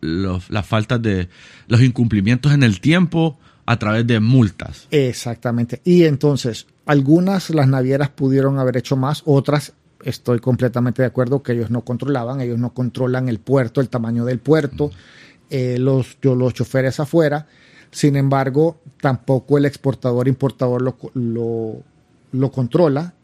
las 0.00 0.66
faltas 0.66 1.02
de 1.02 1.28
los 1.68 1.82
incumplimientos 1.82 2.52
en 2.52 2.62
el 2.62 2.80
tiempo 2.80 3.38
a 3.66 3.78
través 3.78 4.06
de 4.06 4.20
multas. 4.20 4.88
Exactamente. 4.90 5.80
Y 5.84 6.04
entonces, 6.04 6.66
algunas 6.86 7.50
las 7.50 7.68
navieras 7.68 8.10
pudieron 8.10 8.58
haber 8.58 8.76
hecho 8.76 8.96
más, 8.96 9.22
otras 9.24 9.72
estoy 10.04 10.38
completamente 10.38 11.02
de 11.02 11.06
acuerdo 11.06 11.42
que 11.42 11.52
ellos 11.52 11.70
no 11.70 11.82
controlaban, 11.82 12.40
ellos 12.40 12.58
no 12.58 12.74
controlan 12.74 13.28
el 13.28 13.38
puerto, 13.38 13.80
el 13.80 13.88
tamaño 13.88 14.24
del 14.24 14.38
puerto, 14.38 14.90
eh, 15.50 15.78
los, 15.78 16.18
los 16.22 16.54
choferes 16.54 17.00
afuera. 17.00 17.46
Sin 17.90 18.16
embargo, 18.16 18.80
tampoco 19.00 19.56
el 19.56 19.64
exportador 19.66 20.28
importador 20.28 20.82
lo, 20.82 21.82
lo, 22.32 22.50
controla 22.50 23.14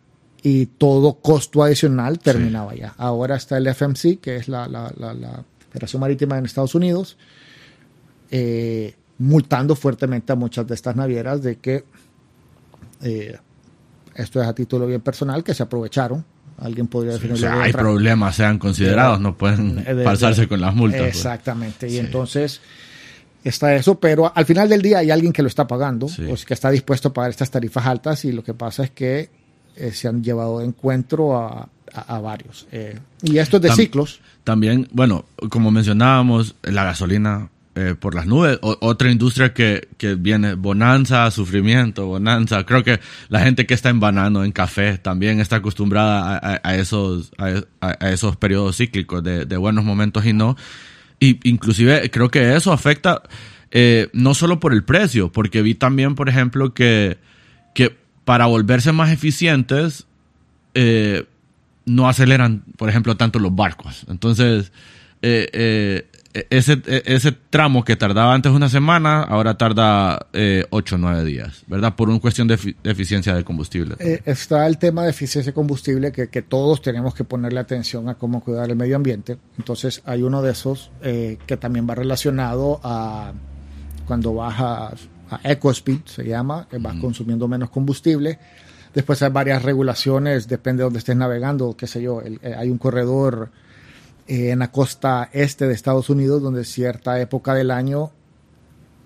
y 0.42 0.66
todo 0.66 1.14
costo 1.14 1.62
adicional 1.62 2.18
terminaba 2.18 2.74
ya. 2.74 2.94
Ahora 2.96 3.36
está 3.36 3.58
el 3.58 3.66
FMC, 3.66 4.20
que 4.20 4.36
es 4.36 4.48
la, 4.48 4.68
la, 4.68 4.92
la, 4.96 5.44
Federación 5.70 6.00
Marítima 6.00 6.36
en 6.36 6.46
Estados 6.46 6.74
Unidos, 6.74 7.16
eh, 8.30 8.96
multando 9.18 9.76
fuertemente 9.76 10.32
a 10.32 10.36
muchas 10.36 10.66
de 10.66 10.74
estas 10.74 10.96
navieras 10.96 11.42
de 11.42 11.56
que 11.56 11.84
eh, 13.02 13.38
esto 14.20 14.40
es 14.40 14.48
a 14.48 14.54
título 14.54 14.86
bien 14.86 15.00
personal, 15.00 15.42
que 15.42 15.54
se 15.54 15.62
aprovecharon. 15.62 16.24
Alguien 16.58 16.88
podría 16.88 17.14
decir. 17.14 17.32
o 17.32 17.36
sea, 17.36 17.62
hay 17.62 17.72
problemas, 17.72 18.36
sean 18.36 18.58
considerados, 18.58 19.18
no 19.20 19.34
pueden 19.34 19.82
pasarse 20.04 20.46
con 20.46 20.60
las 20.60 20.74
multas. 20.74 21.00
Pues. 21.00 21.16
Exactamente. 21.16 21.88
Y 21.88 21.98
entonces 21.98 22.60
está 23.42 23.74
eso, 23.74 23.98
pero 23.98 24.30
al 24.34 24.44
final 24.44 24.68
del 24.68 24.82
día 24.82 24.98
hay 24.98 25.10
alguien 25.10 25.32
que 25.32 25.42
lo 25.42 25.48
está 25.48 25.66
pagando, 25.66 26.06
pues, 26.26 26.44
que 26.44 26.52
está 26.52 26.70
dispuesto 26.70 27.08
a 27.08 27.12
pagar 27.14 27.30
estas 27.30 27.50
tarifas 27.50 27.86
altas 27.86 28.24
y 28.26 28.32
lo 28.32 28.44
que 28.44 28.52
pasa 28.52 28.84
es 28.84 28.90
que 28.90 29.30
se 29.92 30.08
han 30.08 30.22
llevado 30.22 30.58
de 30.58 30.66
encuentro 30.66 31.38
a, 31.38 31.68
varios. 32.20 32.68
y 33.22 33.38
esto 33.38 33.56
es 33.56 33.62
de 33.62 33.72
ciclos. 33.72 34.20
También, 34.44 34.86
bueno, 34.92 35.24
como 35.48 35.70
mencionábamos, 35.70 36.56
la 36.62 36.84
gasolina 36.84 37.48
eh, 37.76 37.94
por 37.98 38.16
las 38.16 38.26
nubes. 38.26 38.58
otra 38.62 39.12
industria 39.12 39.54
que, 39.54 39.86
que, 39.96 40.16
viene, 40.16 40.54
bonanza, 40.54 41.30
sufrimiento, 41.30 42.04
bonanza. 42.04 42.66
Creo 42.66 42.82
que 42.82 42.98
la 43.28 43.40
gente 43.40 43.64
que 43.64 43.74
está 43.74 43.90
en 43.90 44.00
banano, 44.00 44.44
en 44.44 44.50
café, 44.50 44.98
también 44.98 45.38
está 45.38 45.56
acostumbrada 45.56 46.60
a, 46.64 46.74
esos, 46.74 47.30
a, 47.38 48.08
esos 48.10 48.36
periodos 48.36 48.76
cíclicos 48.76 49.22
de, 49.22 49.56
buenos 49.56 49.84
momentos 49.84 50.26
y 50.26 50.32
no. 50.32 50.56
Y 51.20 51.38
inclusive 51.48 52.10
creo 52.10 52.28
que 52.28 52.56
eso 52.56 52.72
afecta 52.72 53.22
eh, 53.70 54.08
no 54.14 54.34
solo 54.34 54.58
por 54.58 54.72
el 54.72 54.82
precio, 54.82 55.30
porque 55.30 55.62
vi 55.62 55.76
también, 55.76 56.16
por 56.16 56.28
ejemplo, 56.28 56.74
que, 56.74 57.18
que 57.72 57.96
para 58.24 58.46
volverse 58.46 58.90
más 58.90 59.12
eficientes, 59.12 60.08
eh, 60.74 61.24
no 61.86 62.08
aceleran, 62.08 62.64
por 62.76 62.88
ejemplo, 62.88 63.16
tanto 63.16 63.38
los 63.38 63.54
barcos. 63.54 64.06
Entonces, 64.08 64.72
ese, 66.32 66.80
e-, 66.86 67.02
ese 67.06 67.32
tramo 67.32 67.84
que 67.84 67.96
tardaba 67.96 68.34
antes 68.34 68.52
una 68.52 68.68
semana, 68.68 69.22
ahora 69.22 69.58
tarda 69.58 70.26
eh, 70.32 70.64
8 70.70 70.94
o 70.94 70.98
9 70.98 71.24
días, 71.24 71.64
¿verdad? 71.66 71.96
Por 71.96 72.08
una 72.08 72.20
cuestión 72.20 72.48
de, 72.48 72.54
eficiencia 72.84 73.34
de 73.34 73.44
combustible. 73.44 73.96
Eh, 73.98 74.22
está 74.24 74.66
el 74.66 74.78
tema 74.78 75.04
de 75.04 75.10
eficiencia 75.10 75.50
de 75.50 75.54
combustible 75.54 76.12
que, 76.12 76.28
que, 76.28 76.42
todos 76.42 76.82
tenemos 76.82 77.14
que 77.14 77.24
ponerle 77.24 77.60
atención 77.60 78.08
a 78.08 78.14
cómo 78.14 78.42
cuidar 78.42 78.70
el 78.70 78.76
medio 78.76 78.96
ambiente. 78.96 79.38
Entonces 79.58 80.02
hay 80.04 80.22
uno 80.22 80.42
de 80.42 80.52
esos 80.52 80.90
eh, 81.02 81.38
que 81.46 81.56
también 81.56 81.88
va 81.88 81.94
relacionado 81.94 82.80
a 82.82 83.32
cuando 84.06 84.34
bajas 84.34 85.08
a 85.30 85.40
EcoSpeed, 85.44 86.00
se 86.06 86.24
llama, 86.24 86.66
que 86.68 86.78
vas 86.78 86.96
consumiendo 86.96 87.46
menos 87.46 87.70
combustible. 87.70 88.38
Después 88.92 89.22
hay 89.22 89.30
varias 89.30 89.62
regulaciones, 89.62 90.48
depende 90.48 90.80
de 90.80 90.84
dónde 90.84 90.98
estés 90.98 91.16
navegando, 91.16 91.76
qué 91.76 91.86
sé 91.86 92.02
yo, 92.02 92.20
eh, 92.22 92.54
hay 92.56 92.70
un 92.70 92.78
corredor 92.78 93.50
eh, 94.30 94.50
en 94.50 94.60
la 94.60 94.70
costa 94.70 95.28
este 95.32 95.66
de 95.66 95.74
Estados 95.74 96.08
Unidos, 96.08 96.40
donde 96.40 96.64
cierta 96.64 97.20
época 97.20 97.52
del 97.52 97.72
año 97.72 98.12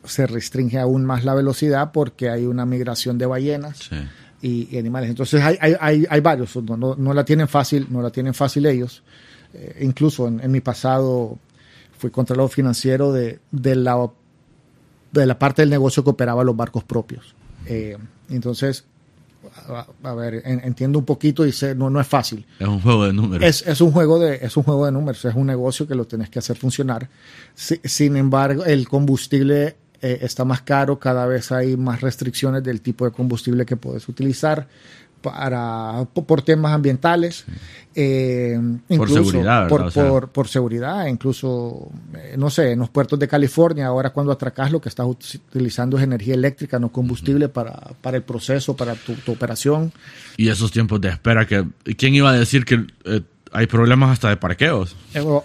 se 0.04 0.26
restringe 0.26 0.78
aún 0.78 1.06
más 1.06 1.24
la 1.24 1.32
velocidad 1.32 1.92
porque 1.92 2.28
hay 2.28 2.44
una 2.44 2.66
migración 2.66 3.16
de 3.16 3.24
ballenas 3.24 3.88
y, 4.42 4.76
animales. 4.76 5.08
Entonces 5.08 5.42
hay, 5.42 5.56
hay, 5.80 6.04
hay, 6.10 6.20
varios, 6.20 6.54
no, 6.56 6.76
no, 6.76 7.14
la 7.14 7.24
tienen 7.24 7.48
fácil, 7.48 7.86
no 7.88 8.02
la 8.02 8.10
tienen 8.10 8.34
fácil 8.34 8.66
ellos. 8.66 9.02
Eh, 9.54 9.78
incluso 9.80 10.28
en, 10.28 10.52
mi 10.52 10.60
pasado 10.60 11.38
fui 11.96 12.10
contralor 12.10 12.50
financiero 12.50 13.10
de, 13.10 13.38
de, 13.50 13.76
la, 13.76 14.06
de 15.10 15.24
la 15.24 15.38
parte 15.38 15.62
del 15.62 15.70
negocio 15.70 16.04
que 16.04 16.10
operaba 16.10 16.44
los 16.44 16.54
barcos 16.54 16.84
propios. 16.84 17.34
Eh, 17.64 17.96
entonces 18.28 18.84
a, 20.02 20.14
ver, 20.14 20.42
entiendo 20.44 20.98
un 20.98 21.04
poquito 21.04 21.46
y 21.46 21.52
sé, 21.52 21.74
no, 21.74 21.90
no 21.90 22.00
es 22.00 22.06
fácil. 22.06 22.46
Es 22.58 22.68
un 22.68 22.80
juego 22.80 23.06
de 23.06 23.12
números. 23.12 23.46
Es, 23.46 23.66
es, 23.66 23.80
un, 23.80 23.92
juego 23.92 24.18
de, 24.18 24.38
es 24.42 24.56
un 24.56 24.62
juego 24.62 24.86
de 24.86 24.92
números, 24.92 25.24
es 25.24 25.34
un 25.34 25.46
negocio 25.46 25.86
que 25.86 25.94
lo 25.94 26.06
tenés 26.06 26.30
que 26.30 26.38
hacer 26.38 26.56
funcionar. 26.56 27.08
sin 27.54 28.16
embargo, 28.16 28.64
el 28.64 28.88
combustible 28.88 29.76
eh, 30.02 30.18
está 30.20 30.44
más 30.44 30.60
caro, 30.60 30.98
cada 30.98 31.26
vez 31.26 31.50
hay 31.50 31.78
más 31.78 32.02
restricciones 32.02 32.62
del 32.62 32.82
tipo 32.82 33.06
de 33.06 33.10
combustible 33.10 33.64
que 33.64 33.76
puedes 33.76 34.06
utilizar 34.06 34.68
para, 35.24 36.06
por 36.12 36.42
temas 36.42 36.72
ambientales, 36.74 37.46
eh, 37.94 38.60
por 38.94 39.08
seguridad, 39.08 39.68
por, 39.68 40.28
por, 40.28 40.48
seguridad, 40.48 41.06
incluso, 41.06 41.88
eh, 42.14 42.34
no 42.36 42.50
sé, 42.50 42.72
en 42.72 42.80
los 42.80 42.90
puertos 42.90 43.18
de 43.18 43.26
California, 43.26 43.86
ahora 43.86 44.10
cuando 44.10 44.32
atracas 44.32 44.70
lo 44.70 44.82
que 44.82 44.90
estás 44.90 45.06
utilizando 45.06 45.96
es 45.96 46.04
energía 46.04 46.34
eléctrica, 46.34 46.78
no 46.78 46.92
combustible 46.92 47.48
para, 47.48 47.92
para 48.02 48.18
el 48.18 48.22
proceso, 48.22 48.76
para 48.76 48.94
tu, 48.96 49.14
operación. 49.32 49.92
Y 50.36 50.50
esos 50.50 50.70
tiempos 50.70 51.00
de 51.00 51.08
espera, 51.08 51.46
que 51.46 51.64
¿quién 51.96 52.14
iba 52.14 52.30
a 52.30 52.38
decir 52.38 52.66
que 52.66 52.84
eh, 53.06 53.22
hay 53.50 53.66
problemas 53.66 54.10
hasta 54.10 54.28
de 54.28 54.36
parqueos? 54.36 54.94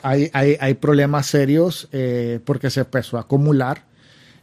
hay, 0.04 0.30
hay, 0.34 0.58
hay 0.60 0.74
problemas 0.74 1.26
serios 1.28 1.88
porque 2.44 2.70
se 2.70 2.82
empezó 2.82 3.18
a 3.18 3.22
acumular 3.22 3.89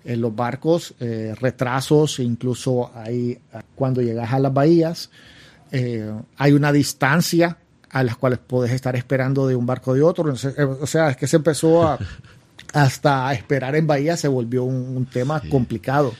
en 0.06 0.20
los 0.20 0.34
barcos, 0.34 0.94
eh, 1.00 1.34
retrasos, 1.38 2.20
incluso 2.20 2.90
hay, 2.94 3.38
cuando 3.74 4.00
llegas 4.00 4.32
a 4.32 4.38
las 4.38 4.54
bahías, 4.54 5.10
eh, 5.72 6.10
hay 6.36 6.52
una 6.52 6.72
distancia 6.72 7.58
a 7.90 8.02
las 8.04 8.16
cuales 8.16 8.38
puedes 8.38 8.72
estar 8.72 8.94
esperando 8.94 9.46
de 9.48 9.56
un 9.56 9.66
barco 9.66 9.94
de 9.94 10.02
otro. 10.02 10.32
Eh, 10.32 10.62
o 10.62 10.86
sea, 10.86 11.10
es 11.10 11.16
que 11.16 11.26
se 11.26 11.36
empezó 11.36 11.86
a, 11.86 11.98
hasta 12.72 13.32
esperar 13.32 13.74
en 13.74 13.86
bahía 13.86 14.16
se 14.16 14.28
volvió 14.28 14.64
un, 14.64 15.06
tema 15.06 15.42
complicado. 15.50 16.14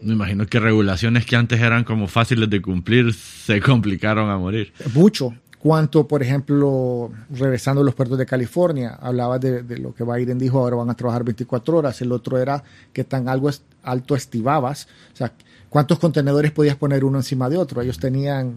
Me 0.00 0.12
imagino 0.12 0.46
que 0.46 0.60
regulaciones 0.60 1.26
que 1.26 1.34
antes 1.34 1.60
eran 1.60 1.82
como 1.82 2.06
fáciles 2.06 2.48
de 2.48 2.62
cumplir 2.62 3.12
se 3.12 3.60
complicaron 3.60 4.30
a 4.30 4.38
morir. 4.38 4.72
Mucho 4.94 5.34
cuanto, 5.58 6.06
por 6.06 6.22
ejemplo, 6.22 7.10
regresando 7.30 7.80
a 7.80 7.84
los 7.84 7.94
puertos 7.94 8.18
de 8.18 8.26
California, 8.26 8.96
hablaba 9.00 9.38
de, 9.38 9.62
lo 9.78 9.94
que 9.94 10.04
Biden 10.04 10.38
dijo, 10.38 10.58
ahora 10.58 10.76
van 10.76 10.90
a 10.90 10.94
trabajar 10.94 11.24
24 11.24 11.78
horas, 11.78 12.00
el 12.00 12.12
otro 12.12 12.38
era 12.38 12.62
que 12.92 13.04
tan 13.04 13.28
algo 13.28 13.50
alto 13.82 14.14
estivabas, 14.14 14.86
o 15.12 15.16
sea, 15.16 15.32
cuántos 15.68 15.98
contenedores 15.98 16.52
podías 16.52 16.76
poner 16.76 17.04
uno 17.04 17.18
encima 17.18 17.48
de 17.48 17.56
otro, 17.56 17.82
ellos 17.82 17.98
tenían 17.98 18.54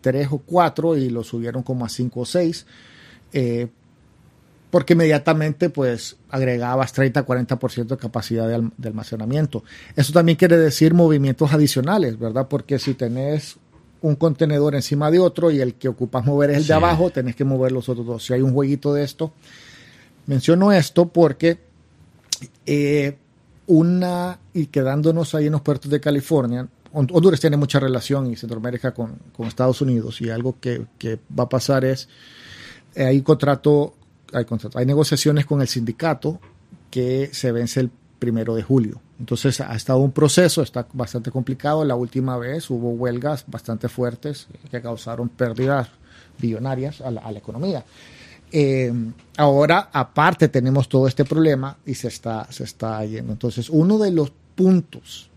tres 0.00 0.28
o 0.30 0.38
cuatro 0.38 0.96
y 0.96 1.10
lo 1.10 1.22
subieron 1.22 1.62
como 1.62 1.84
a 1.84 1.88
cinco 1.88 2.20
o 2.20 2.26
seis, 2.26 2.66
eh, 3.32 3.68
porque 4.70 4.92
inmediatamente 4.92 5.70
pues 5.70 6.16
agregabas 6.28 6.94
30-40% 6.94 7.86
de 7.86 7.96
capacidad 7.96 8.46
de, 8.46 8.70
de, 8.76 8.88
almacenamiento. 8.88 9.64
Eso 9.96 10.12
también 10.12 10.36
quiere 10.36 10.58
decir 10.58 10.92
movimientos 10.92 11.54
adicionales, 11.54 12.18
¿verdad? 12.18 12.48
Porque 12.48 12.78
si 12.78 12.92
tenés 12.92 13.56
un 14.00 14.16
contenedor 14.16 14.74
encima 14.74 15.10
de 15.10 15.18
otro 15.18 15.50
y 15.50 15.60
el 15.60 15.74
que 15.74 15.88
ocupas 15.88 16.24
mover 16.24 16.50
es 16.50 16.58
el 16.58 16.66
de 16.66 16.74
abajo, 16.74 17.10
tenés 17.10 17.36
que 17.36 17.44
mover 17.44 17.72
los 17.72 17.88
otros 17.88 18.06
dos. 18.06 18.24
Si 18.24 18.32
hay 18.32 18.42
un 18.42 18.52
jueguito 18.52 18.94
de 18.94 19.04
esto, 19.04 19.32
menciono 20.26 20.72
esto 20.72 21.08
porque 21.08 21.58
eh, 22.66 23.16
una, 23.66 24.38
y 24.54 24.66
quedándonos 24.66 25.34
ahí 25.34 25.46
en 25.46 25.52
los 25.52 25.62
puertos 25.62 25.90
de 25.90 26.00
California, 26.00 26.68
Honduras 26.92 27.38
tiene 27.38 27.56
mucha 27.56 27.78
relación 27.78 28.30
y 28.30 28.36
Centroamérica 28.36 28.92
con, 28.92 29.18
Estados 29.46 29.80
Unidos 29.82 30.20
y 30.20 30.30
algo 30.30 30.56
que, 30.60 30.86
va 31.38 31.44
a 31.44 31.48
pasar 31.48 31.84
es, 31.84 32.08
eh, 32.94 33.04
hay 33.04 33.22
contrato, 33.22 33.94
hay 34.32 34.44
contrato, 34.44 34.78
hay 34.78 34.86
negociaciones 34.86 35.44
con 35.44 35.60
el 35.60 35.68
sindicato 35.68 36.40
que 36.90 37.30
se 37.32 37.52
vence 37.52 37.80
el 37.80 37.90
primero 38.18 38.54
de 38.54 38.62
julio. 38.62 39.00
Entonces 39.18 39.60
ha 39.60 39.74
estado 39.74 39.98
un 39.98 40.12
proceso, 40.12 40.62
está 40.62 40.86
bastante 40.92 41.30
complicado. 41.30 41.84
La 41.84 41.96
última 41.96 42.38
vez 42.38 42.70
hubo 42.70 42.90
huelgas 42.90 43.44
bastante 43.46 43.88
fuertes 43.88 44.46
que 44.70 44.80
causaron 44.80 45.28
pérdidas 45.28 45.88
billonarias 46.38 47.00
a 47.00 47.10
la, 47.10 47.30
economía. 47.32 47.84
Eh, 48.52 48.92
ahora, 49.36 49.90
aparte, 49.92 50.48
tenemos 50.48 50.88
todo 50.88 51.08
este 51.08 51.24
problema 51.24 51.76
y 51.84 51.94
se 51.94 52.08
está, 52.08 52.46
se 52.50 52.64
está 52.64 53.04
yendo. 53.04 53.32
Entonces, 53.32 53.68
uno 53.68 53.98
de 53.98 54.12
los 54.12 54.32
puntos 54.54 55.30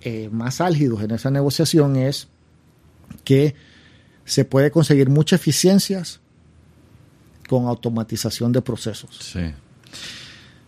eh, 0.00 0.28
más 0.30 0.60
álgidos 0.60 1.02
en 1.02 1.10
esa 1.10 1.30
negociación 1.30 1.96
es 1.96 2.28
que 3.24 3.54
se 4.24 4.44
puede 4.44 4.70
conseguir 4.70 5.08
muchas 5.08 5.40
eficiencias 5.40 6.20
con 7.48 7.66
automatización 7.66 8.52
de 8.52 8.62
procesos. 8.62 9.16
Sí. 9.20 9.52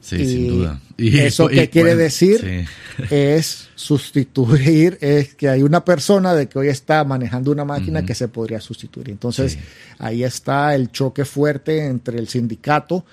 Sí, 0.09 0.27
sin 0.27 0.49
duda. 0.49 0.81
Y, 0.97 1.19
eso 1.19 1.49
que 1.49 1.69
quiere 1.69 1.95
decir 1.95 2.67
es 3.11 3.69
sustituir, 3.75 4.97
es 5.01 5.35
que 5.35 5.49
hay 5.49 5.63
una 5.63 5.85
persona 5.85 6.35
de 6.35 6.49
que 6.49 6.59
hoy 6.59 6.69
está 6.69 7.05
manejando 7.05 7.53
una 7.53 7.65
máquina 7.65 8.05
que 8.05 8.15
se 8.15 8.29
podría 8.29 8.61
sustituir. 8.61 9.11
Entonces, 9.11 9.59
ahí 9.99 10.25
está 10.25 10.75
el 10.75 10.91
choque 10.91 11.25
fuerte 11.25 11.85
entre 11.85 12.19
el 12.19 12.29
sindicato 12.29 13.05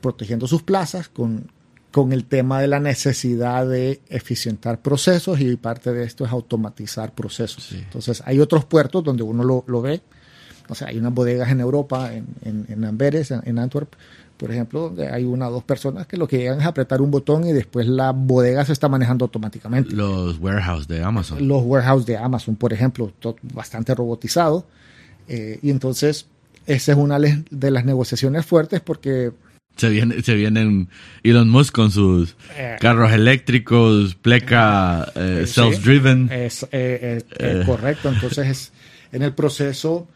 protegiendo 0.00 0.46
sus 0.46 0.62
plazas 0.62 1.08
con, 1.08 1.50
con 1.90 2.12
el 2.12 2.24
tema 2.24 2.60
de 2.60 2.68
la 2.68 2.78
necesidad 2.78 3.66
de 3.66 4.00
eficientar 4.08 4.80
procesos 4.80 5.40
y 5.40 5.56
parte 5.56 5.92
de 5.92 6.04
esto 6.04 6.24
es 6.24 6.30
automatizar 6.30 7.12
procesos. 7.14 7.72
Entonces, 7.72 8.22
hay 8.24 8.38
otros 8.38 8.64
puertos 8.64 9.02
donde 9.02 9.24
uno 9.24 9.42
lo, 9.42 9.64
lo, 9.66 9.82
ve. 9.82 10.00
O 10.68 10.74
sea, 10.76 10.88
hay 10.88 10.98
unas 10.98 11.12
bodegas 11.12 11.50
en 11.50 11.60
Europa, 11.60 12.14
en, 12.14 12.26
en, 12.42 12.66
en 12.68 12.84
Amberes, 12.84 13.32
en, 13.32 13.40
en 13.44 13.58
Antwerp, 13.58 13.94
por 14.38 14.52
ejemplo, 14.52 14.80
donde 14.82 15.08
hay 15.08 15.24
una 15.24 15.48
o 15.48 15.50
dos 15.52 15.64
personas 15.64 16.06
que 16.06 16.16
lo 16.16 16.28
que 16.28 16.38
llegan 16.38 16.60
es 16.60 16.66
apretar 16.66 17.02
un 17.02 17.10
botón 17.10 17.46
y 17.46 17.52
después 17.52 17.86
la 17.88 18.12
bodega 18.12 18.64
se 18.64 18.72
está 18.72 18.88
manejando 18.88 19.24
automáticamente. 19.24 19.94
Los 19.94 20.38
warehouse 20.38 20.86
de 20.86 21.02
Amazon. 21.02 21.46
Los 21.46 21.64
warehouse 21.64 22.06
de 22.06 22.16
Amazon, 22.16 22.54
por 22.54 22.72
ejemplo, 22.72 23.12
bastante 23.42 23.94
robotizado. 23.94 24.64
Eh, 25.26 25.58
y 25.60 25.70
entonces, 25.70 26.26
esa 26.66 26.92
es 26.92 26.98
una 26.98 27.18
de 27.18 27.70
las 27.70 27.84
negociaciones 27.84 28.46
fuertes 28.46 28.80
porque... 28.80 29.32
Se, 29.76 29.88
viene, 29.90 30.22
se 30.22 30.34
vienen 30.34 30.88
Elon 31.22 31.48
Musk 31.50 31.74
con 31.74 31.90
sus 31.90 32.36
eh. 32.56 32.76
carros 32.80 33.12
eléctricos, 33.12 34.14
pleca, 34.14 35.12
eh, 35.14 35.44
self-driven. 35.46 36.30
Es, 36.32 36.66
correcto, 37.66 38.08
entonces 38.08 38.46
es, 38.46 38.72
en 39.12 39.22
el 39.22 39.34
proceso 39.34 40.08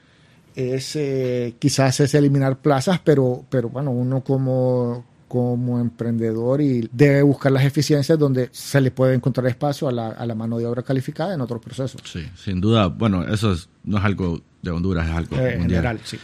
es 0.54 0.96
eh, 0.96 1.54
quizás 1.58 2.00
es 2.00 2.14
eliminar 2.14 2.58
plazas, 2.58 3.00
pero, 3.02 3.44
pero 3.48 3.68
bueno, 3.68 3.90
uno 3.90 4.22
como, 4.22 5.04
como 5.28 5.80
emprendedor 5.80 6.60
y 6.60 6.88
debe 6.92 7.22
buscar 7.22 7.52
las 7.52 7.64
eficiencias 7.64 8.18
donde 8.18 8.48
se 8.52 8.80
le 8.80 8.90
puede 8.90 9.14
encontrar 9.14 9.46
espacio 9.46 9.88
a 9.88 9.92
la, 9.92 10.08
a 10.08 10.26
la 10.26 10.34
mano 10.34 10.58
de 10.58 10.66
obra 10.66 10.82
calificada 10.82 11.34
en 11.34 11.40
otros 11.40 11.60
procesos. 11.62 12.00
Sí, 12.04 12.26
sin 12.36 12.60
duda. 12.60 12.86
Bueno, 12.88 13.24
eso 13.24 13.52
es, 13.52 13.68
no 13.84 13.98
es 13.98 14.04
algo 14.04 14.40
de 14.60 14.70
Honduras, 14.70 15.08
es 15.08 15.14
algo 15.14 15.36
Eh, 15.36 15.54
en 15.54 15.62
general, 15.62 16.00
sí. 16.04 16.18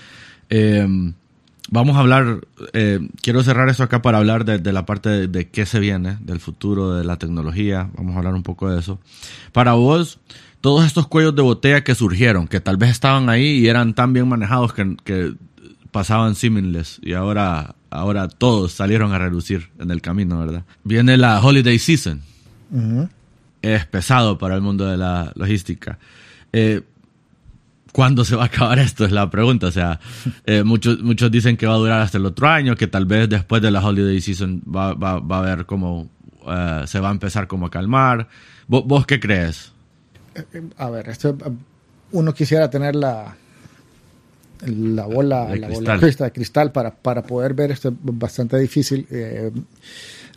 Eh, 0.51 0.87
vamos 1.71 1.97
a 1.97 2.01
hablar, 2.01 2.47
eh, 2.73 3.01
quiero 3.21 3.43
cerrar 3.43 3.69
esto 3.69 3.83
acá 3.83 4.01
para 4.01 4.19
hablar 4.19 4.45
de, 4.45 4.59
de 4.59 4.73
la 4.73 4.87
parte 4.87 5.09
de, 5.11 5.29
de 5.29 5.49
qué 5.49 5.67
se 5.67 5.81
viene, 5.81 6.19
del 6.21 6.41
futuro 6.41 6.95
de 6.95 7.05
la 7.05 7.17
tecnología. 7.17 7.91
Vamos 7.97 8.15
a 8.15 8.19
hablar 8.19 8.35
un 8.35 8.43
poco 8.43 8.71
de 8.71 8.81
eso. 8.81 8.99
Para 9.53 9.73
vos, 9.75 10.21
todos 10.61 10.85
estos 10.85 11.07
cuellos 11.07 11.35
de 11.35 11.43
botella 11.43 11.85
que 11.85 11.95
surgieron, 11.95 12.49
que 12.49 12.61
tal 12.61 12.77
vez 12.77 12.91
estaban 12.91 13.29
ahí 13.29 13.59
y 13.59 13.69
eran 13.69 13.95
tan 13.95 14.13
bien 14.13 14.29
manejados 14.29 14.73
que, 14.73 14.97
que 15.05 15.35
pasaban 15.91 16.35
seamless 16.35 17.01
y 17.03 17.13
ahora, 17.15 17.75
ahora 17.91 18.29
todos 18.29 18.73
salieron 18.73 19.13
a 19.13 19.19
relucir 19.19 19.71
en 19.79 19.91
el 19.91 20.01
camino, 20.01 20.39
¿verdad? 20.39 20.65
Viene 20.85 21.17
la 21.17 21.41
holiday 21.41 21.79
season. 21.79 22.23
Es 23.63 23.87
pesado 23.87 24.39
para 24.39 24.55
el 24.55 24.61
mundo 24.61 24.87
de 24.87 24.97
la 24.97 25.33
logística. 25.35 25.99
Eh, 26.53 26.83
¿Cuándo 27.93 28.25
se 28.25 28.37
va 28.37 28.45
a 28.45 28.47
acabar 28.47 28.79
esto? 28.79 29.05
Es 29.05 29.13
la 29.13 29.29
pregunta. 29.31 29.67
O 29.67 29.73
sea, 29.73 29.99
eh, 30.47 30.63
muchos, 30.63 31.01
muchos 31.01 31.31
dicen 31.31 31.57
que 31.57 31.67
va 31.67 31.75
a 31.75 31.79
durar 31.79 32.01
hasta 32.03 32.19
el 32.19 32.27
otro 32.27 32.49
año, 32.49 32.77
que 32.77 32.87
tal 32.87 33.07
vez 33.07 33.29
después 33.29 33.63
de 33.63 33.71
la 33.71 33.85
holiday 33.85 34.21
season 34.21 34.63
va, 34.65 34.95
va, 34.95 35.19
va 35.21 35.37
a 35.37 35.41
haber 35.41 35.67
como 35.67 36.09
eh, 36.47 36.85
se 36.87 37.01
va 37.01 37.09
a 37.09 37.13
empezar 37.13 37.47
como 37.47 37.67
a 37.67 37.71
calmar. 37.71 38.29
¿Vos, 38.67 38.85
vos 38.87 39.07
qué 39.07 39.19
crees? 39.19 39.73
A 40.77 40.91
ver, 40.91 41.09
esto, 41.09 41.37
uno 42.13 42.35
quisiera 42.35 42.69
tener 42.71 42.95
la, 42.97 43.37
la 44.67 45.07
bola, 45.07 45.47
De 45.47 45.59
la 45.59 45.67
cristal. 45.69 46.01
bola 46.01 46.25
de 46.27 46.33
cristal 46.33 46.73
para, 46.73 46.95
para 46.95 47.23
poder 47.23 47.55
ver 47.55 47.71
esto 47.71 47.89
es 47.89 47.95
bastante 48.01 48.59
difícil. 48.59 49.07
Eh, 49.11 49.51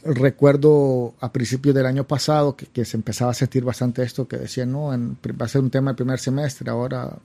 recuerdo 0.04 1.14
a 1.20 1.32
principios 1.32 1.76
del 1.76 1.86
año 1.86 2.06
pasado 2.08 2.56
que, 2.56 2.66
que 2.66 2.86
se 2.86 2.98
empezaba 2.98 3.32
a 3.32 3.36
sentir 3.36 3.64
bastante 3.64 4.04
esto, 4.04 4.28
que 4.28 4.38
decían, 4.38 4.72
no, 4.72 4.94
en- 4.94 5.18
va 5.40 5.46
a 5.46 5.50
ser 5.50 5.62
un 5.62 5.70
tema 5.70 5.92
el 5.92 5.96
primer 5.96 6.20
semestre, 6.20 6.70
ahora 6.70 7.18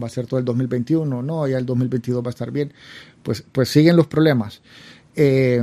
va 0.00 0.06
a 0.06 0.10
ser 0.10 0.26
todo 0.26 0.38
el 0.40 0.44
2021, 0.44 1.22
no, 1.22 1.46
ya 1.46 1.58
el 1.58 1.66
2022 1.66 2.22
va 2.24 2.28
a 2.28 2.30
estar 2.30 2.50
bien. 2.50 2.72
Pues, 3.22 3.44
pues 3.52 3.68
siguen 3.68 3.96
los 3.96 4.06
problemas. 4.06 4.60
Eh, 5.14 5.62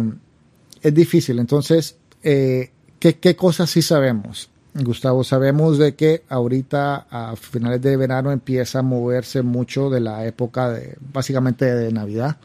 es 0.81 0.93
difícil. 0.93 1.39
Entonces, 1.39 1.97
eh, 2.23 2.71
¿qué, 2.99 3.17
¿qué 3.17 3.35
cosas 3.35 3.69
sí 3.69 3.81
sabemos? 3.81 4.49
Gustavo, 4.83 5.23
sabemos 5.23 5.77
de 5.77 5.95
que 5.95 6.23
ahorita 6.29 7.07
a 7.09 7.35
finales 7.35 7.81
de 7.81 7.97
verano 7.97 8.31
empieza 8.31 8.79
a 8.79 8.81
moverse 8.81 9.41
mucho 9.41 9.89
de 9.89 9.99
la 9.99 10.25
época 10.25 10.69
de, 10.69 10.97
básicamente 11.13 11.65
de 11.65 11.91
Navidad, 11.91 12.37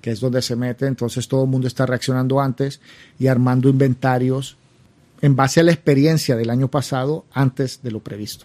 que 0.00 0.10
es 0.10 0.20
donde 0.20 0.42
se 0.42 0.56
mete, 0.56 0.86
entonces 0.86 1.28
todo 1.28 1.44
el 1.44 1.50
mundo 1.50 1.66
está 1.66 1.86
reaccionando 1.86 2.40
antes 2.40 2.80
y 3.18 3.26
armando 3.26 3.68
inventarios 3.68 4.56
en 5.20 5.36
base 5.36 5.60
a 5.60 5.62
la 5.62 5.72
experiencia 5.72 6.36
del 6.36 6.50
año 6.50 6.68
pasado 6.68 7.24
antes 7.32 7.80
de 7.82 7.90
lo 7.90 8.00
previsto. 8.00 8.44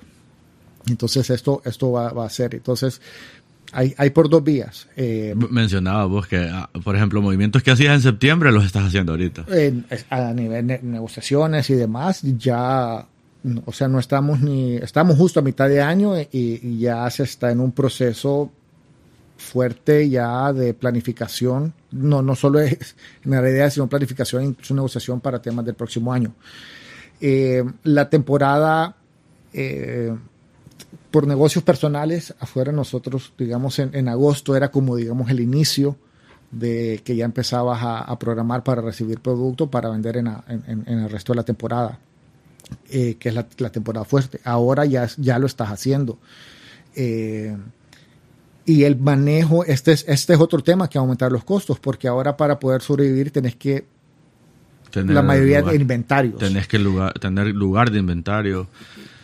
Entonces 0.87 1.29
esto, 1.29 1.61
esto 1.65 1.91
va, 1.91 2.11
va 2.13 2.25
a 2.25 2.29
ser, 2.29 2.55
entonces 2.55 3.01
hay, 3.71 3.93
hay 3.97 4.09
por 4.11 4.29
dos 4.29 4.43
vías. 4.43 4.87
Eh, 4.95 5.35
Mencionaba 5.49 6.05
vos 6.05 6.27
que, 6.27 6.37
ah, 6.37 6.69
por 6.83 6.95
ejemplo, 6.95 7.21
movimientos 7.21 7.63
que 7.63 7.71
hacías 7.71 7.95
en 7.95 8.01
septiembre 8.01 8.51
los 8.51 8.65
estás 8.65 8.85
haciendo 8.85 9.13
ahorita. 9.13 9.45
a 10.09 10.33
nivel 10.33 10.67
de 10.67 10.79
negociaciones 10.83 11.69
y 11.69 11.75
demás, 11.75 12.21
ya, 12.21 13.05
o 13.65 13.71
sea, 13.71 13.87
no 13.87 13.99
estamos 13.99 14.41
ni, 14.41 14.75
estamos 14.75 15.17
justo 15.17 15.39
a 15.39 15.43
mitad 15.43 15.69
de 15.69 15.81
año 15.81 16.13
y, 16.19 16.79
ya 16.79 17.09
se 17.09 17.23
está 17.23 17.51
en 17.51 17.59
un 17.59 17.71
proceso 17.71 18.51
fuerte 19.37 20.09
ya 20.09 20.51
de 20.51 20.73
planificación, 20.73 21.73
no, 21.91 22.21
no 22.21 22.35
solo 22.35 22.59
es 22.59 22.95
en 23.23 23.31
realidad, 23.31 23.69
sino 23.69 23.87
planificación, 23.87 24.43
incluso 24.43 24.73
negociación 24.73 25.21
para 25.21 25.41
temas 25.41 25.65
del 25.65 25.75
próximo 25.75 26.11
año. 26.11 26.33
Eh, 27.19 27.63
la 27.83 28.09
temporada 28.09 28.95
eh, 29.53 30.15
por 31.11 31.25
negocios 31.25 31.63
personales 31.63 32.33
afuera 32.39 32.71
nosotros, 32.71 33.33
digamos, 33.37 33.79
en, 33.79 34.07
agosto 34.07 34.55
era 34.55 34.69
como, 34.69 34.95
digamos, 34.95 35.29
el 35.29 35.39
inicio 35.39 35.97
de 36.51 37.01
que 37.03 37.15
ya 37.15 37.25
empezabas 37.25 37.79
a, 37.81 38.19
programar 38.19 38.63
para 38.63 38.81
recibir 38.81 39.19
producto 39.19 39.69
para 39.69 39.89
vender 39.89 40.17
en 40.17 40.83
el 40.87 41.09
resto 41.09 41.33
de 41.33 41.37
la 41.37 41.43
temporada, 41.43 41.99
eh, 42.89 43.15
que 43.19 43.29
es 43.29 43.35
la, 43.35 43.47
la 43.57 43.69
temporada 43.69 44.05
fuerte. 44.05 44.39
Ahora 44.43 44.85
ya, 44.85 45.07
ya 45.17 45.39
lo 45.39 45.45
estás 45.47 45.69
haciendo. 45.69 46.17
Eh, 46.95 47.55
y 48.65 48.83
el 48.83 48.97
manejo, 48.97 49.63
este 49.63 49.93
es, 49.93 50.03
este 50.07 50.33
es 50.33 50.39
otro 50.39 50.61
tema 50.61 50.89
que 50.89 50.97
aumentar 50.97 51.31
los 51.31 51.43
costos, 51.43 51.79
porque 51.79 52.07
ahora 52.07 52.35
para 52.35 52.59
poder 52.59 52.81
sobrevivir 52.81 53.31
tenés 53.31 53.55
que, 53.55 53.85
Tener 54.91 55.13
la 55.15 55.21
mayoría 55.21 55.59
lugar- 55.59 55.73
de 55.75 55.81
inventarios. 55.81 56.37
Tenés 56.39 56.67
que 56.67 56.79
lugar, 56.79 57.13
tener 57.19 57.47
lugar 57.47 57.91
de 57.91 57.99
inventario. 57.99 58.67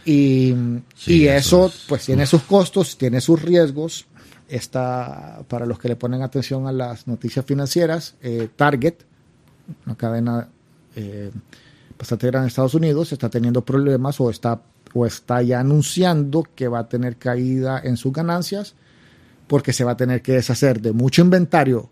Y, 0.06 0.54
Sí, 0.96 1.22
y 1.22 1.28
eso 1.28 1.38
eso, 1.38 1.66
es- 1.68 1.86
pues 1.88 2.06
tiene 2.06 2.26
sus 2.26 2.44
costos, 2.44 2.98
tiene 2.98 3.22
sus 3.22 3.42
riesgos. 3.42 4.06
Está, 4.50 5.42
para 5.48 5.66
los 5.66 5.80
que 5.80 5.88
le 5.88 5.96
ponen 5.96 6.22
atención 6.22 6.68
a 6.68 6.72
las 6.74 7.08
noticias 7.08 7.46
financieras, 7.46 8.16
eh, 8.22 8.50
Target, 8.56 8.96
una 9.86 9.96
cadena 9.96 10.48
eh, 10.96 11.32
bastante 12.04 12.28
grande 12.28 12.46
en 12.46 12.50
Estados 12.50 12.74
Unidos, 12.74 13.14
está 13.14 13.30
teniendo 13.30 13.62
problemas 13.64 14.20
o 14.20 14.30
está, 14.30 14.62
o 14.94 15.06
está 15.06 15.42
ya 15.42 15.62
anunciando 15.62 16.44
que 16.54 16.68
va 16.68 16.80
a 16.80 16.90
tener 16.90 17.16
caída 17.16 17.80
en 17.82 17.96
sus 17.96 18.12
ganancias 18.12 18.76
porque 19.48 19.72
se 19.72 19.86
va 19.86 19.92
a 19.92 19.98
tener 19.98 20.22
que 20.22 20.34
deshacer 20.34 20.82
de 20.82 20.92
mucho 20.92 21.22
inventario 21.22 21.90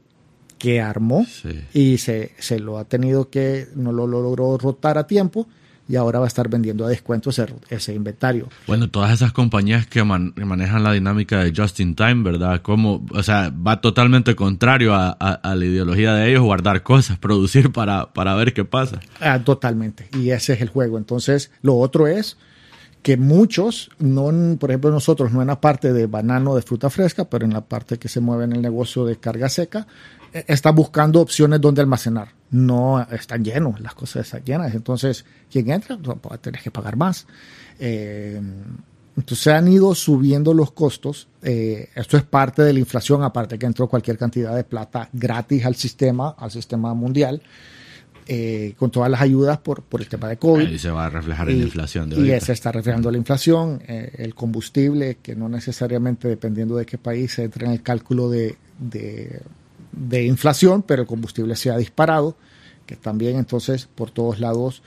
que 0.58 0.82
armó 0.82 1.26
Sí. 1.26 1.62
y 1.74 1.98
se, 1.98 2.34
se 2.40 2.60
lo 2.60 2.78
ha 2.78 2.84
tenido 2.86 3.30
que, 3.30 3.70
no 3.76 3.94
lo, 3.94 4.06
lo 4.06 4.22
logró 4.22 4.58
rotar 4.58 4.98
a 4.98 5.08
tiempo 5.08 5.48
y 5.92 5.98
ahora 5.98 6.20
va 6.20 6.26
a 6.26 6.28
estar 6.28 6.48
vendiendo 6.50 6.86
a 6.86 6.90
descuento 6.90 7.32
ese, 7.32 7.46
ese 7.70 7.94
inventario. 7.94 8.48
Bueno, 8.66 8.90
todas 8.90 9.12
esas 9.12 9.34
compañías 9.34 9.86
que, 9.88 10.04
man- 10.04 10.32
que 10.34 10.46
manejan 10.46 10.84
la 10.84 10.94
dinámica 10.94 11.44
de 11.44 11.54
just 11.56 11.80
in 11.82 11.96
time, 11.96 12.24
¿verdad? 12.24 12.62
Como, 12.62 13.06
o 13.12 13.24
sea, 13.24 13.50
va 13.52 13.82
totalmente 13.82 14.36
contrario 14.36 14.94
a, 14.96 15.10
a- 15.20 15.34
a 15.34 15.56
la 15.56 15.66
ideología 15.66 16.14
de 16.14 16.30
ellos, 16.30 16.44
guardar 16.44 16.82
cosas, 16.84 17.18
producir 17.20 17.72
para, 17.74 18.14
para 18.14 18.34
ver 18.36 18.54
qué 18.54 18.64
pasa. 18.64 19.00
Ah, 19.20 19.40
totalmente. 19.44 20.08
Y 20.18 20.30
ese 20.30 20.54
es 20.54 20.62
el 20.62 20.70
juego. 20.70 20.98
Entonces, 20.98 21.52
lo 21.62 21.78
otro 21.78 22.08
es 22.08 22.38
que 23.04 23.18
muchos, 23.18 23.90
no 23.98 24.32
por 24.60 24.70
ejemplo 24.70 24.92
nosotros, 24.92 25.32
no 25.32 25.42
en 25.42 25.48
la 25.48 25.60
parte 25.60 25.92
de 25.92 26.06
banano 26.06 26.56
de 26.56 26.62
fruta 26.62 26.90
fresca, 26.92 27.26
pero 27.30 27.46
en 27.46 27.52
la 27.54 27.62
parte 27.62 27.98
que 27.98 28.08
se 28.08 28.20
mueve 28.20 28.44
en 28.46 28.54
el 28.54 28.62
negocio 28.62 29.06
de 29.06 29.18
carga 29.18 29.50
seca, 29.50 29.88
eh, 30.32 30.46
está 30.48 30.70
buscando 30.72 31.20
opciones 31.20 31.60
donde 31.60 31.82
almacenar. 31.82 32.30
No 32.52 33.02
están 33.12 33.44
llenos, 33.44 33.80
las 33.80 33.96
cosas 33.96 34.26
están 34.26 34.44
llenas. 34.44 34.76
Entonces, 34.76 35.26
quien 35.50 35.72
entra, 35.72 35.98
pues, 35.98 36.40
tenés 36.42 36.62
que 36.62 36.72
pagar 36.72 36.98
más. 36.98 37.26
Eh, 37.80 38.42
entonces 39.18 39.48
han 39.48 39.68
ido 39.68 39.94
subiendo 39.94 40.54
los 40.54 40.72
costos. 40.72 41.28
Eh, 41.42 41.90
esto 41.96 42.18
es 42.18 42.24
parte 42.24 42.64
de 42.64 42.74
la 42.74 42.80
inflación, 42.80 43.24
aparte 43.24 43.60
que 43.60 43.66
entró 43.66 43.88
cualquier 43.88 44.18
cantidad 44.18 44.56
de 44.56 44.64
plata 44.64 45.10
gratis 45.12 45.66
al 45.66 45.76
sistema, 45.76 46.36
al 46.38 46.52
sistema 46.52 46.94
mundial, 46.94 47.42
eh, 48.28 48.74
con 48.78 48.90
todas 48.90 49.12
las 49.12 49.22
ayudas 49.22 49.58
por, 49.58 49.84
por 49.84 50.02
el 50.02 50.08
tema 50.08 50.30
de 50.30 50.38
COVID. 50.38 50.66
Ahí 50.66 50.80
se 50.80 50.90
va 50.92 51.08
a 51.08 51.10
reflejar 51.10 51.50
en 51.50 51.60
la 51.60 51.64
inflación 51.66 52.10
de 52.10 52.38
y 52.38 52.40
se 52.40 52.54
está 52.54 52.72
reflejando 52.72 53.12
la 53.12 53.18
inflación, 53.18 53.82
eh, 53.88 54.12
el 54.18 54.34
combustible, 54.34 55.18
que 55.22 55.36
no 55.36 55.50
necesariamente 55.50 56.28
dependiendo 56.28 56.78
de 56.78 56.86
qué 56.86 56.98
país 56.98 57.34
se 57.34 57.44
entra 57.44 57.68
en 57.68 57.74
el 57.74 57.82
cálculo 57.82 58.30
de, 58.30 58.58
de, 58.80 59.42
de 59.92 60.26
inflación, 60.26 60.82
pero 60.84 61.02
el 61.04 61.08
combustible 61.08 61.56
se 61.56 61.70
ha 61.72 61.78
disparado, 61.78 62.36
que 62.86 62.96
también 62.96 63.38
entonces 63.38 63.88
por 63.94 64.12
todos 64.12 64.40
lados 64.40 64.82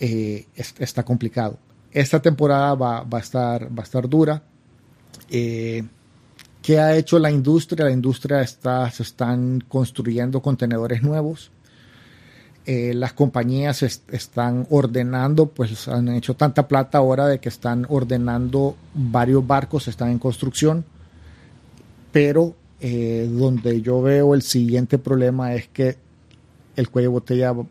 eh, 0.00 0.46
es- 0.56 0.74
está 0.78 1.04
complicado. 1.04 1.58
Esta 1.92 2.20
temporada 2.22 2.74
va, 2.74 3.02
va 3.02 3.18
a, 3.18 3.20
estar, 3.20 3.66
va 3.76 3.82
a 3.82 3.84
estar 3.84 4.08
dura. 4.08 4.42
Eh, 5.30 5.84
¿Qué 6.62 6.78
ha 6.78 6.96
hecho 6.96 7.18
la 7.18 7.30
industria? 7.30 7.84
La 7.86 7.90
industria 7.92 8.40
está, 8.40 8.90
se 8.90 9.02
están 9.02 9.62
construyendo 9.68 10.40
contenedores 10.40 11.02
nuevos. 11.02 11.50
Eh, 12.64 12.94
las 12.94 13.12
compañías 13.12 13.82
est- 13.82 14.08
están 14.14 14.66
ordenando, 14.70 15.46
pues 15.46 15.88
han 15.88 16.08
hecho 16.10 16.34
tanta 16.34 16.68
plata 16.68 16.98
ahora 16.98 17.26
de 17.26 17.40
que 17.40 17.48
están 17.48 17.84
ordenando 17.88 18.76
varios 18.94 19.44
barcos, 19.44 19.88
están 19.88 20.10
en 20.10 20.18
construcción, 20.20 20.84
pero 22.12 22.54
eh, 22.84 23.28
donde 23.30 23.80
yo 23.80 24.02
veo 24.02 24.34
el 24.34 24.42
siguiente 24.42 24.98
problema 24.98 25.54
es 25.54 25.68
que 25.68 25.96
el 26.74 26.88
cuello 26.88 27.10
de 27.10 27.12
botella 27.12 27.52
va 27.52 27.64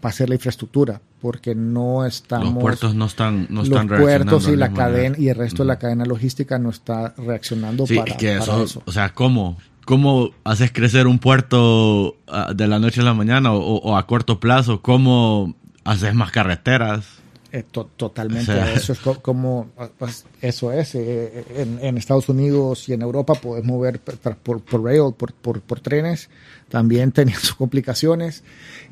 a 0.00 0.12
ser 0.12 0.30
la 0.30 0.36
infraestructura, 0.36 1.02
porque 1.20 1.54
no 1.54 2.06
estamos... 2.06 2.54
Los 2.54 2.62
puertos 2.62 2.94
no 2.94 3.04
están, 3.04 3.46
no 3.50 3.62
los 3.62 3.86
puertos 3.86 4.48
y 4.48 4.56
la 4.56 4.70
manera. 4.70 4.86
cadena 4.86 5.16
y 5.18 5.28
el 5.28 5.36
resto 5.36 5.64
de 5.64 5.66
la 5.66 5.78
cadena 5.78 6.06
logística 6.06 6.58
no 6.58 6.70
está 6.70 7.14
reaccionando 7.18 7.86
Sí, 7.86 7.96
para, 7.96 8.12
es 8.12 8.16
que 8.16 8.38
para 8.38 8.42
eso, 8.42 8.62
eso. 8.64 8.82
o 8.86 8.92
sea, 8.92 9.12
¿cómo? 9.12 9.58
¿Cómo 9.84 10.30
haces 10.44 10.72
crecer 10.72 11.06
un 11.06 11.18
puerto 11.18 12.16
ah, 12.26 12.52
de 12.54 12.66
la 12.68 12.78
noche 12.78 13.02
a 13.02 13.04
la 13.04 13.12
mañana 13.14 13.52
o, 13.52 13.58
o 13.58 13.96
a 13.98 14.06
corto 14.06 14.40
plazo? 14.40 14.80
¿Cómo 14.80 15.54
haces 15.84 16.14
más 16.14 16.30
carreteras? 16.30 17.17
Eh, 17.50 17.64
totalmente. 17.96 18.52
Eso 18.74 18.92
es 18.92 18.98
como, 18.98 19.70
pues, 19.98 20.26
eso 20.42 20.70
es. 20.70 20.94
Eh, 20.94 21.44
en, 21.80 21.96
Estados 21.96 22.28
Unidos 22.28 22.88
y 22.88 22.92
en 22.92 23.00
Europa 23.00 23.34
puedes 23.34 23.64
mover 23.64 24.00
por, 24.00 24.60
por 24.60 24.84
rail, 24.84 25.14
por, 25.16 25.32
por, 25.32 25.80
trenes. 25.80 26.28
También 26.68 27.12
tenían 27.12 27.40
sus 27.40 27.54
complicaciones. 27.54 28.44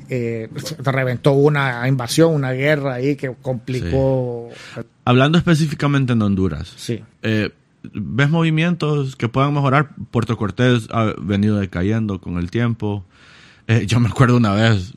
Eh, 0.09 0.49
reventó 0.79 1.33
una 1.33 1.87
invasión, 1.87 2.33
una 2.33 2.51
guerra 2.51 2.95
ahí 2.95 3.15
que 3.15 3.31
complicó. 3.41 4.49
Hablando 5.05 5.37
específicamente 5.37 6.13
en 6.13 6.21
Honduras. 6.23 6.73
Sí. 6.77 7.03
¿Ves 7.93 8.29
movimientos 8.29 9.15
que 9.15 9.29
puedan 9.29 9.53
mejorar? 9.53 9.89
Puerto 10.09 10.35
Cortés 10.35 10.87
ha 10.91 11.13
venido 11.21 11.57
decayendo 11.57 12.19
con 12.19 12.37
el 12.37 12.49
tiempo. 12.49 13.05
Eh, 13.69 13.85
yo 13.85 13.99
me 13.99 14.07
acuerdo 14.07 14.37
una 14.37 14.53
vez, 14.53 14.93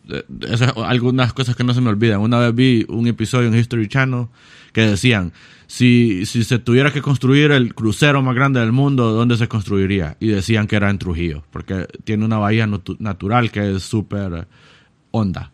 algunas 0.76 1.32
cosas 1.32 1.56
que 1.56 1.64
no 1.64 1.74
se 1.74 1.80
me 1.80 1.90
olvidan. 1.90 2.20
Una 2.20 2.38
vez 2.38 2.54
vi 2.54 2.86
un 2.88 3.08
episodio 3.08 3.48
en 3.48 3.56
History 3.56 3.88
Channel 3.88 4.28
que 4.72 4.82
decían, 4.82 5.32
si, 5.66 6.24
si 6.24 6.44
se 6.44 6.60
tuviera 6.60 6.92
que 6.92 7.02
construir 7.02 7.50
el 7.50 7.74
crucero 7.74 8.22
más 8.22 8.36
grande 8.36 8.60
del 8.60 8.70
mundo, 8.70 9.12
¿dónde 9.12 9.36
se 9.36 9.48
construiría? 9.48 10.16
Y 10.20 10.28
decían 10.28 10.68
que 10.68 10.76
era 10.76 10.88
en 10.88 10.98
Trujillo, 10.98 11.42
porque 11.50 11.88
tiene 12.04 12.24
una 12.24 12.38
bahía 12.38 12.68
natural 13.00 13.50
que 13.50 13.74
es 13.74 13.82
súper 13.82 14.46
honda. 15.10 15.50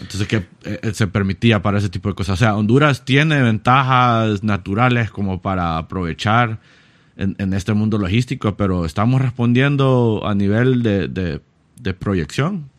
Entonces 0.00 0.26
que 0.26 0.46
eh, 0.64 0.90
se 0.92 1.06
permitía 1.06 1.62
para 1.62 1.78
ese 1.78 1.88
tipo 1.88 2.08
de 2.08 2.16
cosas. 2.16 2.34
O 2.34 2.36
sea, 2.36 2.56
Honduras 2.56 3.04
tiene 3.04 3.40
ventajas 3.42 4.42
naturales 4.42 5.12
como 5.12 5.40
para 5.40 5.78
aprovechar 5.78 6.58
en, 7.16 7.52
este 7.52 7.74
mundo 7.74 7.98
logístico, 7.98 8.56
pero 8.56 8.86
estamos 8.86 9.20
respondiendo 9.20 10.22
a 10.24 10.34
nivel 10.34 10.82
de 10.82 11.40
proyección. 11.98 12.70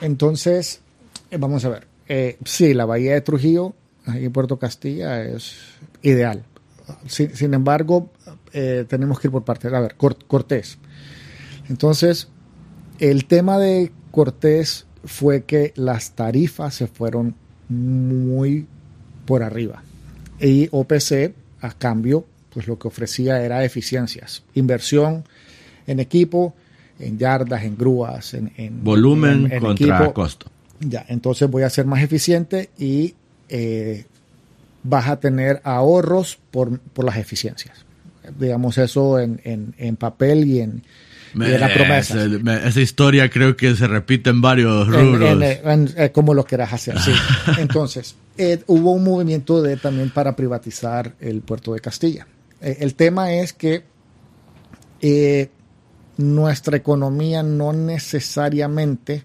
Entonces, 0.00 0.80
eh, 1.30 1.36
vamos 1.38 1.64
a 1.64 1.70
ver. 1.70 1.86
Eh, 2.08 2.38
sí, 2.44 2.74
la 2.74 2.84
bahía 2.84 3.14
de 3.14 3.20
Trujillo, 3.20 3.74
ahí 4.06 4.24
en 4.24 4.32
Puerto 4.32 4.58
Castilla, 4.58 5.22
es 5.22 5.56
ideal. 6.02 6.44
Sin, 7.06 7.54
embargo, 7.54 8.10
eh, 8.52 8.84
tenemos 8.88 9.20
que 9.20 9.28
ir 9.28 9.32
por 9.32 9.44
partes. 9.44 9.72
A 9.72 9.80
ver, 9.80 9.96
Cortés. 9.96 10.78
Entonces, 11.68 12.28
el 12.98 13.26
tema 13.26 13.58
de 13.58 13.92
Cortés 14.10 14.86
fue 15.04 15.44
que 15.44 15.72
las 15.76 16.12
tarifas 16.12 16.74
se 16.74 16.88
fueron 16.88 17.36
muy 17.68 18.66
por 19.24 19.42
arriba. 19.42 19.82
Y 20.40 20.68
OPC, 20.72 21.34
a 21.60 21.72
cambio, 21.72 22.26
pues 22.52 22.66
lo 22.66 22.78
que 22.78 22.88
ofrecía 22.88 23.42
era 23.42 23.64
eficiencias, 23.64 24.42
inversión 24.54 25.24
en 25.86 26.00
equipo, 26.00 26.54
en 27.00 27.18
yardas, 27.18 27.64
en 27.64 27.76
grúas, 27.76 28.34
en, 28.34 28.50
volumen 28.82 29.50
contra 29.60 30.12
costo. 30.12 30.46
Ya, 30.80 31.04
entonces 31.08 31.50
voy 31.50 31.62
a 31.62 31.70
ser 31.70 31.84
más 31.84 32.02
eficiente 32.02 32.70
y 32.78 33.14
eh, 33.48 34.06
vas 34.82 35.08
a 35.08 35.20
tener 35.20 35.60
ahorros 35.64 36.38
por, 36.50 36.80
las 36.96 37.16
eficiencias. 37.16 37.84
Digamos 38.38 38.78
eso 38.78 39.18
en, 39.18 39.40
en, 39.44 39.96
papel 39.96 40.46
y 40.46 40.60
en, 40.60 40.82
la 41.34 41.72
promesa. 41.72 42.24
esa 42.64 42.80
historia 42.80 43.28
creo 43.28 43.56
que 43.56 43.74
se 43.74 43.86
repite 43.86 44.30
en 44.30 44.40
varios 44.40 44.88
rubros. 44.88 45.42
Eh, 45.42 46.10
como 46.14 46.32
lo 46.32 46.44
quieras 46.44 46.72
hacer, 46.72 46.98
sí. 46.98 47.12
Entonces, 47.58 48.14
eh, 48.38 48.62
hubo 48.66 48.92
un 48.92 49.04
movimiento 49.04 49.60
de, 49.60 49.76
también 49.76 50.10
para 50.10 50.34
privatizar 50.34 51.12
el 51.20 51.42
puerto 51.42 51.74
de 51.74 51.80
Castilla. 51.80 52.26
el 52.60 52.94
tema 52.94 53.32
es 53.32 53.52
que 53.52 53.84
nuestra 56.20 56.76
economía 56.76 57.42
no 57.42 57.72
necesariamente 57.72 59.24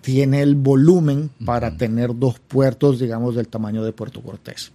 tiene 0.00 0.42
el 0.42 0.54
volumen 0.54 1.30
para 1.44 1.76
tener 1.76 2.10
dos 2.14 2.38
puertos, 2.38 2.98
digamos, 2.98 3.34
del 3.34 3.48
tamaño 3.48 3.82
de 3.84 3.92
Puerto 3.92 4.20
Cortés. 4.20 4.72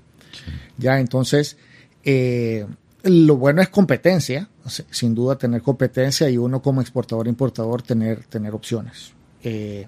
Ya, 0.78 1.00
entonces, 1.00 1.58
eh, 2.04 2.66
lo 3.04 3.38
bueno 3.38 3.62
es 3.62 3.70
competencia, 3.70 4.50
sin 4.66 5.14
duda 5.14 5.38
tener 5.38 5.62
competencia 5.62 6.30
y 6.30 6.38
uno 6.38 6.62
como 6.62 6.82
exportador 6.82 7.28
e 7.28 7.30
importador 7.30 7.82
tener, 7.82 8.24
tener 8.26 8.54
opciones. 8.54 9.14
Eh, 9.44 9.88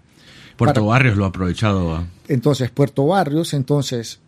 Puerto 0.57 0.85
Barrios 0.85 1.17
lo 1.17 1.25
ha 1.25 1.29
aprovechado. 1.29 2.05
Entonces, 2.27 2.69
Puerto 2.69 3.07
Barrios, 3.07 3.53
entonces, 3.53 4.19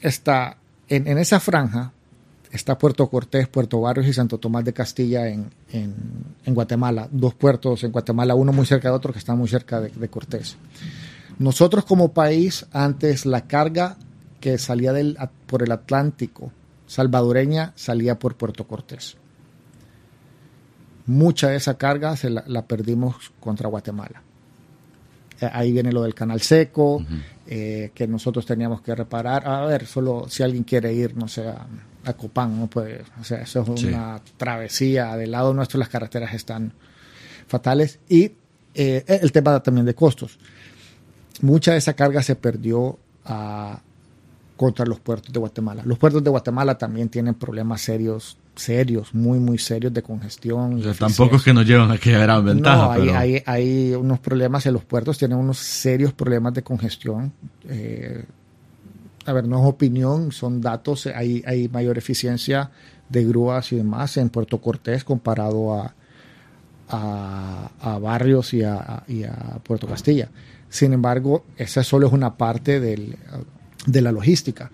está 0.00 0.56
en, 0.88 1.06
en 1.06 1.18
esa 1.18 1.38
franja, 1.38 1.92
está 2.52 2.78
Puerto 2.78 3.08
Cortés, 3.08 3.48
Puerto 3.48 3.80
Barrios 3.80 4.06
y 4.06 4.12
Santo 4.12 4.38
Tomás 4.38 4.64
de 4.64 4.72
Castilla 4.72 5.28
en, 5.28 5.50
Guatemala. 6.46 7.08
Dos 7.10 7.34
puertos 7.34 7.84
en 7.84 7.92
Guatemala, 7.92 8.34
uno 8.34 8.52
muy 8.52 8.66
cerca 8.66 8.88
de 8.88 8.94
otro 8.94 9.12
que 9.12 9.18
está 9.18 9.34
muy 9.34 9.48
cerca 9.48 9.80
de, 9.80 10.08
Cortés. 10.08 10.56
Nosotros 11.38 11.84
como 11.84 12.12
país, 12.12 12.66
antes 12.72 13.26
la 13.26 13.46
carga 13.46 13.96
que 14.40 14.58
salía 14.58 14.92
del, 14.92 15.16
por 15.46 15.62
el 15.62 15.72
Atlántico 15.72 16.52
salvadoreña 16.86 17.72
salía 17.76 18.18
por 18.18 18.36
Puerto 18.36 18.66
Cortés. 18.66 19.16
Mucha 21.06 21.48
de 21.48 21.56
esa 21.56 21.78
carga 21.78 22.16
se 22.16 22.30
la, 22.30 22.66
perdimos 22.66 23.32
contra 23.40 23.68
Guatemala. 23.68 24.22
Eh, 25.40 25.48
ahí 25.52 25.72
viene 25.72 25.92
lo 25.92 26.02
del 26.02 26.14
canal 26.14 26.40
seco, 26.40 27.04
eh, 27.46 27.92
que 27.94 28.06
nosotros 28.06 28.44
teníamos 28.44 28.80
que 28.82 28.94
reparar. 28.94 29.46
A 29.46 29.64
ver, 29.66 29.86
solo 29.86 30.26
si 30.28 30.42
alguien 30.42 30.64
quiere 30.64 30.92
ir, 30.92 31.16
no 31.16 31.28
sé, 31.28 31.48
a 31.48 31.66
Copán, 32.14 32.58
¿no? 32.58 32.66
Pues, 32.68 33.02
o 33.20 33.24
sea, 33.24 33.42
eso 33.42 33.62
es 33.62 33.82
una 33.84 34.20
travesía. 34.36 35.16
Del 35.16 35.30
lado 35.30 35.54
nuestro 35.54 35.78
las 35.78 35.88
carreteras 35.88 36.34
están 36.34 36.72
fatales. 37.46 37.98
Y 38.08 38.32
eh, 38.74 39.04
el 39.06 39.32
tema 39.32 39.60
también 39.60 39.86
de 39.86 39.94
costos. 39.94 40.38
Mucha 41.40 41.72
de 41.72 41.78
esa 41.78 41.94
carga 41.94 42.22
se 42.22 42.36
perdió 42.36 42.98
ah, 43.24 43.80
contra 44.56 44.84
los 44.84 45.00
puertos 45.00 45.32
de 45.32 45.38
Guatemala. 45.38 45.82
Los 45.84 45.98
puertos 45.98 46.22
de 46.22 46.30
Guatemala 46.30 46.76
también 46.76 47.08
tienen 47.08 47.34
problemas 47.34 47.80
serios, 47.80 48.36
serios, 48.56 49.14
muy, 49.14 49.38
muy 49.38 49.56
serios 49.56 49.94
de 49.94 50.02
congestión. 50.02 50.82
tampoco 50.98 51.36
es 51.36 51.42
que 51.42 51.54
nos 51.54 51.64
llevan 51.64 51.90
a 51.90 51.98
que 51.98 52.12
gran 52.12 52.44
ventaja. 52.44 52.98
No, 52.98 53.16
hay, 53.16 53.42
hay, 53.46 53.94
unos 53.94 54.18
problemas 54.18 54.66
en 54.66 54.74
los 54.74 54.84
puertos, 54.84 55.16
tienen 55.16 55.38
unos 55.38 55.58
serios 55.58 56.12
problemas 56.12 56.54
de 56.54 56.62
congestión. 56.62 57.32
Eh, 57.68 58.24
a 59.28 59.32
ver, 59.34 59.46
no 59.46 59.58
es 59.60 59.66
opinión, 59.66 60.32
son 60.32 60.62
datos, 60.62 61.06
hay, 61.06 61.42
hay 61.46 61.68
mayor 61.68 61.98
eficiencia 61.98 62.70
de 63.10 63.24
grúas 63.26 63.72
y 63.72 63.76
demás 63.76 64.16
en 64.16 64.30
Puerto 64.30 64.58
Cortés 64.58 65.04
comparado 65.04 65.74
a, 65.74 65.94
a, 66.88 67.98
Barrios 68.00 68.54
y 68.54 68.62
a, 68.62 69.04
Puerto 69.62 69.86
Castilla. 69.86 70.30
Sin 70.70 70.94
embargo, 70.94 71.44
esa 71.58 71.84
solo 71.84 72.06
es 72.06 72.12
una 72.14 72.38
parte 72.38 72.80
de 72.80 74.00
la 74.00 74.12
logística. 74.12 74.70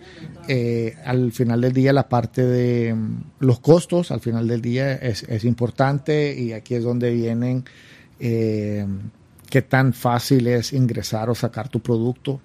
Eh, 0.46 0.94
al 1.04 1.32
final 1.32 1.60
del 1.60 1.72
día, 1.72 1.92
la 1.92 2.08
parte 2.08 2.44
de 2.44 2.94
mm, 2.94 3.22
los 3.40 3.58
costos, 3.58 4.12
al 4.12 4.20
final 4.20 4.46
del 4.46 4.62
día 4.62 4.94
es, 4.94 5.44
importante 5.44 6.32
y 6.38 6.52
aquí 6.52 6.76
es 6.76 6.84
donde 6.84 7.10
vienen 7.10 7.64
eh, 8.20 8.86
qué 9.50 9.62
tan 9.62 9.92
fácil 9.92 10.46
es 10.46 10.72
ingresar 10.72 11.28
o 11.28 11.34
sacar 11.34 11.68
tu 11.68 11.80
producto 11.80 12.40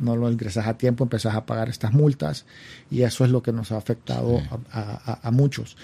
no 0.00 0.16
lo 0.16 0.30
ingresas 0.30 0.66
a 0.66 0.76
tiempo, 0.76 1.04
empezás 1.04 1.34
a 1.34 1.46
pagar 1.46 1.68
estas 1.68 1.92
multas 1.92 2.46
y 2.90 3.02
eso 3.02 3.24
es 3.24 3.30
lo 3.30 3.42
que 3.42 3.52
nos 3.52 3.72
ha 3.72 3.76
afectado 3.76 4.40
a, 4.72 5.30
muchos. 5.30 5.76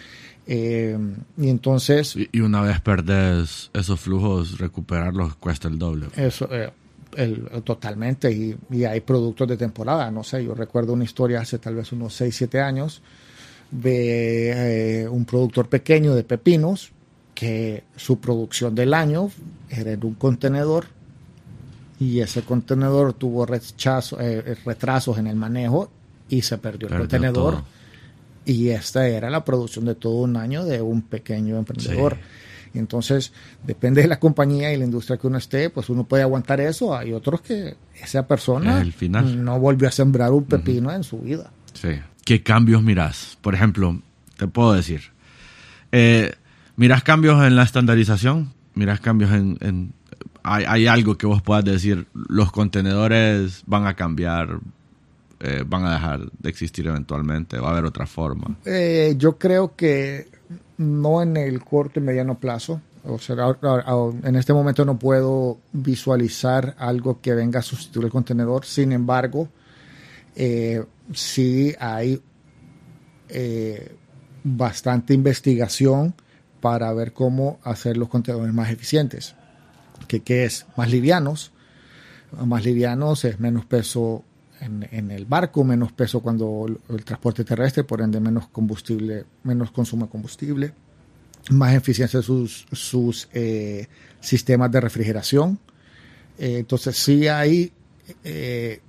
Eh, 0.46 0.98
y 1.36 1.48
entonces... 1.48 2.16
Y, 2.16 2.40
una 2.40 2.62
vez 2.62 2.80
perdes 2.80 3.70
esos 3.72 4.00
flujos, 4.00 4.58
recuperarlos 4.58 5.36
cuesta 5.36 5.68
el 5.68 5.78
doble. 5.78 6.06
Eso, 6.16 6.48
eh, 6.50 6.72
totalmente. 7.64 8.30
Y, 8.30 8.84
hay 8.84 9.00
productos 9.00 9.48
de 9.48 9.56
temporada, 9.56 10.10
no 10.10 10.22
sé, 10.22 10.44
yo 10.44 10.54
recuerdo 10.54 10.92
una 10.92 11.04
historia 11.04 11.40
hace 11.40 11.58
tal 11.58 11.76
vez 11.76 11.92
unos 11.92 12.14
6, 12.14 12.34
7 12.34 12.60
años 12.60 13.02
de 13.70 15.02
eh, 15.02 15.08
un 15.08 15.24
productor 15.24 15.68
pequeño 15.68 16.14
de 16.14 16.24
pepinos 16.24 16.92
que 17.34 17.84
su 17.96 18.20
producción 18.20 18.74
del 18.74 18.94
año 18.94 19.30
era 19.68 19.92
en 19.92 20.04
un 20.04 20.14
contenedor 20.14 20.86
y 21.98 22.20
ese 22.20 22.42
contenedor 22.42 23.14
tuvo 23.14 23.46
rechazo, 23.46 24.20
eh, 24.20 24.56
retrasos 24.64 25.18
en 25.18 25.26
el 25.26 25.36
manejo 25.36 25.90
y 26.28 26.42
se 26.42 26.58
perdió, 26.58 26.88
el 26.88 26.98
contenedor. 26.98 27.62
Y 28.44 28.68
esta 28.68 29.08
era 29.08 29.30
la 29.30 29.44
producción 29.44 29.86
de 29.86 29.94
todo 29.94 30.16
un 30.16 30.36
año 30.36 30.64
de 30.64 30.80
un 30.80 31.02
pequeño 31.02 31.56
emprendedor. 31.56 32.18
Y 32.74 32.78
entonces, 32.78 33.32
depende 33.64 34.02
de 34.02 34.08
la 34.08 34.20
compañía 34.20 34.72
y 34.72 34.76
la 34.76 34.84
industria 34.84 35.16
que 35.16 35.26
uno 35.26 35.38
esté, 35.38 35.70
pues 35.70 35.88
uno 35.88 36.04
puede 36.04 36.22
aguantar 36.22 36.60
eso. 36.60 36.96
Hay 36.96 37.12
otros 37.12 37.40
que 37.40 37.76
esa 38.00 38.26
persona 38.28 38.84
no 39.00 39.58
volvió 39.58 39.88
a 39.88 39.90
sembrar 39.90 40.32
un 40.32 40.44
pepino 40.44 40.92
en 40.92 41.02
su 41.02 41.18
vida. 41.18 41.50
Sí. 41.72 41.88
¿Qué 42.24 42.42
cambios 42.42 42.82
miras? 42.82 43.38
Por 43.40 43.54
ejemplo, 43.54 44.00
te 44.36 44.46
puedo 44.46 44.74
decir, 44.74 45.12
eh, 45.90 46.34
¿miras 46.76 47.02
cambios 47.02 47.42
en 47.44 47.56
la 47.56 47.62
estandarización? 47.62 48.52
¿Miras 48.74 49.00
cambios 49.00 49.32
en 49.32 49.92
hay, 50.42 50.86
algo 50.86 51.16
que 51.16 51.26
vos 51.26 51.42
puedas 51.42 51.64
decir, 51.64 52.06
los 52.14 52.52
contenedores 52.52 53.62
van 53.66 53.86
a 53.86 53.94
cambiar, 53.94 54.60
eh, 55.40 55.64
van 55.66 55.84
a 55.84 55.94
dejar 55.94 56.30
de 56.30 56.48
existir 56.48 56.86
eventualmente, 56.86 57.58
va 57.58 57.68
a 57.68 57.72
haber 57.72 57.84
otra 57.84 58.06
forma. 58.06 58.56
Eh, 58.64 59.14
yo 59.18 59.38
creo 59.38 59.74
que 59.74 60.28
no 60.78 61.22
en 61.22 61.36
el 61.36 61.62
corto 61.64 62.00
y 62.00 62.02
mediano 62.02 62.38
plazo. 62.38 62.80
O 63.08 63.18
sea, 63.18 63.36
en 64.24 64.34
este 64.34 64.52
momento 64.52 64.84
no 64.84 64.98
puedo 64.98 65.58
visualizar 65.72 66.74
algo 66.78 67.20
que 67.20 67.34
venga 67.34 67.60
a 67.60 67.62
sustituir 67.62 68.06
el 68.06 68.10
contenedor. 68.10 68.64
Sin 68.64 68.90
embargo, 68.90 69.48
eh, 70.34 70.84
sí 71.12 71.74
hay 71.78 72.20
eh, 73.28 73.96
bastante 74.42 75.14
investigación 75.14 76.14
para 76.60 76.92
ver 76.92 77.12
cómo 77.12 77.58
hacer 77.62 77.96
los 77.96 78.08
contenedores 78.08 78.52
más 78.52 78.70
eficientes. 78.70 79.36
Que, 80.06 80.20
que 80.20 80.44
es 80.44 80.66
más 80.76 80.90
livianos. 80.90 81.52
Más 82.44 82.64
livianos 82.64 83.24
es 83.24 83.38
menos 83.40 83.64
peso 83.64 84.24
en, 84.60 85.10
el 85.10 85.24
barco, 85.26 85.64
menos 85.64 85.92
peso 85.92 86.20
cuando 86.20 86.66
el, 86.88 87.04
transporte 87.04 87.44
terrestre, 87.44 87.84
por 87.84 88.00
ende 88.00 88.20
menos 88.20 88.48
combustible, 88.48 89.24
menos 89.44 89.70
consumo 89.70 90.06
de 90.06 90.10
combustible, 90.10 90.72
más 91.50 91.74
eficiencia 91.74 92.22
sus, 92.22 92.66
sus 92.72 93.28
eh, 93.32 93.86
sistemas 94.20 94.70
de 94.70 94.80
refrigeración. 94.80 95.58
Eh, 96.38 96.58
entonces 96.58 96.96
sí 96.96 97.28
hay 97.28 97.72
eh, 98.24 98.80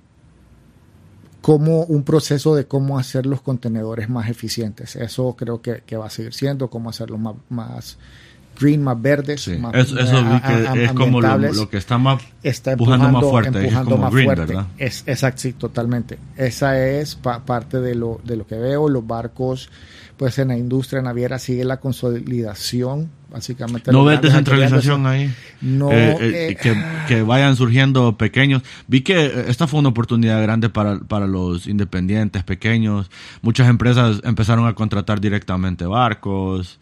como 1.40 1.84
un 1.84 2.02
proceso 2.02 2.54
de 2.54 2.66
cómo 2.66 2.98
hacer 2.98 3.26
los 3.26 3.42
contenedores 3.42 4.08
más 4.08 4.28
eficientes. 4.28 4.96
Eso 4.96 5.34
creo 5.36 5.62
que, 5.62 5.96
va 5.96 6.06
a 6.06 6.10
seguir 6.10 6.34
siendo, 6.34 6.68
cómo 6.68 6.90
hacerlos 6.90 7.20
más 7.48 7.98
green, 8.58 8.82
más 8.82 9.00
verdes. 9.00 9.42
Sí. 9.42 9.56
Más, 9.56 9.74
eso, 9.74 9.98
eso 9.98 10.24
vi 10.24 10.40
que 10.40 10.84
es 10.84 10.92
como 10.92 11.20
lo, 11.20 11.38
lo, 11.38 11.68
que 11.70 11.76
está 11.76 11.98
más 11.98 12.22
está 12.42 12.72
empujando, 12.72 13.08
más 13.10 13.24
fuerte, 13.24 13.58
empujando 13.58 13.80
es 13.80 13.84
como 13.84 14.02
más 14.04 14.12
green, 14.12 14.26
fuerte. 14.26 14.46
¿verdad? 14.46 14.66
Es, 14.78 15.04
exacto, 15.06 15.40
sí, 15.42 15.52
totalmente. 15.52 16.18
Esa 16.36 16.78
es 16.86 17.14
pa 17.14 17.44
parte 17.44 17.80
de 17.80 17.94
lo, 17.94 18.20
de 18.24 18.36
lo 18.36 18.46
que 18.46 18.56
veo. 18.56 18.88
Los 18.88 19.06
barcos, 19.06 19.70
pues 20.16 20.38
en 20.38 20.48
la 20.48 20.56
industria 20.56 21.02
naviera 21.02 21.38
sigue 21.38 21.64
la 21.64 21.78
consolidación, 21.78 23.10
básicamente. 23.30 23.92
¿No 23.92 24.04
ves 24.04 24.20
descentralización 24.20 25.06
ahí? 25.06 25.32
No, 25.60 25.90
Eh, 25.92 26.16
eh, 26.20 26.48
eh, 26.50 26.56
que, 26.56 26.76
que 27.06 27.22
vayan 27.22 27.56
surgiendo 27.56 28.16
pequeños. 28.16 28.62
Vi 28.86 29.02
que 29.02 29.26
eh, 29.26 29.44
esta 29.48 29.66
fue 29.66 29.80
una 29.80 29.90
oportunidad 29.90 30.42
grande 30.42 30.68
para, 30.68 30.98
para 30.98 31.26
los 31.26 31.66
independientes 31.66 32.42
pequeños. 32.44 33.10
Muchas 33.42 33.68
empresas 33.68 34.20
empezaron 34.24 34.66
a 34.66 34.74
contratar 34.74 35.20
directamente 35.20 35.86
barcos, 35.86 36.78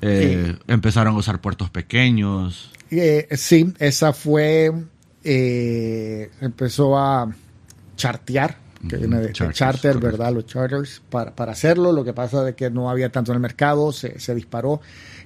eh, 0.00 0.56
empezaron 0.66 1.14
a 1.14 1.18
usar 1.18 1.40
puertos 1.40 1.70
pequeños. 1.70 2.70
Eh, 2.90 3.28
sí, 3.36 3.72
esa 3.78 4.12
fue, 4.12 4.72
eh, 5.24 6.30
empezó 6.40 6.96
a 6.98 7.30
chartear, 7.96 8.56
que 8.88 8.96
viene 8.96 9.16
de, 9.16 9.26
de 9.28 9.32
charters, 9.32 9.58
charter, 9.58 9.92
correcto. 9.94 10.18
¿verdad? 10.18 10.32
Los 10.34 10.46
charters, 10.46 11.02
para, 11.10 11.34
para 11.34 11.52
hacerlo. 11.52 11.92
Lo 11.92 12.04
que 12.04 12.12
pasa 12.12 12.48
es 12.48 12.54
que 12.54 12.70
no 12.70 12.88
había 12.90 13.10
tanto 13.10 13.32
en 13.32 13.36
el 13.36 13.40
mercado, 13.42 13.92
se, 13.92 14.18
se 14.20 14.34
disparó. 14.34 14.80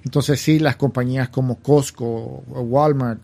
Entonces 0.04 0.40
sí, 0.40 0.58
las 0.58 0.76
compañías 0.76 1.28
como 1.28 1.58
Costco, 1.58 2.06
o 2.50 2.60
Walmart 2.62 3.20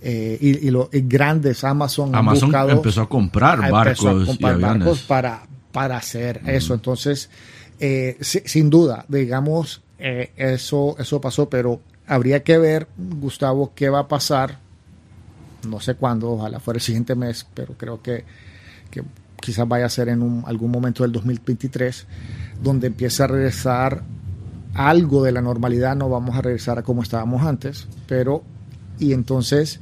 eh, 0.00 0.38
y, 0.40 0.66
y 0.68 0.70
los 0.70 0.88
y 0.92 1.00
grandes 1.02 1.64
Amazon, 1.64 2.14
Amazon 2.14 2.50
buscado- 2.50 2.70
empezó 2.70 3.00
a 3.02 3.08
comprar 3.08 3.54
empezó 3.58 3.72
barcos 3.72 4.22
a 4.22 4.26
comprar 4.26 4.58
y 4.58 4.62
barcos 4.62 5.00
para, 5.02 5.42
para 5.72 5.96
hacer 5.96 6.40
eso. 6.46 6.72
Entonces, 6.74 7.28
eh, 7.80 8.16
si- 8.20 8.42
sin 8.44 8.70
duda, 8.70 9.04
digamos, 9.08 9.82
eh, 9.98 10.32
eso, 10.36 10.96
eso 10.98 11.20
pasó, 11.20 11.48
pero 11.48 11.80
habría 12.06 12.42
que 12.42 12.58
ver, 12.58 12.88
Gustavo, 12.96 13.72
qué 13.74 13.88
va 13.88 14.00
a 14.00 14.08
pasar. 14.08 14.58
No 15.68 15.80
sé 15.80 15.94
cuándo, 15.94 16.30
ojalá 16.32 16.60
fuera 16.60 16.76
el 16.78 16.82
siguiente 16.82 17.14
mes, 17.14 17.46
pero 17.54 17.74
creo 17.78 18.02
que, 18.02 18.24
que 18.90 19.02
quizás 19.40 19.66
vaya 19.66 19.86
a 19.86 19.90
ser 19.90 20.08
en 20.10 20.22
un- 20.22 20.44
algún 20.46 20.70
momento 20.70 21.02
del 21.04 21.12
2023, 21.12 22.06
donde 22.62 22.88
empiece 22.88 23.22
a 23.22 23.26
regresar 23.26 24.02
algo 24.74 25.22
de 25.22 25.32
la 25.32 25.40
normalidad. 25.40 25.96
No 25.96 26.08
vamos 26.08 26.36
a 26.36 26.42
regresar 26.42 26.78
a 26.78 26.82
como 26.82 27.02
estábamos 27.02 27.42
antes, 27.46 27.86
pero, 28.06 28.42
y 28.98 29.12
entonces. 29.12 29.80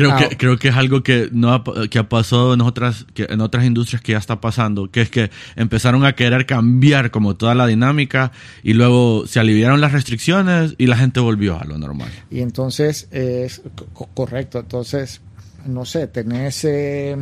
Creo, 0.00 0.12
Ah. 0.12 0.28
que, 0.28 0.36
creo 0.36 0.58
que 0.58 0.68
es 0.68 0.76
algo 0.76 1.02
que 1.02 1.28
no 1.32 1.52
ha, 1.52 1.62
que 1.90 1.98
ha 1.98 2.08
pasado 2.08 2.54
en 2.54 2.60
otras, 2.60 3.06
que 3.14 3.26
en 3.28 3.40
otras 3.40 3.64
industrias 3.64 4.00
que 4.02 4.12
ya 4.12 4.18
está 4.18 4.40
pasando, 4.40 4.90
que 4.90 5.02
es 5.02 5.10
que 5.10 5.30
empezaron 5.56 6.04
a 6.04 6.14
querer 6.14 6.46
cambiar 6.46 7.10
como 7.10 7.36
toda 7.36 7.54
la 7.54 7.66
dinámica 7.66 8.32
y 8.62 8.72
luego 8.74 9.26
se 9.26 9.40
aliviaron 9.40 9.80
las 9.80 9.92
restricciones 9.92 10.74
y 10.78 10.86
la 10.86 10.96
gente 10.96 11.20
volvió 11.20 11.60
a 11.60 11.64
lo 11.64 11.76
normal. 11.78 12.08
Y 12.30 12.40
entonces 12.40 13.08
es 13.10 13.62
co- 13.92 14.08
correcto. 14.14 14.58
Entonces, 14.58 15.20
no 15.66 15.84
sé, 15.84 16.06
tenés. 16.06 16.64
eh, 16.64 17.16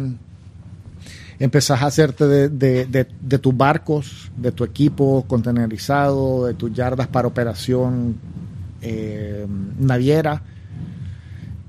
empezás 1.41 1.83
a 1.83 1.87
hacerte 1.87 2.27
de, 2.27 2.49
de- 2.49 2.87
de- 2.87 3.07
de 3.21 3.39
tus 3.39 3.57
barcos, 3.57 4.31
de 4.37 4.51
tu 4.53 4.65
equipo 4.65 5.25
contenerizado, 5.29 6.47
de 6.47 6.55
tus 6.55 6.73
yardas 6.73 7.07
para 7.07 7.29
operación 7.29 8.17
eh, 8.83 9.47
naviera. 9.79 10.43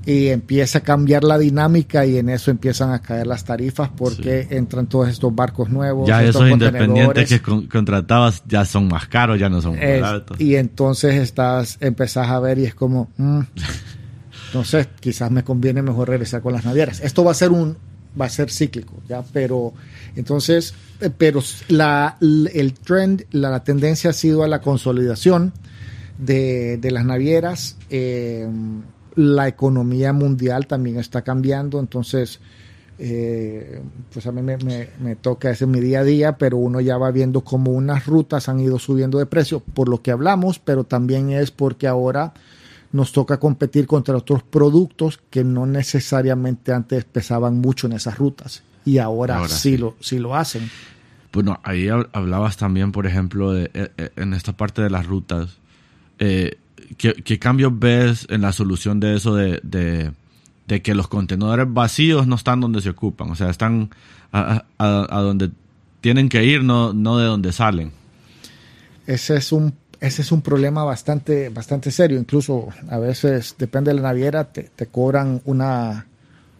Y 0.06 0.28
empieza 0.30 0.80
a 0.80 0.82
cambiar 0.82 1.24
la 1.24 1.38
dinámica 1.38 2.06
y 2.06 2.18
en 2.18 2.30
eso 2.30 2.50
empiezan 2.52 2.92
a 2.92 3.00
caer 3.02 3.28
las 3.28 3.44
tarifas 3.44 3.90
porque 3.96 4.48
entran 4.50 4.88
todos 4.88 5.10
estos 5.10 5.36
barcos 5.36 5.70
nuevos. 5.70 6.08
Ya 6.08 6.24
estos 6.24 6.44
esos 6.44 6.52
independientes 6.54 7.06
contenedores. 7.06 7.30
que 7.30 7.42
con- 7.42 7.68
contratabas 7.68 8.44
ya 8.48 8.64
son 8.66 8.88
más 8.88 9.08
caros, 9.08 9.38
ya 9.40 9.50
no 9.50 9.62
son 9.62 9.76
más 9.76 9.84
Es- 9.84 10.02
baratos. 10.02 10.40
y 10.42 10.56
entonces 10.56 11.16
estás, 11.16 11.78
empezás 11.82 12.30
a 12.30 12.40
ver 12.40 12.58
y 12.60 12.66
es 12.66 12.74
como, 12.76 13.10
mm, 13.18 13.40
entonces 14.48 14.88
quizás 15.00 15.30
me 15.32 15.44
conviene 15.44 15.82
mejor 15.82 16.10
regresar 16.10 16.42
con 16.42 16.54
las 16.54 16.66
navieras. 16.66 17.02
Esto 17.02 17.24
va 17.24 17.32
a 17.32 17.36
ser 17.36 17.52
un, 17.52 17.78
va 18.20 18.26
a 18.26 18.30
ser 18.30 18.50
cíclico, 18.50 18.96
ya, 19.08 19.22
pero 19.34 19.74
entonces, 20.16 20.74
eh, 21.02 21.10
pero 21.16 21.44
la, 21.68 22.18
el 22.22 22.74
trend, 22.74 23.26
la, 23.32 23.50
la 23.52 23.64
tendencia 23.64 24.10
ha 24.12 24.14
sido 24.14 24.44
a 24.44 24.48
la 24.48 24.62
consolidación 24.62 25.54
de, 26.18 26.78
de 26.78 26.92
las 26.92 27.06
navieras. 27.06 27.76
eh, 27.90 28.48
la 29.20 29.48
economía 29.50 30.14
mundial 30.14 30.66
también 30.66 30.98
está 30.98 31.24
cambiando, 31.24 31.80
entonces 31.80 32.40
eh, 32.98 33.82
pues 34.14 34.26
a 34.28 34.32
mí 34.32 34.42
me, 34.42 34.58
me- 34.58 34.90
me 35.02 35.16
toca 35.16 35.50
ese 35.50 35.66
es 35.66 35.70
mi 35.70 35.80
día 35.80 36.00
a 36.02 36.04
día, 36.04 36.38
pero 36.38 36.58
uno 36.58 36.80
ya 36.82 36.98
va 36.98 37.12
viendo 37.12 37.42
cómo 37.42 37.72
unas 37.72 38.06
rutas 38.06 38.50
han 38.50 38.60
ido 38.60 38.80
subiendo 38.80 39.18
de 39.20 39.26
precio 39.26 39.60
por 39.62 39.90
lo 39.90 40.02
que 40.02 40.12
hablamos, 40.12 40.60
pero 40.60 40.84
también 40.84 41.32
es 41.32 41.52
porque 41.52 41.88
ahora 41.88 42.34
nos 42.92 43.12
toca 43.12 43.40
competir 43.40 43.88
contra 43.88 44.16
otros 44.18 44.42
productos 44.44 45.20
que 45.30 45.44
no 45.44 45.66
necesariamente 45.66 46.72
antes 46.74 47.06
pesaban 47.06 47.60
mucho 47.60 47.88
en 47.88 47.94
esas 47.94 48.18
rutas 48.18 48.64
y 48.86 48.98
ahora, 48.98 49.36
Ahora 49.38 49.50
sí, 49.50 49.72
sí. 49.72 49.78
Lo, 49.78 49.96
sí 50.00 50.18
lo 50.20 50.36
hacen. 50.36 50.70
Bueno, 51.32 51.60
ahí 51.64 51.86
hab- 51.88 52.10
hablabas 52.14 52.58
también, 52.58 52.92
por 52.92 53.06
ejemplo, 53.06 53.52
de, 53.54 53.70
eh, 53.74 53.90
eh, 53.98 54.10
en 54.16 54.34
esta 54.34 54.54
parte 54.54 54.82
de 54.82 54.90
las 54.90 55.06
rutas. 55.06 55.58
Eh, 56.20 56.58
¿qué, 56.98 57.40
cambios 57.40 57.78
ves 57.78 58.28
en 58.30 58.42
la 58.42 58.52
solución 58.52 59.00
de 59.00 59.16
eso 59.16 59.36
de, 59.36 59.60
de, 59.64 60.82
que 60.82 60.94
los 60.94 61.08
contenedores 61.08 61.66
vacíos 61.70 62.28
no 62.28 62.36
están 62.36 62.60
donde 62.60 62.82
se 62.82 62.90
ocupan? 62.90 63.32
O 63.32 63.36
sea, 63.36 63.50
están 63.50 63.90
a, 64.32 64.64
donde 64.78 65.50
tienen 66.02 66.30
que 66.30 66.44
ir, 66.44 66.64
no, 66.64 66.94
no 66.94 67.18
de 67.18 67.26
donde 67.26 67.52
salen. 67.52 67.92
Ese 69.08 69.38
es 69.38 69.52
un 69.52 69.74
ese 70.02 70.22
es 70.22 70.32
un 70.32 70.42
problema 70.42 70.84
bastante 70.84 71.50
bastante 71.50 71.92
serio. 71.92 72.20
Incluso 72.20 72.70
a 72.90 73.00
veces 73.00 73.56
depende 73.58 73.92
de 73.92 73.96
la 73.96 74.04
naviera 74.04 74.46
te, 74.46 74.64
te 74.64 74.88
cobran 74.88 75.42
una 75.46 76.06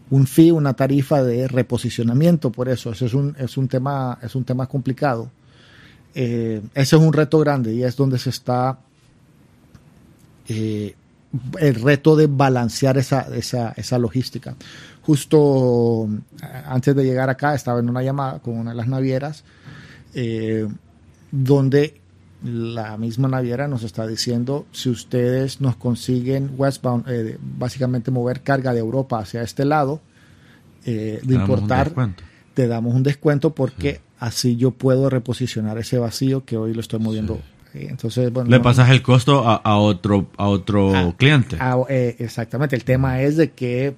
un 0.10 0.26
fee, 0.26 0.52
una 0.52 0.74
tarifa 0.74 1.22
de 1.24 1.48
reposicionamiento 1.48 2.52
por 2.52 2.70
eso. 2.70 2.92
Eso 2.92 3.06
es 3.06 3.14
un 3.14 3.36
es 3.38 3.58
un 3.58 3.68
tema 3.68 4.18
es 4.22 4.36
un 4.36 4.44
tema 4.44 4.68
complicado. 4.68 5.32
Eh, 6.16 6.62
ese 6.74 6.96
es 6.96 7.02
un 7.02 7.14
reto 7.14 7.40
grande 7.40 7.74
y 7.74 7.84
es 7.84 7.96
donde 7.96 8.18
se 8.18 8.32
está 8.32 8.80
eh, 10.50 10.96
el 11.60 11.76
reto 11.76 12.16
de 12.16 12.28
balancear 12.28 12.98
esa, 12.98 13.22
esa, 13.36 13.72
esa 13.78 13.98
logística. 13.98 14.56
Justo 15.04 16.10
eh, 16.42 16.46
antes 16.66 16.96
de 16.96 17.04
llegar 17.04 17.30
acá 17.30 17.56
estaba 17.56 17.80
en 17.80 17.90
una 17.90 18.04
llamada 18.04 18.40
con 18.40 18.58
una 18.58 18.72
de 18.72 18.78
las 18.78 18.88
navieras 18.88 19.44
eh, 20.14 20.68
donde 21.32 22.00
la 22.44 22.98
misma 22.98 23.28
naviera 23.28 23.68
nos 23.68 23.84
está 23.84 24.08
diciendo 24.08 24.66
si 24.72 24.90
ustedes 24.90 25.62
nos 25.62 25.76
consiguen 25.76 26.52
westbound, 26.58 27.06
eh, 27.08 27.38
básicamente 27.40 28.12
mover 28.12 28.42
carga 28.42 28.74
de 28.74 28.80
Europa 28.80 29.20
hacia 29.20 29.42
este 29.42 29.66
lado, 29.66 30.02
eh, 30.86 31.20
de 31.22 31.36
importar, 31.36 31.94
te 32.54 32.68
damos 32.68 32.96
un 32.96 33.04
descuento 33.04 33.54
porque 33.54 34.02
así 34.20 34.56
yo 34.56 34.72
puedo 34.72 35.10
reposicionar 35.10 35.78
ese 35.78 36.00
vacío 36.00 36.46
que 36.46 36.58
hoy 36.58 36.74
lo 36.74 36.80
estoy 36.80 37.00
moviendo. 37.00 37.40
Entonces, 37.74 38.32
bueno, 38.34 38.50
Le 38.50 38.60
pasas 38.60 38.90
el 38.90 39.02
costo 39.02 39.48
a, 39.48 39.56
a 39.58 39.78
otro, 39.78 40.28
a 40.38 40.48
otro 40.48 40.94
Ah, 40.96 41.14
cliente. 41.18 41.58
Ah, 41.60 41.78
eh, 41.90 42.16
exactamente. 42.20 42.76
El 42.76 42.84
tema 42.84 43.22
es 43.22 43.38
de 43.38 43.52
que 43.52 43.96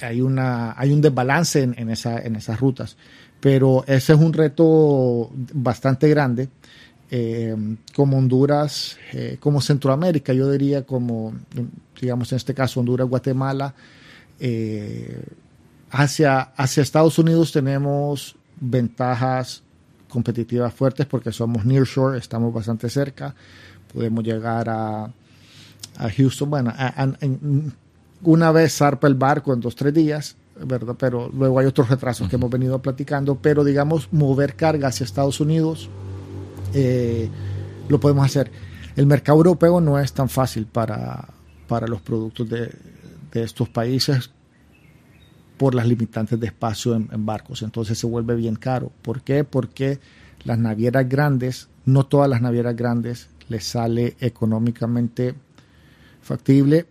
hay 0.00 0.20
una 0.20 0.74
hay 0.76 0.92
un 0.92 1.00
desbalance 1.00 1.62
en, 1.62 1.74
en 1.78 1.90
esa 1.90 2.18
en 2.20 2.34
esas 2.36 2.58
rutas, 2.58 2.96
pero 3.40 3.84
ese 3.86 4.12
es 4.14 4.18
un 4.18 4.32
reto 4.32 5.30
bastante 5.54 6.08
grande. 6.08 6.48
eh, 7.14 7.54
como 7.94 8.16
Honduras, 8.16 8.96
eh, 9.12 9.36
como 9.38 9.60
Centroamérica, 9.60 10.32
yo 10.32 10.50
diría 10.50 10.82
como, 10.86 11.34
digamos 12.00 12.32
en 12.32 12.36
este 12.36 12.54
caso 12.54 12.80
Honduras, 12.80 13.06
Guatemala, 13.06 13.74
eh, 14.40 15.22
hacia, 15.90 16.40
hacia 16.40 16.82
Estados 16.82 17.18
Unidos 17.18 17.52
tenemos 17.52 18.34
ventajas 18.58 19.62
competitivas 20.12 20.72
fuertes 20.74 21.06
porque 21.06 21.32
somos 21.32 21.64
nearshore, 21.64 22.18
estamos 22.18 22.52
bastante 22.52 22.88
cerca, 22.90 23.34
podemos 23.92 24.22
llegar 24.22 24.68
a, 24.68 25.04
a 25.04 26.10
Houston, 26.16 26.50
bueno, 26.50 26.72
a- 26.76 27.08
una 28.24 28.52
vez 28.52 28.76
zarpa 28.76 29.08
el 29.08 29.14
barco 29.14 29.52
en 29.52 29.60
dos, 29.60 29.74
tres 29.74 29.92
días 29.94 30.36
¿verdad? 30.64 30.94
Pero 30.98 31.30
luego 31.32 31.58
hay 31.58 31.66
otros 31.66 31.88
retrasos 31.88 32.28
que 32.28 32.36
hemos 32.36 32.50
venido 32.50 32.80
platicando, 32.80 33.36
pero 33.36 33.64
digamos, 33.64 34.08
mover 34.12 34.54
carga 34.54 34.88
hacia 34.88 35.04
Estados 35.04 35.40
Unidos 35.40 35.88
eh, 36.74 37.28
lo 37.88 37.98
podemos 37.98 38.24
hacer. 38.26 38.50
El 38.94 39.06
mercado 39.06 39.38
europeo 39.38 39.80
no 39.80 39.98
es 39.98 40.12
tan 40.12 40.28
fácil 40.28 40.66
para, 40.66 41.26
para 41.66 41.86
los 41.88 42.02
productos 42.02 42.48
de, 42.50 42.70
de 43.32 43.42
estos 43.42 43.70
países 43.70 44.30
por 45.62 45.76
las 45.76 45.86
limitantes 45.86 46.40
de 46.40 46.48
espacio 46.48 46.96
en, 46.96 47.24
barcos. 47.24 47.62
Entonces 47.62 47.96
se 47.96 48.08
vuelve 48.08 48.34
bien 48.34 48.56
caro. 48.56 48.90
¿Por 49.00 49.22
qué? 49.22 49.44
Porque 49.44 50.00
las 50.42 50.58
navieras 50.58 51.08
grandes, 51.08 51.68
no 51.84 52.04
todas 52.04 52.28
las 52.28 52.42
navieras 52.42 52.74
grandes 52.74 53.28
les 53.48 53.62
sale 53.62 54.16
económicamente 54.18 55.36
factible 56.20 56.86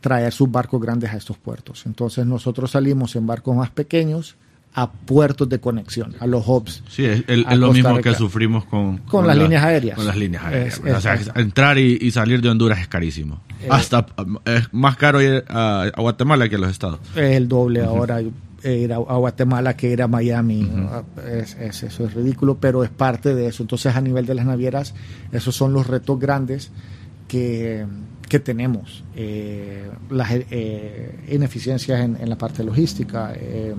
traer 0.00 0.32
sus 0.32 0.50
barcos 0.50 0.80
grandes 0.80 1.12
a 1.12 1.16
estos 1.16 1.38
puertos. 1.38 1.86
Entonces 1.86 2.26
nosotros 2.26 2.72
salimos 2.72 3.14
en 3.14 3.24
barcos 3.24 3.54
más 3.54 3.70
pequeños 3.70 4.34
a 4.74 4.90
puertos 4.92 5.48
de 5.48 5.58
conexión, 5.58 6.14
a 6.20 6.26
los 6.26 6.46
hubs. 6.46 6.82
Sí, 6.88 7.04
es, 7.04 7.24
el, 7.26 7.46
es 7.50 7.58
lo 7.58 7.72
mismo 7.72 7.98
que 7.98 8.14
sufrimos 8.14 8.64
con, 8.64 8.98
con, 8.98 9.06
con 9.06 9.26
las 9.26 9.36
la, 9.36 9.42
líneas 9.42 9.64
aéreas. 9.64 9.96
Con 9.96 10.06
las 10.06 10.16
líneas 10.16 10.44
aéreas. 10.44 10.80
Es, 10.84 10.94
o 10.94 11.00
sea, 11.00 11.18
entrar 11.34 11.78
y, 11.78 11.98
y, 12.00 12.10
salir 12.10 12.40
de 12.40 12.48
Honduras 12.48 12.78
es 12.78 12.88
carísimo. 12.88 13.40
Eh, 13.60 13.68
Hasta 13.70 14.06
es 14.44 14.72
más 14.72 14.96
caro 14.96 15.20
ir 15.20 15.44
a, 15.48 15.90
a, 15.92 16.00
Guatemala 16.00 16.48
que 16.48 16.56
a 16.56 16.58
los 16.58 16.70
estados. 16.70 17.00
Es 17.16 17.36
el 17.36 17.48
doble 17.48 17.82
uh 17.82 17.86
-huh. 17.86 17.88
ahora 17.88 18.20
ir 18.22 18.92
a, 18.92 18.96
a, 18.96 19.16
Guatemala 19.16 19.76
que 19.76 19.90
ir 19.90 20.00
a 20.02 20.06
Miami. 20.06 20.62
Uh 20.62 20.66
-huh. 20.66 21.04
es, 21.42 21.56
es, 21.56 21.82
eso 21.82 22.04
es 22.04 22.14
ridículo, 22.14 22.58
pero 22.60 22.84
es 22.84 22.90
parte 22.90 23.34
de 23.34 23.48
eso. 23.48 23.64
Entonces, 23.64 23.96
a 23.96 24.00
nivel 24.00 24.26
de 24.26 24.34
las 24.34 24.46
navieras, 24.46 24.94
esos 25.32 25.56
son 25.56 25.72
los 25.72 25.88
retos 25.88 26.20
grandes 26.20 26.70
que, 27.26 27.84
que 28.28 28.38
tenemos. 28.38 29.02
Eh, 29.16 29.90
las 30.10 30.30
eh, 30.30 31.18
ineficiencias 31.30 32.00
en, 32.00 32.16
en, 32.20 32.28
la 32.28 32.38
parte 32.38 32.62
logística. 32.62 33.32
Eh, 33.34 33.74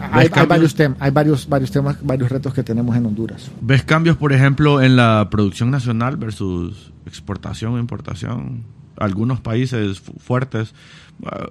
hay, 0.00 0.28
hay, 0.32 0.46
varios 0.46 0.74
temas, 0.74 0.98
hay 1.00 1.10
varios, 1.10 1.48
varios 1.48 1.70
temas, 1.70 1.96
varios 2.02 2.30
retos 2.30 2.54
que 2.54 2.62
tenemos 2.62 2.96
en 2.96 3.06
Honduras. 3.06 3.50
¿Ves 3.60 3.82
cambios, 3.82 4.16
por 4.16 4.32
ejemplo, 4.32 4.80
en 4.80 4.96
la 4.96 5.28
producción 5.30 5.70
nacional 5.70 6.16
versus 6.16 6.92
exportación 7.06 7.74
o 7.74 7.78
importación? 7.78 8.64
Algunos 8.96 9.40
países 9.40 10.00
fuertes, 10.18 10.74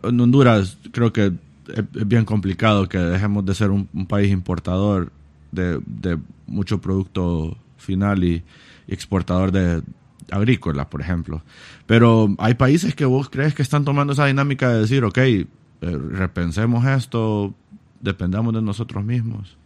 en 0.04 0.20
Honduras 0.20 0.78
creo 0.92 1.14
que 1.14 1.34
es 1.68 2.08
bien 2.08 2.26
complicado 2.26 2.90
que 2.90 2.98
dejemos 2.98 3.46
de 3.46 3.56
ser 3.56 3.72
un, 3.72 3.88
un 3.94 4.08
país 4.08 4.32
importador 4.32 5.12
de, 5.52 5.80
de, 5.86 6.18
mucho 6.48 6.82
producto 6.82 7.58
final 7.78 8.24
y, 8.24 8.44
y 8.88 8.94
exportador 8.94 9.52
de, 9.52 9.84
agrícola, 10.32 10.90
por 10.90 11.02
ejemplo. 11.02 11.42
Pero 11.86 12.36
hay 12.38 12.54
países 12.56 12.96
que 12.96 13.06
vos 13.06 13.30
crees 13.30 13.54
que 13.54 13.62
están 13.62 13.86
tomando 13.86 14.14
esa 14.14 14.26
dinámica 14.26 14.70
de 14.70 14.82
decir, 14.82 15.04
ok, 15.04 15.18
eh, 15.18 15.48
repensemos 15.82 16.86
esto, 16.86 17.54
dependamos 18.02 18.54
de 18.54 18.62
nosotros 18.62 19.04
mismos. 19.04 19.58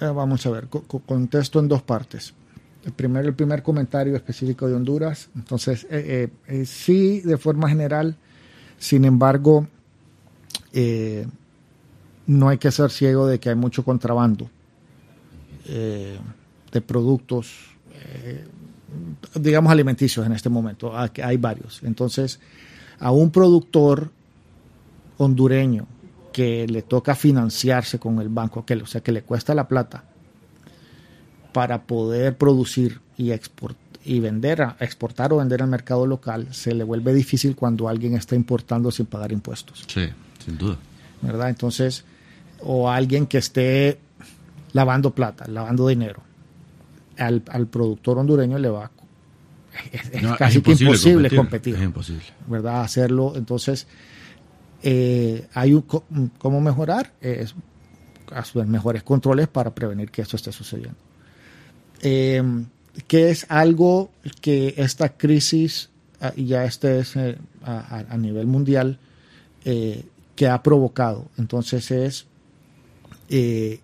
Vamos 0.00 0.44
a 0.46 0.50
ver, 0.50 0.68
contesto 0.68 1.60
en 1.60 1.68
dos 1.68 1.82
partes. 1.82 2.34
El 2.84 2.92
primer, 2.92 3.24
el 3.24 3.34
primer 3.34 3.62
comentario 3.62 4.16
específico 4.16 4.66
de 4.66 4.74
Honduras. 4.74 5.30
Entonces, 5.36 5.86
eh, 5.88 6.30
eh, 6.48 6.66
sí, 6.66 7.20
de 7.20 7.36
forma 7.36 7.68
general, 7.68 8.16
sin 8.78 9.04
embargo, 9.04 9.68
eh, 10.72 11.26
no 12.26 12.48
hay 12.48 12.58
que 12.58 12.72
ser 12.72 12.90
ciego 12.90 13.26
de 13.26 13.38
que 13.38 13.50
hay 13.50 13.54
mucho 13.54 13.84
contrabando 13.84 14.50
de 15.64 16.80
productos 16.80 17.70
digamos, 19.36 19.70
alimenticios 19.70 20.26
en 20.26 20.32
este 20.32 20.48
momento. 20.48 20.92
Hay 20.96 21.36
varios. 21.36 21.82
Entonces, 21.84 22.40
a 22.98 23.12
un 23.12 23.30
productor 23.30 24.10
hondureño 25.18 25.86
que 26.32 26.66
le 26.66 26.82
toca 26.82 27.14
financiarse 27.14 27.98
con 27.98 28.20
el 28.20 28.28
banco, 28.28 28.64
que, 28.64 28.74
o 28.74 28.86
sea, 28.86 29.00
que 29.02 29.12
le 29.12 29.22
cuesta 29.22 29.54
la 29.54 29.68
plata 29.68 30.04
para 31.52 31.82
poder 31.82 32.36
producir 32.36 33.00
y, 33.16 33.30
export, 33.32 33.76
y 34.04 34.20
vender, 34.20 34.74
exportar 34.80 35.32
o 35.32 35.36
vender 35.36 35.62
al 35.62 35.68
mercado 35.68 36.06
local, 36.06 36.48
se 36.50 36.74
le 36.74 36.84
vuelve 36.84 37.12
difícil 37.12 37.54
cuando 37.54 37.88
alguien 37.88 38.14
está 38.14 38.34
importando 38.34 38.90
sin 38.90 39.06
pagar 39.06 39.32
impuestos. 39.32 39.84
Sí, 39.86 40.08
sin 40.44 40.58
duda. 40.58 40.76
¿Verdad? 41.20 41.50
Entonces, 41.50 42.04
o 42.60 42.90
alguien 42.90 43.26
que 43.26 43.38
esté 43.38 44.00
lavando 44.72 45.10
plata, 45.10 45.46
lavando 45.46 45.86
dinero 45.86 46.22
al, 47.18 47.42
al 47.48 47.66
productor 47.66 48.18
hondureño 48.18 48.58
le 48.58 48.70
va 48.70 48.90
es, 49.92 50.10
es 50.12 50.22
no, 50.22 50.36
casi 50.36 50.58
es 50.58 50.64
que 50.64 50.72
imposible 50.72 51.30
competir, 51.30 51.36
competir, 51.36 51.74
Es 51.76 51.82
imposible. 51.82 52.24
¿Verdad? 52.46 52.82
Hacerlo. 52.82 53.34
Entonces, 53.36 53.86
eh, 54.82 55.46
hay 55.54 55.74
un, 55.74 55.82
cómo 56.38 56.60
mejorar, 56.60 57.12
es 57.20 57.54
hacer 58.34 58.66
mejores 58.66 59.02
controles 59.02 59.48
para 59.48 59.74
prevenir 59.74 60.10
que 60.10 60.22
esto 60.22 60.36
esté 60.36 60.52
sucediendo. 60.52 60.98
Eh, 62.00 62.42
que 63.06 63.30
es 63.30 63.46
algo 63.48 64.10
que 64.40 64.74
esta 64.76 65.16
crisis, 65.16 65.90
ah, 66.20 66.32
ya 66.36 66.64
este 66.64 67.00
es 67.00 67.16
eh, 67.16 67.38
a, 67.64 68.16
nivel 68.18 68.46
mundial, 68.46 68.98
eh, 69.64 70.04
que 70.36 70.48
ha 70.48 70.62
provocado. 70.62 71.26
Entonces 71.38 71.90
es, 71.90 72.26
eh, 73.28 73.80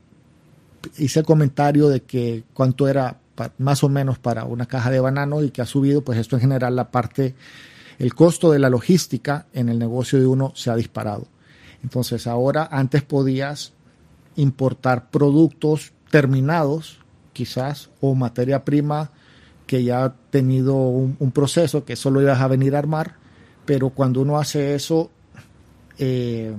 hice 0.97 1.21
el 1.21 1.27
comentario 1.27 1.89
de 1.89 2.03
que 2.03 2.45
cuánto 2.55 2.89
era 2.89 3.19
más 3.59 3.85
o 3.85 3.89
menos 3.89 4.19
para 4.19 4.45
una 4.45 4.67
caja 4.67 4.91
de 4.91 5.01
banano 5.01 5.43
y 5.43 5.51
que 5.51 5.63
ha 5.63 5.67
subido, 5.67 6.03
pues 6.03 6.19
esto 6.19 6.37
en 6.37 6.43
general 6.43 6.75
la 6.75 6.91
parte, 6.91 7.35
el 7.99 8.15
costo 8.15 8.51
de 8.53 8.59
la 8.59 8.71
logística 8.71 9.47
en 9.53 9.69
el 9.69 9.79
negocio 9.79 10.21
de 10.21 10.27
uno 10.27 10.53
se 10.55 10.71
ha 10.71 10.77
disparado. 10.77 11.27
Entonces 11.83 12.27
ahora 12.27 12.69
antes 12.71 13.03
podías 13.03 13.73
importar 14.37 15.11
productos 15.11 15.93
terminados, 16.11 16.99
quizás, 17.33 17.91
o 18.01 18.15
materia 18.15 18.65
prima 18.65 19.11
que 19.67 19.85
ya 19.85 20.05
ha 20.05 20.15
tenido 20.31 20.75
un, 20.77 21.31
proceso 21.33 21.85
que 21.85 21.95
solo 21.95 22.23
ibas 22.23 22.41
a 22.41 22.49
venir 22.49 22.75
a 22.75 22.79
armar, 22.79 23.17
pero 23.67 23.91
cuando 23.91 24.23
uno 24.23 24.39
hace 24.39 24.75
eso, 24.75 25.11
eh, 25.99 26.55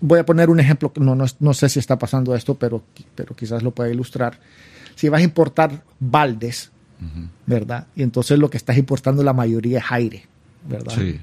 voy 0.00 0.18
a 0.18 0.26
poner 0.26 0.50
un 0.50 0.58
ejemplo, 0.58 0.92
no, 0.96 1.14
no, 1.14 1.26
no, 1.38 1.54
sé 1.54 1.68
si 1.68 1.78
está 1.78 1.96
pasando 1.96 2.34
esto, 2.34 2.56
pero, 2.56 2.82
pero 3.14 3.36
quizás 3.36 3.62
lo 3.62 3.70
pueda 3.70 3.90
ilustrar 3.90 4.40
si 4.94 5.08
vas 5.08 5.20
a 5.20 5.24
importar 5.24 5.82
baldes, 5.98 6.70
uh 7.02 7.18
-huh. 7.18 7.28
¿verdad? 7.46 7.86
Y 7.96 8.02
entonces 8.02 8.38
lo 8.38 8.48
que 8.50 8.56
estás 8.56 8.76
importando 8.78 9.22
la 9.22 9.32
mayoría 9.32 9.78
es 9.78 9.84
aire, 9.90 10.26
¿verdad? 10.68 10.94
Sí. 10.96 11.20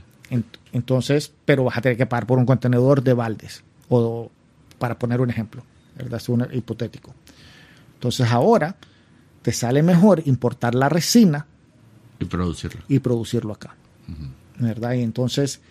Entonces, 0.72 1.34
pero 1.46 1.64
vas 1.64 1.78
a 1.78 1.82
tener 1.82 1.98
que 1.98 2.06
pagar 2.06 2.28
por 2.28 2.38
un 2.38 2.46
contenedor 2.46 3.02
de 3.04 3.14
baldes, 3.14 3.64
o 3.90 4.30
para 4.78 5.00
poner 5.00 5.22
un 5.22 5.30
ejemplo, 5.30 5.64
¿verdad? 5.98 6.20
Es 6.22 6.30
un 6.30 6.48
hipotético. 6.54 7.14
Entonces 7.96 8.30
ahora 8.32 8.76
te 9.42 9.52
sale 9.52 9.82
mejor 9.82 10.22
importar 10.26 10.76
la 10.76 10.90
resina 10.90 11.48
y 12.20 12.26
producirlo, 12.26 12.82
y 12.88 13.00
producirlo 13.00 13.54
acá, 13.54 13.76
uh 14.08 14.12
-huh. 14.12 14.30
¿verdad? 14.60 14.94
Y 14.94 15.02
entonces 15.02 15.62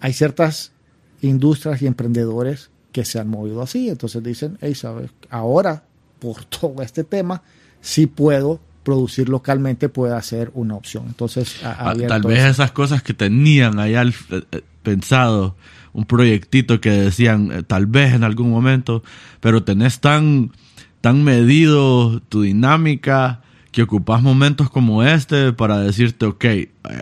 hay 0.00 0.12
ciertas 0.12 0.72
industrias 1.20 1.82
y 1.82 1.86
emprendedores 1.86 2.70
que 2.92 3.04
se 3.04 3.18
han 3.18 3.28
movido 3.28 3.62
así, 3.62 3.88
entonces 3.88 4.22
dicen, 4.22 4.58
hey, 4.60 4.74
¿sabes? 4.74 5.10
Ahora 5.30 5.84
por 6.18 6.44
todo 6.60 6.82
este 6.82 7.04
tema, 7.04 7.42
sí 7.80 8.06
puedo 8.06 8.60
producir 8.82 9.28
localmente 9.28 9.88
puede 9.88 10.20
ser 10.22 10.50
una 10.54 10.74
opción. 10.74 11.04
Entonces, 11.06 11.56
ah, 11.64 11.94
tal 12.08 12.22
vez 12.22 12.44
esas 12.44 12.72
cosas 12.72 13.02
que 13.02 13.14
tenían 13.14 13.78
allá 13.78 14.02
eh, 14.02 14.12
eh, 14.30 14.62
pensado, 14.82 15.56
un 15.92 16.04
proyectito 16.04 16.80
que 16.80 16.90
decían 16.90 17.50
eh, 17.52 17.62
tal 17.62 17.86
vez 17.86 18.14
en 18.14 18.24
algún 18.24 18.50
momento, 18.50 19.02
pero 19.40 19.62
tenés 19.62 20.00
tan, 20.00 20.52
tan 21.00 21.22
medido 21.22 22.20
tu 22.28 22.42
dinámica 22.42 23.42
que 23.70 23.82
ocupas 23.82 24.20
momentos 24.20 24.68
como 24.68 25.02
este 25.02 25.52
para 25.52 25.78
decirte, 25.78 26.26
ok, 26.26 26.44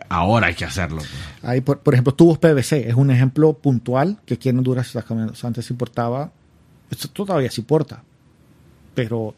ahora 0.08 0.48
hay 0.48 0.54
que 0.54 0.64
hacerlo. 0.64 1.02
Ahí, 1.42 1.60
por, 1.60 1.80
por 1.80 1.94
ejemplo, 1.94 2.14
tubos 2.14 2.38
PVC 2.38 2.88
es 2.88 2.94
un 2.94 3.10
ejemplo 3.10 3.54
puntual 3.54 4.18
que 4.24 4.34
aquí 4.34 4.48
en 4.48 4.58
Honduras 4.58 4.96
antes 5.42 5.70
importaba, 5.70 6.30
esto 6.90 7.08
todavía 7.08 7.50
se 7.50 7.60
importa, 7.60 8.04
pero 8.94 9.34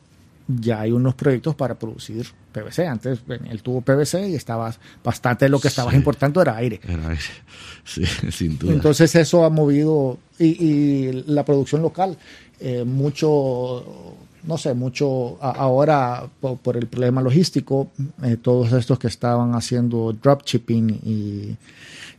ya 0.60 0.80
hay 0.80 0.92
unos 0.92 1.14
proyectos 1.14 1.54
para 1.54 1.74
producir 1.74 2.26
PVC. 2.52 2.86
Antes 2.86 3.20
el 3.28 3.62
tubo 3.62 3.80
PVC 3.80 4.28
y 4.28 4.34
estaba 4.34 4.74
bastante 5.02 5.46
de 5.46 5.48
lo 5.48 5.60
que 5.60 5.68
estabas 5.68 5.92
sí, 5.92 5.96
importando 5.96 6.42
era 6.42 6.56
aire. 6.56 6.80
Era 6.86 7.08
aire, 7.08 7.22
sí, 7.84 8.04
sin 8.30 8.58
duda. 8.58 8.72
Entonces 8.72 9.14
eso 9.14 9.44
ha 9.44 9.50
movido 9.50 10.18
y, 10.38 10.64
y 10.64 11.24
la 11.26 11.44
producción 11.44 11.82
local, 11.82 12.16
eh, 12.60 12.84
mucho, 12.84 14.16
no 14.44 14.58
sé, 14.58 14.74
mucho 14.74 15.38
ahora 15.40 16.28
por, 16.40 16.58
por 16.58 16.76
el 16.76 16.86
problema 16.86 17.22
logístico, 17.22 17.90
eh, 18.22 18.36
todos 18.36 18.72
estos 18.72 18.98
que 18.98 19.08
estaban 19.08 19.54
haciendo 19.54 20.12
dropshipping 20.12 21.00
y, 21.04 21.56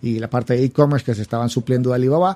y 0.01 0.19
la 0.19 0.29
parte 0.29 0.53
de 0.53 0.65
e-commerce 0.65 1.05
que 1.05 1.15
se 1.15 1.21
estaban 1.21 1.49
supliendo 1.49 1.89
de 1.89 1.95
Alibaba, 1.95 2.35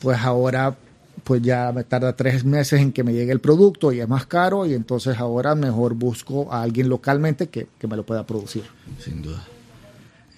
pues 0.00 0.18
ahora 0.18 0.76
pues 1.24 1.42
ya 1.42 1.72
me 1.74 1.84
tarda 1.84 2.14
tres 2.14 2.44
meses 2.44 2.80
en 2.80 2.92
que 2.92 3.02
me 3.02 3.12
llegue 3.12 3.32
el 3.32 3.40
producto 3.40 3.92
y 3.92 4.00
es 4.00 4.08
más 4.08 4.26
caro 4.26 4.66
y 4.66 4.74
entonces 4.74 5.18
ahora 5.18 5.54
mejor 5.54 5.94
busco 5.94 6.52
a 6.52 6.62
alguien 6.62 6.88
localmente 6.88 7.48
que, 7.48 7.66
que 7.78 7.86
me 7.86 7.96
lo 7.96 8.04
pueda 8.04 8.26
producir. 8.26 8.64
Sin 8.98 9.22
duda. 9.22 9.42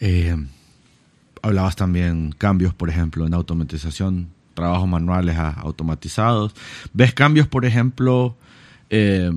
Eh, 0.01 0.37
hablabas 1.43 1.77
también 1.77 2.33
cambios, 2.37 2.75
por 2.75 2.89
ejemplo, 2.89 3.27
en 3.27 3.35
automatización, 3.35 4.29
trabajos 4.55 4.89
manuales 4.89 5.37
a 5.37 5.51
automatizados. 5.51 6.55
¿Ves 6.93 7.13
cambios, 7.13 7.49
por 7.49 7.65
ejemplo, 7.65 8.37
eh, 8.91 9.31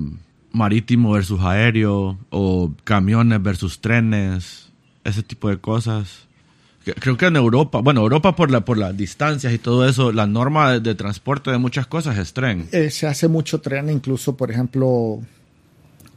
marítimo 0.52 1.12
versus 1.12 1.40
aéreo 1.40 2.18
o 2.30 2.72
camiones 2.84 3.42
versus 3.42 3.80
trenes, 3.80 4.70
ese 5.04 5.22
tipo 5.22 5.48
de 5.48 5.58
cosas? 5.58 6.29
Creo 6.82 7.16
que 7.16 7.26
en 7.26 7.36
Europa, 7.36 7.80
bueno, 7.80 8.00
Europa 8.00 8.34
por, 8.34 8.50
la, 8.50 8.64
por 8.64 8.78
las 8.78 8.96
distancias 8.96 9.52
y 9.52 9.58
todo 9.58 9.86
eso, 9.86 10.12
la 10.12 10.26
norma 10.26 10.80
de, 10.80 10.94
transporte 10.94 11.50
de 11.50 11.58
muchas 11.58 11.86
cosas 11.86 12.16
es 12.16 12.32
tren. 12.32 12.68
Eh, 12.72 12.90
se 12.90 13.06
hace 13.06 13.28
mucho 13.28 13.60
tren, 13.60 13.90
incluso, 13.90 14.34
por 14.34 14.50
ejemplo, 14.50 15.20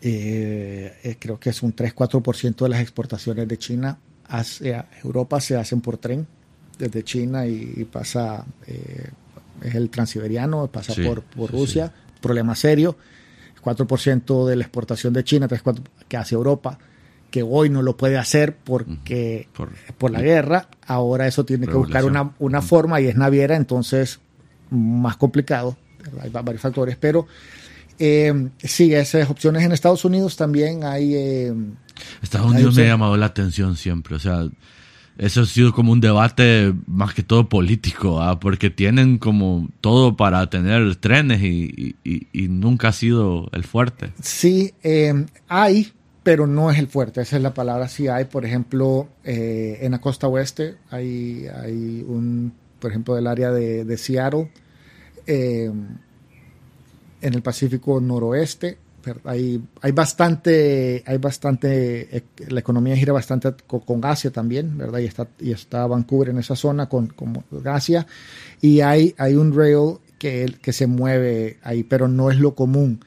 eh, 0.01 0.97
eh, 1.03 1.17
creo 1.19 1.37
que 1.37 1.49
es 1.49 1.61
un 1.63 1.75
3-4% 1.75 2.63
de 2.63 2.69
las 2.69 2.79
exportaciones 2.79 3.47
de 3.47 3.57
China 3.57 3.97
hacia 4.29 4.87
Europa 5.03 5.41
se 5.41 5.57
hacen 5.57 5.81
por 5.81 5.97
tren, 5.97 6.25
desde 6.79 7.03
China 7.03 7.45
y, 7.45 7.85
pasa, 7.91 8.45
es 8.65 9.75
el 9.75 9.89
transiberiano, 9.89 10.67
pasa 10.67 10.93
por, 11.03 11.21
por 11.23 11.51
Rusia, 11.51 11.93
problema 12.21 12.55
serio. 12.55 12.97
4% 13.63 14.45
de 14.47 14.55
la 14.55 14.63
exportación 14.63 15.13
de 15.13 15.23
China, 15.23 15.47
3, 15.47 15.61
4, 15.61 15.83
que 16.07 16.17
hace 16.17 16.35
Europa 16.35 16.77
que 17.33 17.41
hoy 17.41 17.67
no 17.67 17.81
lo 17.81 17.97
puede 17.97 18.19
hacer 18.19 18.55
porque 18.55 19.47
por, 19.97 20.11
la 20.11 20.21
guerra, 20.21 20.67
ahora 20.85 21.25
eso 21.25 21.43
tiene 21.43 21.65
que 21.65 21.73
buscar 21.73 22.05
una, 22.05 22.31
una 22.37 22.61
forma 22.61 23.01
y 23.01 23.07
es 23.07 23.15
naviera, 23.15 23.55
entonces 23.55 24.19
más 24.69 25.17
complicado, 25.17 25.75
hay 26.21 26.29
varios 26.29 26.61
factores, 26.61 26.95
pero 26.95 27.25
eh, 27.97 28.49
sí, 28.59 28.93
esas 28.93 29.31
opciones 29.31 29.63
en 29.63 29.71
Estados 29.71 30.05
Unidos 30.05 30.37
también 30.37 30.83
hay... 30.83 31.15
Eh, 31.15 31.53
Estados 32.21 32.51
Unidos 32.51 32.75
me 32.75 32.83
ha 32.83 32.89
llamado 32.89 33.17
la 33.17 33.25
atención 33.25 33.77
siempre, 33.77 34.13
o 34.13 34.19
sea, 34.19 34.47
eso 35.17 35.41
ha 35.41 35.45
sido 35.47 35.73
como 35.73 35.91
un 35.91 36.01
debate 36.01 36.71
más 36.85 37.15
que 37.15 37.23
todo 37.23 37.49
político, 37.49 38.21
¿ah? 38.21 38.39
porque 38.39 38.69
tienen 38.69 39.17
como 39.17 39.69
todo 39.81 40.15
para 40.15 40.51
tener 40.51 40.97
trenes 40.97 41.41
y, 41.41 41.95
nunca 42.47 42.89
ha 42.89 42.93
sido 42.93 43.49
el 43.53 43.63
fuerte. 43.63 44.13
Sí, 44.21 44.75
eh, 44.83 45.25
hay 45.47 45.93
pero 46.23 46.47
no 46.47 46.71
es 46.71 46.79
el 46.79 46.87
fuerte, 46.87 47.21
esa 47.21 47.35
es 47.35 47.43
la 47.43 47.53
palabra. 47.53 47.89
Sí 47.89 48.07
hay, 48.07 48.25
por 48.25 48.45
ejemplo, 48.45 49.09
eh, 49.23 49.79
en 49.81 49.91
la 49.91 49.99
costa 49.99 50.27
oeste 50.27 50.75
hay, 50.89 51.47
hay 51.47 52.03
un, 52.07 52.53
por 52.79 52.91
ejemplo, 52.91 53.15
del 53.15 53.27
área 53.27 53.51
de, 53.51 53.97
Seattle, 53.97 54.49
eh, 55.27 55.69
en 57.21 57.33
el 57.33 57.41
Pacífico 57.41 57.99
noroeste, 57.99 58.77
hay, 59.25 59.61
hay 59.81 59.91
bastante, 59.91 61.03
hay 61.05 61.17
bastante, 61.17 62.17
eh, 62.17 62.23
la 62.47 62.61
economía 62.61 62.95
gira 62.95 63.11
bastante 63.11 63.53
con, 63.67 64.05
Asia 64.05 64.31
también, 64.31 64.77
¿verdad? 64.77 64.99
Y 64.99 65.05
está, 65.05 65.27
y 65.39 65.51
está 65.51 65.85
Vancouver 65.87 66.29
en 66.29 66.37
esa 66.37 66.55
zona 66.55 66.87
con, 66.87 67.07
con 67.07 67.43
Asia, 67.65 68.07
y 68.61 68.79
hay, 68.79 69.13
hay 69.17 69.35
un 69.35 69.53
rail 69.53 69.97
que, 70.17 70.55
que 70.61 70.71
se 70.71 70.87
mueve 70.87 71.57
ahí, 71.63 71.83
pero 71.83 72.07
no 72.07 72.31
es 72.31 72.37
lo 72.37 72.55
común. 72.55 73.01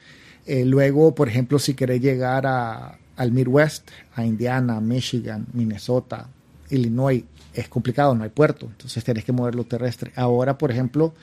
luego, 0.47 1.15
por 1.15 1.29
ejemplo, 1.29 1.57
si 1.57 1.73
querés 1.73 1.99
llegar 1.99 2.45
a, 2.45 2.99
al 3.17 3.31
Midwest, 3.31 3.89
a 4.15 4.23
Indiana, 4.23 4.79
Michigan, 4.79 5.47
Minnesota, 5.53 6.27
Illinois, 6.69 7.23
es 7.53 7.67
complicado, 7.67 8.13
no 8.15 8.23
hay 8.23 8.29
puerto, 8.29 8.67
entonces 8.67 9.03
tenés 9.03 9.25
que 9.25 9.31
moverlo 9.31 9.63
terrestre. 9.63 10.11
Ahora, 10.15 10.57
por 10.57 10.71
ejemplo, 10.71 11.13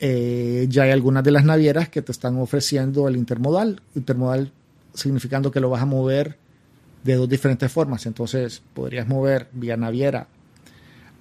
eh, 0.00 0.66
ya 0.68 0.84
hay 0.84 0.90
algunas 0.90 1.22
de 1.22 1.30
las 1.30 1.44
navieras 1.44 1.88
que 1.88 2.02
te 2.02 2.12
están 2.12 2.36
ofreciendo 2.38 3.08
el 3.08 3.16
intermodal, 3.16 3.80
intermodal 3.94 4.52
significando 4.94 5.50
que 5.50 5.60
lo 5.60 5.68
vas 5.70 5.82
a 5.82 5.86
mover 5.86 6.38
de 7.04 7.14
dos 7.14 7.28
diferentes 7.28 7.70
formas, 7.70 8.06
entonces 8.06 8.62
podrías 8.74 9.06
mover 9.06 9.48
vía 9.52 9.76
naviera 9.76 10.26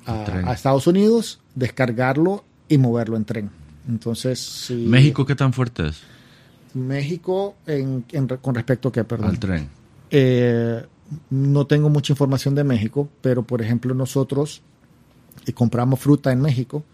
a, 0.05 0.53
Estados 0.53 0.88
Unidos, 0.88 1.39
descargarlo 1.53 2.43
y 2.68 2.78
moverlo 2.78 3.18
en 3.18 3.26
tren. 3.26 3.49
Entonces, 3.88 4.72
¿México 4.72 5.26
qué 5.26 5.36
tan 5.36 5.53
fuerte 5.53 5.89
es? 5.89 6.01
México 6.74 7.55
en, 7.68 8.03
con 8.41 8.55
respecto 8.55 8.89
a 8.89 8.91
qué, 8.91 9.03
perdón. 9.03 9.30
Al 9.30 9.39
tren. 9.39 9.70
Eh, 10.18 10.82
no 11.30 11.68
tengo 11.68 11.89
mucha 11.89 12.13
información 12.13 12.55
de 12.55 12.63
México, 12.63 13.09
pero 13.22 13.43
por 13.43 13.61
ejemplo 13.61 13.93
nosotros 13.93 14.61
eh, 15.45 15.51
compramos 15.51 15.99
fruta 15.99 16.32
en 16.32 16.39
México 16.39 16.86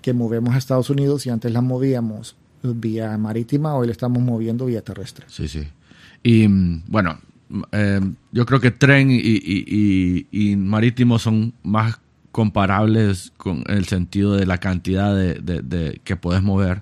que 0.00 0.14
movemos 0.14 0.54
a 0.54 0.58
Estados 0.58 0.88
Unidos 0.88 1.26
y 1.26 1.30
antes 1.30 1.52
la 1.52 1.60
movíamos 1.60 2.36
vía 2.62 3.18
marítima, 3.18 3.74
hoy 3.74 3.88
la 3.88 3.92
estamos 3.92 4.22
moviendo 4.22 4.64
vía 4.64 4.80
terrestre. 4.80 5.26
Sí, 5.28 5.46
sí. 5.46 5.68
Y 6.22 6.48
mm, 6.48 6.84
bueno, 6.86 7.18
eh, 7.72 8.00
yo 8.32 8.46
creo 8.46 8.60
que 8.60 8.70
tren 8.70 9.08
y, 9.10 10.56
marítimo 10.56 11.18
son 11.18 11.52
más 11.62 12.00
comparables 12.32 13.30
con 13.36 13.62
el 13.66 13.84
sentido 13.84 14.36
de 14.36 14.46
la 14.46 14.56
cantidad 14.56 15.14
de 15.14 16.00
que 16.02 16.16
puedes 16.16 16.42
mover 16.42 16.80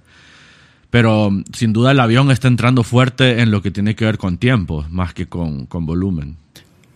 pero 0.93 1.31
sin 1.55 1.73
duda 1.73 1.93
el 1.93 2.01
avión 2.01 2.31
está 2.31 2.49
entrando 2.49 2.83
fuerte 2.83 3.41
en 3.41 3.51
lo 3.51 3.63
que 3.63 3.71
tiene 3.71 3.97
que 3.97 4.05
ver 4.05 4.19
con 4.19 4.37
tiempo, 4.37 4.85
más 4.91 5.15
que 5.15 5.27
con, 5.27 5.67
volumen. 5.71 6.37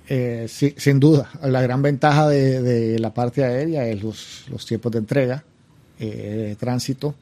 Eh, 0.07 0.45
sí, 0.51 0.75
sin 0.77 1.01
duda. 1.01 1.31
La 1.43 1.63
gran 1.63 1.81
ventaja 1.81 2.29
de, 2.29 2.99
la 2.99 3.15
parte 3.15 3.43
aérea 3.43 3.89
es 3.89 4.03
los, 4.03 4.67
tiempos 4.67 4.93
de 4.93 4.99
entrega, 4.99 5.45
eh, 5.99 6.45
de 6.49 6.57
tránsito. 6.57 7.15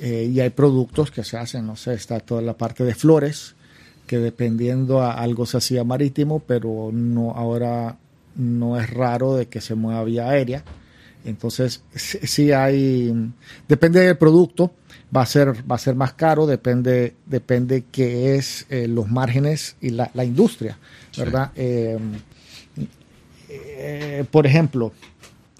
Eh, 0.00 0.30
y 0.32 0.40
hay 0.40 0.48
productos 0.48 1.10
que 1.10 1.22
se 1.22 1.36
hacen, 1.36 1.66
no 1.66 1.76
sé, 1.76 1.92
está 1.92 2.18
toda 2.18 2.40
la 2.40 2.54
parte 2.54 2.82
de 2.82 2.94
flores, 2.94 3.54
que 4.06 4.16
dependiendo 4.16 5.02
a 5.02 5.12
algo 5.12 5.44
se 5.44 5.58
hacía 5.58 5.84
marítimo, 5.84 6.38
pero 6.38 6.88
no 6.94 7.32
ahora 7.32 7.98
no 8.36 8.80
es 8.80 8.88
raro 8.88 9.34
de 9.34 9.48
que 9.48 9.60
se 9.60 9.74
mueva 9.74 10.02
vía 10.04 10.30
aérea. 10.30 10.64
Entonces, 11.26 11.82
sí 11.94 12.52
hay, 12.52 13.12
depende 13.68 14.00
del 14.00 14.16
producto 14.16 14.72
va 15.14 15.22
a 15.22 15.26
ser, 15.26 15.52
va 15.70 15.76
a 15.76 15.78
ser 15.78 15.94
más 15.94 16.12
caro, 16.14 16.46
depende, 16.46 17.14
depende 17.26 17.84
qué 17.90 18.36
es 18.36 18.66
eh, 18.68 18.88
los 18.88 19.10
márgenes 19.10 19.76
y 19.80 19.90
la, 19.90 20.10
industria, 20.24 20.78
¿verdad? 21.16 21.52
Eh, 21.56 21.98
eh, 23.48 24.24
por 24.30 24.46
ejemplo, 24.46 24.92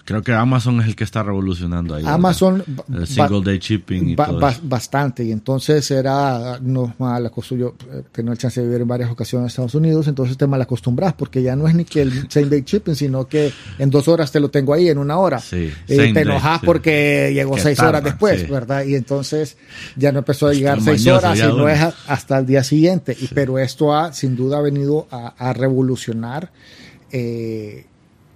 Creo 0.07 0.23
que 0.23 0.33
Amazon 0.33 0.81
es 0.81 0.87
el 0.87 0.95
que 0.95 1.03
está 1.03 1.25
revolucionando 1.25 1.97
ahí. 1.97 2.05
Amazon. 2.07 2.63
El 2.95 3.09
single 3.09 3.41
day 3.43 3.59
shipping. 3.59 4.11
Y 4.11 4.15
todo 4.15 4.41
bastante. 4.63 5.25
Y 5.25 5.33
entonces 5.33 5.91
era. 5.91 6.61
No 6.63 6.95
mal 7.01 7.29
yo 7.51 7.75
eh, 7.91 8.03
tenía 8.13 8.31
la 8.31 8.37
chance 8.37 8.61
de 8.61 8.69
vivir 8.69 8.83
en 8.83 8.89
varias 8.89 9.11
ocasiones 9.11 9.47
en 9.47 9.47
Estados 9.49 9.75
Unidos. 9.75 10.07
Entonces 10.07 10.37
te 10.37 10.47
mal 10.47 10.63
acostumbras 10.63 11.13
porque 11.15 11.43
ya 11.43 11.57
no 11.57 11.67
es 11.67 11.75
ni 11.75 11.85
que 11.85 12.03
el 12.03 12.13
same 12.31 12.47
day 12.47 12.63
shipping, 12.65 12.95
sino 12.95 13.27
que 13.27 13.53
en 13.81 13.91
dos 13.91 14.07
horas 14.07 14.31
te 14.31 14.39
lo 14.39 14.49
tengo 14.49 14.75
ahí, 14.75 14.89
en 14.89 14.99
una 14.99 15.19
hora. 15.19 15.41
Sí, 15.41 15.73
y 15.89 16.13
te 16.13 16.21
enojas 16.21 16.61
porque 16.65 17.33
llegó 17.35 17.59
seis 17.59 17.81
horas 17.81 18.05
después, 18.05 18.49
¿verdad? 18.49 18.85
Y 18.85 18.95
entonces 18.95 19.57
ya 19.97 20.13
no 20.13 20.21
empezó 20.21 20.47
a 20.47 20.53
llegar 20.53 20.81
seis 20.81 21.05
horas, 21.09 21.37
sino 21.37 21.69
es 21.69 21.81
hasta 22.07 22.39
el 22.39 22.47
día 22.47 22.63
siguiente. 22.63 23.17
Y, 23.21 23.27
pero 23.27 23.59
esto 23.59 23.93
ha, 23.93 24.13
sin 24.13 24.37
duda, 24.37 24.61
venido 24.61 25.09
a, 25.11 25.53
revolucionar 25.53 26.53
eh, 27.11 27.87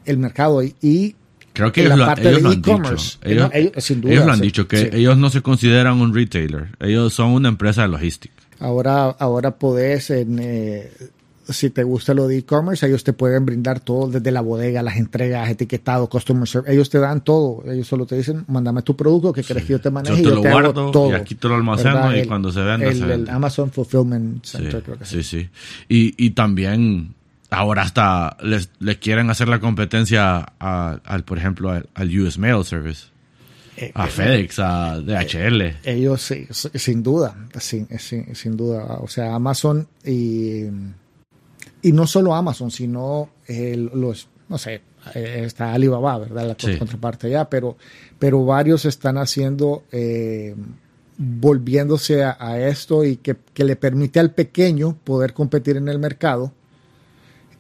el 0.04 0.18
mercado. 0.18 0.64
y 0.64 1.14
Creo 1.60 1.72
que 1.72 1.80
ellos, 1.82 1.98
lo, 1.98 2.04
han 2.06 2.14
dicho. 2.16 3.18
Ellos, 3.22 4.26
lo 4.26 4.32
han 4.32 4.40
dicho, 4.40 4.66
que 4.66 4.90
ellos 4.94 5.18
no 5.18 5.28
se 5.28 5.42
consideran 5.42 6.00
un 6.00 6.14
retailer. 6.14 6.68
Ellos 6.80 7.12
son 7.12 7.32
una 7.32 7.50
empresa 7.50 7.82
de 7.82 7.88
logística. 7.88 8.34
Ahora, 8.60 9.10
ahora 9.10 9.56
podés, 9.56 10.08
en, 10.10 10.38
eh, 10.40 10.90
si 11.50 11.68
te 11.68 11.82
gusta 11.82 12.14
lo 12.14 12.28
de 12.28 12.38
e-commerce, 12.38 12.86
ellos 12.86 13.04
te 13.04 13.12
pueden 13.12 13.44
brindar 13.44 13.80
todo, 13.80 14.08
desde 14.08 14.30
la 14.30 14.40
bodega, 14.40 14.82
las 14.82 14.96
entregas, 14.96 15.50
etiquetado, 15.50 16.08
customer 16.08 16.48
service. 16.48 16.72
Ellos 16.72 16.88
te 16.88 16.98
dan 16.98 17.22
todo. 17.22 17.62
Ellos 17.70 17.86
solo 17.86 18.06
te 18.06 18.16
dicen, 18.16 18.44
mándame 18.48 18.80
tu 18.80 18.96
producto 18.96 19.30
que 19.32 19.44
crees 19.44 19.66
que 19.66 19.72
yo 19.74 19.80
te 19.82 19.90
maneje. 19.90 20.22
Yo 20.22 20.30
te, 20.30 20.34
lo 20.36 20.42
guardo 20.42 20.90
todo, 20.90 21.10
y 21.10 21.12
aquí 21.12 21.34
te 21.34 21.46
lo 21.46 21.56
almaceno 21.56 22.16
y 22.16 22.26
cuando 22.26 22.50
se 22.50 22.60
venda, 22.60 22.88
el, 22.88 23.02
el 23.02 23.28
Amazon 23.28 23.70
Fulfillment 23.70 24.44
Center, 24.44 24.82
creo 24.82 24.98
que 24.98 25.04
sí. 25.04 25.22
Sí, 25.22 25.40
sí. 25.40 25.48
Y, 25.90 26.24
y 26.24 26.30
también 26.30 27.14
ahora 27.50 27.82
hasta 27.82 28.36
les, 28.42 28.70
quieren 29.00 29.30
hacer 29.30 29.48
la 29.48 29.60
competencia 29.60 30.38
al, 30.58 31.24
por 31.24 31.38
ejemplo, 31.38 31.70
al, 31.70 32.20
US 32.20 32.38
Mail 32.38 32.64
Service. 32.64 33.08
Eh, 33.76 33.92
a 33.94 34.06
eh, 34.06 34.10
FedEx, 34.10 34.58
a 34.58 35.00
DHL. 35.00 35.62
Eh, 35.62 35.76
ellos 35.84 36.22
sí, 36.22 36.46
sin 36.50 37.02
duda, 37.02 37.34
sin, 37.58 37.88
sin, 37.98 38.56
duda. 38.56 38.98
O 39.00 39.08
sea, 39.08 39.34
Amazon 39.34 39.86
y, 40.04 40.64
y 41.82 41.92
no 41.92 42.06
solo 42.06 42.34
Amazon, 42.34 42.70
sino 42.70 43.30
los, 43.48 44.28
no 44.48 44.58
sé, 44.58 44.82
está 45.14 45.72
Alibaba, 45.72 46.18
¿verdad? 46.18 46.56
La 46.60 46.78
contraparte 46.78 47.30
ya, 47.30 47.48
pero, 47.48 47.76
pero 48.18 48.44
varios 48.44 48.84
están 48.84 49.16
haciendo, 49.18 49.84
volviéndose 51.16 52.22
a, 52.24 52.60
esto 52.60 53.04
y 53.04 53.16
que, 53.16 53.36
que, 53.54 53.64
le 53.64 53.76
permite 53.76 54.20
al 54.20 54.32
pequeño 54.32 54.96
poder 55.04 55.32
competir 55.32 55.76
en 55.76 55.88
el 55.88 55.98
mercado 55.98 56.52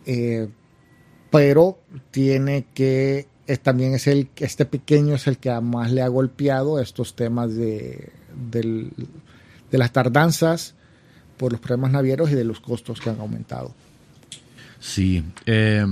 eh, 0.06 0.48
pero 1.30 1.78
tiene 2.10 2.66
que, 2.74 3.28
también 3.62 3.94
es 3.94 4.06
el, 4.06 4.28
este 4.36 4.64
pequeño 4.64 5.14
es 5.14 5.26
el 5.26 5.38
que 5.38 5.52
más 5.60 5.92
le 5.92 6.02
ha 6.02 6.08
golpeado 6.08 6.80
estos 6.80 7.14
temas 7.14 7.54
de, 7.54 8.10
de 8.50 9.78
las 9.78 9.92
tardanzas 9.92 10.74
por 11.36 11.52
los 11.52 11.60
problemas 11.60 11.92
navieros 11.92 12.30
y 12.30 12.34
de 12.34 12.44
los 12.44 12.60
costos 12.60 13.00
que 13.00 13.10
han 13.10 13.20
aumentado. 13.20 13.74
Sí, 14.78 15.22
eh, 15.46 15.84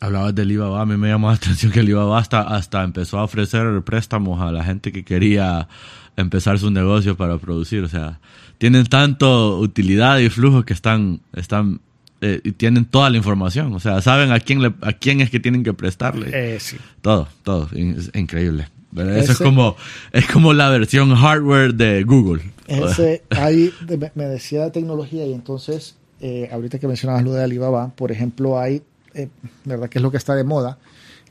Hablabas 0.00 0.34
del 0.34 0.48
Alibaba, 0.48 0.80
a 0.80 0.86
mí 0.86 0.96
me 0.96 1.08
llamó 1.08 1.28
la 1.28 1.34
atención 1.34 1.70
que 1.72 1.80
Alibaba 1.80 2.18
hasta, 2.18 2.40
hasta 2.40 2.82
empezó 2.82 3.18
a 3.18 3.24
ofrecer 3.24 3.82
préstamos 3.82 4.40
a 4.40 4.50
la 4.50 4.64
gente 4.64 4.92
que 4.92 5.04
quería 5.04 5.68
empezar 6.16 6.58
su 6.58 6.70
negocio 6.70 7.16
para 7.16 7.38
producir. 7.38 7.84
O 7.84 7.88
sea, 7.88 8.20
tienen 8.58 8.86
tanto 8.86 9.58
utilidad 9.58 10.18
y 10.18 10.30
flujo 10.30 10.64
que 10.64 10.72
están, 10.72 11.20
están 11.34 11.80
eh, 12.20 12.40
y 12.44 12.52
tienen 12.52 12.84
toda 12.84 13.10
la 13.10 13.16
información. 13.16 13.72
O 13.74 13.80
sea, 13.80 14.00
saben 14.02 14.32
a 14.32 14.40
quién, 14.40 14.62
le, 14.62 14.74
a 14.82 14.92
quién 14.92 15.20
es 15.20 15.30
que 15.30 15.40
tienen 15.40 15.62
que 15.62 15.72
prestarle. 15.72 16.30
Eh, 16.32 16.60
sí. 16.60 16.76
Todo, 17.02 17.28
todo. 17.42 17.68
Es 17.74 18.10
increíble. 18.14 18.68
Eso 18.96 19.32
es 19.32 19.38
como, 19.38 19.76
es 20.12 20.26
como 20.26 20.52
la 20.52 20.68
versión 20.68 21.14
hardware 21.14 21.74
de 21.74 22.02
Google. 22.02 22.42
Ese, 22.66 23.22
ahí 23.30 23.72
me 24.14 24.24
decía 24.24 24.64
de 24.64 24.70
tecnología 24.72 25.24
y 25.26 25.32
entonces, 25.32 25.96
eh, 26.20 26.48
ahorita 26.52 26.78
que 26.78 26.88
mencionabas 26.88 27.22
lo 27.22 27.32
de 27.32 27.44
Alibaba, 27.44 27.88
por 27.94 28.10
ejemplo, 28.10 28.58
hay 28.58 28.82
eh, 29.14 29.28
¿verdad? 29.64 29.88
Que 29.88 29.98
es 29.98 30.02
lo 30.02 30.10
que 30.10 30.16
está 30.16 30.34
de 30.34 30.44
moda, 30.44 30.78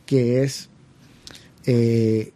que 0.06 0.44
es 0.44 0.70
eh, 1.66 2.32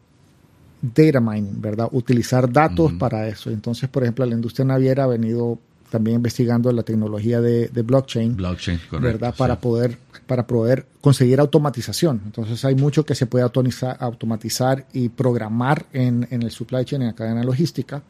data 0.81 1.19
mining, 1.19 1.61
¿verdad? 1.61 1.89
Utilizar 1.91 2.51
datos 2.51 2.93
para 2.93 3.27
eso. 3.27 3.49
Entonces, 3.49 3.89
por 3.89 4.03
ejemplo, 4.03 4.25
la 4.25 4.35
industria 4.35 4.65
naviera 4.65 5.03
ha 5.03 5.07
venido 5.07 5.59
también 5.93 6.15
investigando 6.15 6.71
la 6.71 6.81
tecnología 6.81 7.39
de, 7.39 7.67
blockchain, 7.67 8.35
blockchain 8.35 8.79
¿verdad? 8.99 9.35
Para 9.37 9.59
poder 9.59 9.99
para 10.25 10.47
poder 10.47 10.87
conseguir 11.01 11.39
automatización. 11.39 12.19
Entonces 12.25 12.65
hay 12.65 12.73
mucho 12.73 13.05
que 13.05 13.13
se 13.13 13.27
puede 13.27 13.43
automatizar, 13.43 13.95
automatizar 13.99 14.87
y 14.91 15.09
programar 15.09 15.85
en, 15.93 16.27
en 16.31 16.41
el 16.41 16.49
supply 16.49 16.83
chain, 16.83 17.03
en 17.03 17.09
la 17.09 17.13
cadena 17.13 17.43
logística. 17.43 18.01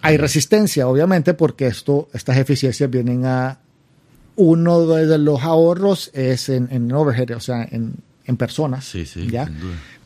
Hay 0.00 0.16
resistencia, 0.16 0.86
obviamente, 0.86 1.34
porque 1.34 1.66
esto, 1.66 2.08
estas 2.12 2.36
eficiencias 2.36 2.88
vienen 2.88 3.26
a 3.26 3.58
uno 4.36 4.86
de 4.86 5.18
los 5.18 5.42
ahorros 5.42 6.12
es 6.14 6.50
en, 6.50 6.68
en 6.70 6.92
overhead, 6.92 7.32
o 7.36 7.40
sea, 7.40 7.66
en, 7.68 7.96
en 8.26 8.36
personas. 8.36 8.84
Sí, 8.84 9.06
sí, 9.06 9.28
¿ya? 9.28 9.50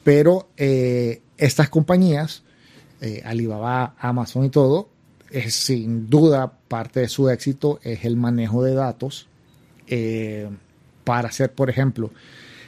Pero 0.02 0.48
eh, 0.56 1.20
estas 1.36 1.68
compañías, 1.68 2.42
eh, 3.02 3.20
Alibaba, 3.22 3.96
Amazon 3.98 4.46
y 4.46 4.48
todo, 4.48 4.88
es 5.30 5.54
sin 5.54 6.08
duda 6.08 6.52
parte 6.68 7.00
de 7.00 7.08
su 7.08 7.28
éxito 7.28 7.80
es 7.82 8.04
el 8.04 8.16
manejo 8.16 8.62
de 8.62 8.74
datos 8.74 9.28
eh, 9.86 10.48
para 11.04 11.28
hacer, 11.28 11.52
por 11.52 11.70
ejemplo, 11.70 12.10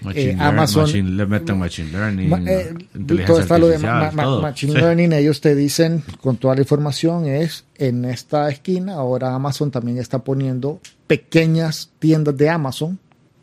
Machine 0.02 0.42
Amazon 0.42 1.16
le 1.16 1.26
meten 1.26 1.58
machine 1.58 1.90
learning, 1.90 3.26
todo 3.26 3.40
está 3.40 3.58
lo 3.58 3.68
de 3.68 3.78
machine 3.78 4.72
learning. 4.72 5.12
Ellos 5.12 5.40
te 5.40 5.54
dicen 5.54 6.02
con 6.22 6.38
toda 6.38 6.54
la 6.54 6.62
información 6.62 7.26
es 7.26 7.66
en 7.76 8.04
esta 8.06 8.48
esquina. 8.48 8.94
Ahora 8.94 9.34
Amazon 9.34 9.70
también 9.70 9.98
está 9.98 10.20
poniendo 10.20 10.80
pequeñas 11.06 11.90
tiendas 11.98 12.36
de 12.36 12.48
Amazon 12.48 12.98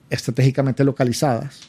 estratégicamente 0.09 0.83
localizadas 0.83 1.59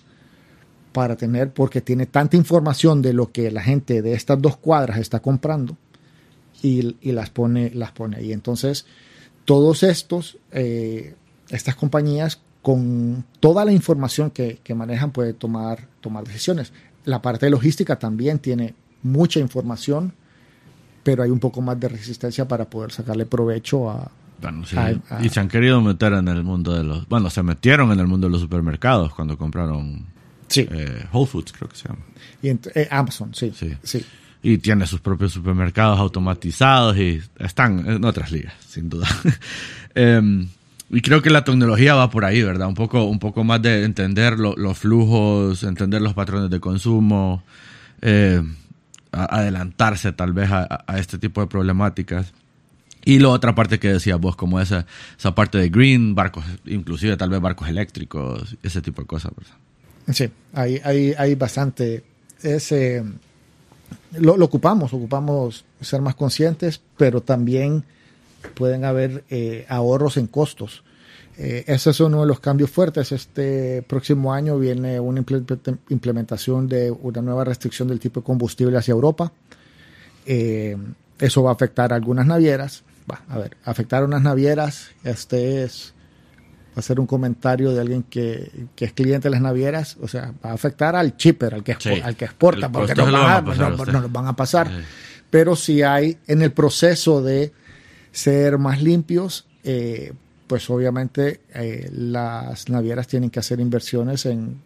para 0.92 1.16
tener, 1.16 1.52
porque 1.52 1.82
tiene 1.82 2.06
tanta 2.06 2.36
información 2.36 3.02
de 3.02 3.12
lo 3.12 3.30
que 3.30 3.50
la 3.50 3.62
gente 3.62 4.00
de 4.00 4.14
estas 4.14 4.40
dos 4.40 4.56
cuadras 4.56 4.98
está 4.98 5.20
comprando 5.20 5.76
y, 6.62 7.12
las, 7.12 7.30
pone, 7.30 7.70
las 7.74 7.92
pone 7.92 8.16
ahí. 8.16 8.32
Entonces, 8.32 8.86
todos 9.44 9.82
estos, 9.82 10.38
eh, 10.52 11.14
estas 11.50 11.74
compañías 11.74 12.40
con 12.62 13.24
toda 13.40 13.64
la 13.64 13.72
información 13.72 14.30
que, 14.30 14.60
manejan 14.74 15.10
pueden 15.10 15.34
tomar, 15.34 15.88
tomar 16.00 16.24
decisiones. 16.24 16.72
La 17.04 17.22
parte 17.22 17.46
de 17.46 17.50
logística 17.50 17.98
también 17.98 18.38
tiene 18.38 18.74
mucha 19.02 19.40
información, 19.40 20.12
pero 21.02 21.22
hay 21.22 21.30
un 21.30 21.38
poco 21.38 21.62
más 21.62 21.78
de 21.80 21.88
resistencia 21.88 22.46
para 22.46 22.68
poder 22.68 22.92
sacarle 22.92 23.24
provecho 23.24 23.88
a, 23.88 24.10
bueno, 24.40 24.64
sí. 24.66 24.76
y 25.20 25.28
se 25.30 25.40
han 25.40 25.48
querido 25.48 25.80
meter 25.80 26.12
en 26.12 26.28
el 26.28 26.44
mundo 26.44 26.74
de 26.74 26.84
los... 26.84 27.08
Bueno, 27.08 27.30
se 27.30 27.42
metieron 27.42 27.90
en 27.92 28.00
el 28.00 28.06
mundo 28.06 28.28
de 28.28 28.32
los 28.32 28.40
supermercados 28.40 29.12
cuando 29.14 29.36
compraron 29.36 30.06
sí. 30.46 30.68
Eh, 30.70 31.06
Whole 31.12 31.26
Foods, 31.26 31.52
creo 31.52 31.68
que 31.68 31.76
se 31.76 31.88
llama. 31.88 32.00
Y 32.42 32.48
eh, 32.50 32.88
Amazon, 32.90 33.34
sí, 33.34 33.52
sí. 33.82 34.04
Y 34.42 34.58
tiene 34.58 34.86
sus 34.86 35.00
propios 35.00 35.32
supermercados 35.32 35.98
automatizados 35.98 36.96
y 36.96 37.20
están 37.38 37.88
en 37.88 38.04
otras 38.04 38.30
ligas, 38.30 38.54
sin 38.66 38.88
duda. 38.88 39.08
Em, 39.94 40.46
y 40.90 41.00
creo 41.00 41.22
que 41.22 41.30
la 41.30 41.42
tecnología 41.42 41.94
va 41.96 42.08
por 42.08 42.24
ahí, 42.24 42.40
¿verdad? 42.40 42.68
Un 42.68 42.74
poco, 42.74 43.04
un 43.04 43.18
poco 43.18 43.42
más 43.42 43.60
de 43.60 43.82
entender 43.82 44.38
los 44.38 44.78
flujos, 44.78 45.64
entender 45.64 46.00
los 46.00 46.14
patrones 46.14 46.50
de 46.50 46.60
consumo, 46.60 47.42
eh, 48.00 48.40
adelantarse 49.10 50.12
tal 50.12 50.32
vez 50.32 50.50
a, 50.52 50.84
a 50.86 50.98
este 50.98 51.18
tipo 51.18 51.40
de 51.40 51.48
problemáticas. 51.48 52.32
Y 53.04 53.18
la 53.20 53.30
otra 53.30 53.54
parte 53.54 53.78
que 53.78 53.92
decías 53.92 54.20
vos, 54.20 54.36
como 54.36 54.60
esa, 54.60 54.86
esa 55.18 55.34
parte 55.34 55.58
de 55.58 55.68
green, 55.68 56.14
barcos, 56.14 56.44
inclusive 56.66 57.16
tal 57.16 57.30
vez 57.30 57.40
barcos 57.40 57.68
eléctricos, 57.68 58.56
ese 58.62 58.82
tipo 58.82 59.02
de 59.02 59.08
cosas. 59.08 59.32
Sí, 60.12 60.28
hay, 60.52 60.80
hay, 60.84 61.14
hay 61.16 61.34
bastante. 61.34 62.04
Ese, 62.42 63.02
lo, 64.12 64.34
ocupamos, 64.44 64.92
ocupamos 64.92 65.64
ser 65.80 66.00
más 66.00 66.14
conscientes, 66.14 66.80
pero 66.96 67.22
también 67.22 67.84
pueden 68.54 68.84
haber 68.84 69.24
eh, 69.30 69.66
ahorros 69.68 70.16
en 70.16 70.26
costos. 70.26 70.84
Eh, 71.36 71.64
ese 71.66 71.90
es 71.90 72.00
uno 72.00 72.20
de 72.22 72.26
los 72.26 72.40
cambios 72.40 72.70
fuertes. 72.70 73.12
Este 73.12 73.82
próximo 73.82 74.32
año 74.32 74.58
viene 74.58 74.98
una 74.98 75.24
implementación 75.88 76.68
de 76.68 76.90
una 76.90 77.22
nueva 77.22 77.44
restricción 77.44 77.88
del 77.88 78.00
tipo 78.00 78.20
de 78.20 78.24
combustible 78.24 78.76
hacia 78.76 78.92
Europa. 78.92 79.32
Eh, 80.26 80.76
eso 81.18 81.42
va 81.42 81.50
a 81.50 81.54
afectar 81.54 81.92
a 81.92 81.96
algunas 81.96 82.26
navieras 82.26 82.82
a 83.28 83.38
ver, 83.38 83.56
afectar 83.64 84.02
a 84.02 84.06
unas 84.06 84.22
navieras, 84.22 84.90
este 85.04 85.62
es, 85.62 85.94
ser 86.82 87.00
un 87.00 87.06
comentario 87.06 87.72
de 87.72 87.80
alguien 87.80 88.02
que, 88.02 88.68
es 88.76 88.92
cliente 88.92 89.28
de 89.28 89.30
las 89.30 89.40
navieras, 89.40 89.96
o 90.00 90.08
sea, 90.08 90.32
va 90.44 90.50
a 90.50 90.52
afectar 90.54 90.96
al 90.96 91.16
chipper, 91.16 91.54
al 91.54 91.64
que, 91.64 91.72
al 92.02 92.16
que 92.16 92.24
exporta, 92.24 92.70
porque 92.70 92.94
no, 92.94 93.10
nos 93.10 94.12
van 94.12 94.26
a 94.26 94.36
pasar. 94.36 94.70
Pero 95.30 95.56
si 95.56 95.82
hay 95.82 96.18
en 96.26 96.42
el 96.42 96.52
proceso 96.52 97.22
de 97.22 97.52
ser 98.12 98.58
más 98.58 98.82
limpios, 98.82 99.46
eh, 99.64 100.12
pues 100.46 100.68
obviamente 100.70 101.40
eh, 101.54 101.90
las 101.92 102.68
navieras 102.68 103.06
tienen 103.06 103.30
que 103.30 103.38
hacer 103.38 103.60
inversiones 103.60 104.26
en, 104.26 104.60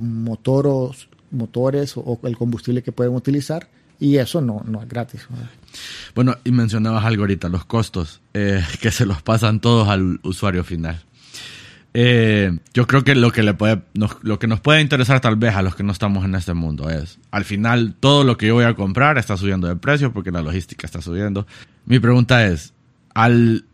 motoros, 0.00 1.08
motores 1.30 1.96
o, 1.96 2.18
el 2.22 2.36
combustible 2.36 2.82
que 2.82 2.92
pueden 2.92 3.14
utilizar 3.14 3.68
y 3.98 4.16
eso 4.16 4.40
no, 4.40 4.62
no 4.66 4.82
es 4.82 4.88
gratis. 4.88 5.26
Bueno, 6.14 6.36
y 6.44 6.50
mencionabas 6.52 7.04
algo 7.04 7.22
ahorita, 7.22 7.48
los 7.48 7.64
costos, 7.64 8.20
eh, 8.34 8.64
que 8.80 8.90
se 8.90 9.06
los 9.06 9.22
pasan 9.22 9.60
todos 9.60 9.88
al 9.88 10.20
usuario 10.22 10.64
final. 10.64 11.02
Eh, 11.98 12.58
yo 12.74 12.86
creo 12.86 13.04
que 13.04 13.14
lo 13.14 13.32
que, 13.32 13.42
le 13.42 13.54
puede, 13.54 13.80
nos, 13.94 14.18
lo 14.22 14.38
que 14.38 14.46
nos 14.46 14.60
puede 14.60 14.82
interesar 14.82 15.20
tal 15.20 15.36
vez 15.36 15.54
a 15.54 15.62
los 15.62 15.74
que 15.74 15.82
no 15.82 15.92
estamos 15.92 16.26
en 16.26 16.34
este 16.34 16.52
mundo 16.52 16.90
es, 16.90 17.18
al 17.30 17.46
final 17.46 17.94
todo 17.98 18.22
lo 18.22 18.36
que 18.36 18.48
yo 18.48 18.54
voy 18.54 18.64
a 18.64 18.74
comprar 18.74 19.16
está 19.16 19.38
subiendo 19.38 19.66
de 19.66 19.76
precio 19.76 20.12
porque 20.12 20.30
la 20.30 20.42
logística 20.42 20.86
está 20.86 21.00
subiendo. 21.00 21.46
Mi 21.86 21.98
pregunta 21.98 22.46
es, 22.46 22.74
al 23.14 23.64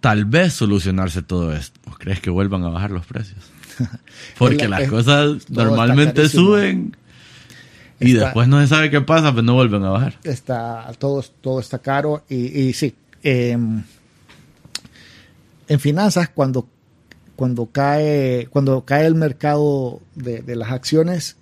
tal 0.00 0.24
vez 0.24 0.54
solucionarse 0.54 1.22
todo 1.22 1.54
esto, 1.54 1.78
¿crees 1.98 2.20
que 2.20 2.30
vuelvan 2.30 2.64
a 2.64 2.70
bajar 2.70 2.90
los 2.90 3.04
precios? 3.04 3.50
Porque 4.38 4.66
las 4.66 4.88
cosas 4.88 5.50
normalmente 5.50 6.28
suben 6.28 6.96
y 8.00 8.12
después 8.12 8.48
no 8.48 8.60
se 8.60 8.68
sabe 8.68 8.90
qué 8.90 9.00
pasa, 9.00 9.32
pues 9.32 9.44
no 9.44 9.54
vuelven 9.54 9.84
a 9.84 9.90
bajar. 9.90 10.14
Está, 10.24 10.90
todo, 10.98 11.24
todo 11.40 11.60
está 11.60 11.78
caro 11.78 12.22
y, 12.28 12.36
y 12.60 12.72
sí. 12.72 12.94
Em, 13.22 13.82
en 15.66 15.80
finanzas, 15.80 16.28
cuando, 16.28 16.68
cuando, 17.36 17.66
cae, 17.66 18.46
cuando 18.50 18.84
cae 18.84 19.06
el 19.06 19.14
mercado 19.14 20.00
de, 20.14 20.40
de, 20.40 20.56
las 20.56 20.70
acciones, 20.70 21.36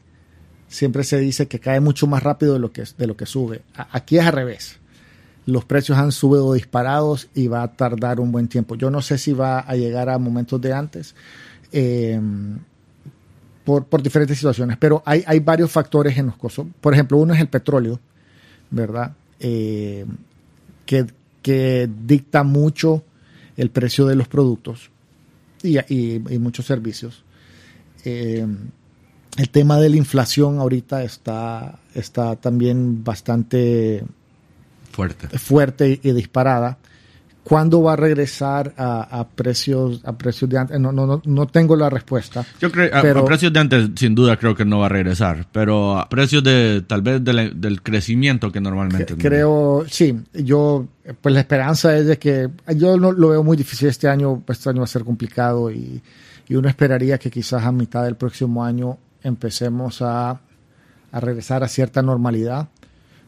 siempre 0.69 1.05
se 1.05 1.19
dice 1.19 1.47
que 1.47 1.61
cae 1.61 1.81
mucho 1.81 2.07
más 2.07 2.23
rápido 2.23 2.55
de 2.55 2.59
lo 2.59 2.73
que, 2.73 2.85
de 2.97 3.07
lo 3.07 3.17
que 3.17 3.27
sube. 3.27 3.63
Aquí 3.75 4.19
es 4.19 4.27
al 4.27 4.33
revés. 4.33 4.79
Los 5.45 5.65
precios 5.65 5.99
han 5.99 6.11
subido 6.11 6.55
disparados 6.55 7.29
y 7.35 7.47
va 7.47 7.63
a 7.63 7.73
tardar 7.73 8.19
un 8.19 8.33
buen 8.33 8.49
tiempo. 8.49 8.75
Yo 8.75 8.91
no 8.91 9.01
sé 9.03 9.19
si 9.19 9.33
va 9.33 9.61
a 9.61 9.77
llegar 9.77 10.09
a 10.09 10.19
momentos 10.19 10.61
de 10.61 10.73
antes. 10.73 11.15
Eh, 11.71 12.21
por, 13.67 14.01
diferentes 14.01 14.39
situaciones, 14.39 14.77
pero 14.77 15.03
hay, 15.05 15.25
hay 15.27 15.41
varios 15.41 15.73
factores 15.73 16.17
en 16.17 16.27
los 16.27 16.37
costos. 16.37 16.67
Por 16.81 16.95
ejemplo, 16.95 17.19
uno 17.19 17.35
es 17.35 17.41
el 17.41 17.49
petróleo, 17.49 17.99
¿verdad? 18.71 19.13
Eh, 19.41 20.07
que, 20.87 21.07
que, 21.43 21.91
dicta 22.07 22.45
mucho 22.45 23.03
el 23.57 23.71
precio 23.71 24.07
de 24.07 24.15
los 24.15 24.29
productos 24.29 24.91
y, 25.65 25.79
y, 25.93 26.39
muchos 26.39 26.65
servicios. 26.65 27.25
Eh, 28.05 28.47
el 29.37 29.51
tema 29.51 29.81
de 29.81 29.91
la 29.91 29.97
inflación 29.97 30.61
ahorita 30.61 31.03
está, 31.03 31.81
está 31.93 32.37
también 32.37 33.03
bastante 33.03 34.05
fuerte, 34.93 35.39
fuerte 35.39 36.01
y 36.03 36.13
disparada. 36.13 36.79
¿Cuándo 37.49 37.81
va 37.81 37.93
a 37.93 37.97
regresar 37.97 38.75
a, 38.77 39.25
precios 39.37 40.01
a 40.05 40.19
precios 40.19 40.51
de 40.51 40.59
antes? 40.59 40.81
No, 40.81 40.91
no, 40.91 41.23
no, 41.25 41.47
tengo 41.47 41.77
la 41.77 41.89
respuesta. 41.89 42.45
Yo 42.61 42.73
creo 42.73 42.91
a, 42.93 43.25
precios 43.25 43.53
de 43.53 43.61
antes 43.61 43.91
sin 43.95 44.17
duda 44.17 44.37
creo 44.37 44.57
que 44.57 44.65
no 44.65 44.81
va 44.81 44.87
a 44.87 44.89
regresar, 44.89 45.47
pero 45.53 45.97
a 45.97 46.09
precios 46.09 46.43
de 46.43 46.83
tal 46.85 47.03
vez 47.03 47.23
del 47.23 47.83
crecimiento 47.85 48.51
que 48.51 48.61
normalmente. 48.61 49.15
Creo, 49.17 49.85
sí, 49.89 50.19
yo 50.35 50.89
pues 51.21 51.33
la 51.33 51.41
esperanza 51.41 51.97
es 51.97 52.07
de 52.07 52.19
que 52.19 52.51
yo 52.75 52.97
no 52.97 53.13
lo 53.13 53.29
veo 53.29 53.45
muy 53.45 53.57
difícil 53.57 53.87
este 53.91 54.09
año, 54.09 54.43
este 54.49 54.71
año 54.71 54.81
va 54.81 54.85
a 54.87 54.89
ser 54.89 55.05
complicado 55.05 55.71
y, 55.71 56.03
y 56.49 56.55
uno 56.57 56.69
esperaría 56.69 57.17
que 57.17 57.31
quizás 57.31 57.63
a 57.63 57.71
mitad 57.71 58.03
del 58.03 58.17
próximo 58.17 58.65
año 58.65 58.99
empecemos 59.23 60.03
a, 60.03 60.41
a 61.13 61.21
regresar 61.21 61.63
a 61.63 61.69
cierta 61.69 62.03
normalidad, 62.03 62.71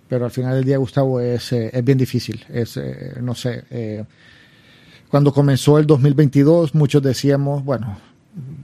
pero 0.09 0.25
al 0.25 0.31
final 0.31 0.55
del 0.55 0.65
día, 0.65 0.79
Gustavo, 0.79 1.21
es, 1.21 1.53
eh, 1.53 1.71
es 1.73 1.85
bien 1.85 1.99
difícil. 1.99 2.45
Es, 2.49 2.77
eh, 2.77 3.19
no 3.21 3.35
sé, 3.35 3.65
eh, 3.71 4.05
cuando 5.09 5.33
comenzó 5.33 5.79
el 5.79 5.87
2022, 5.87 6.75
muchos 6.75 7.03
decíamos, 7.03 7.65
bueno, 7.65 7.99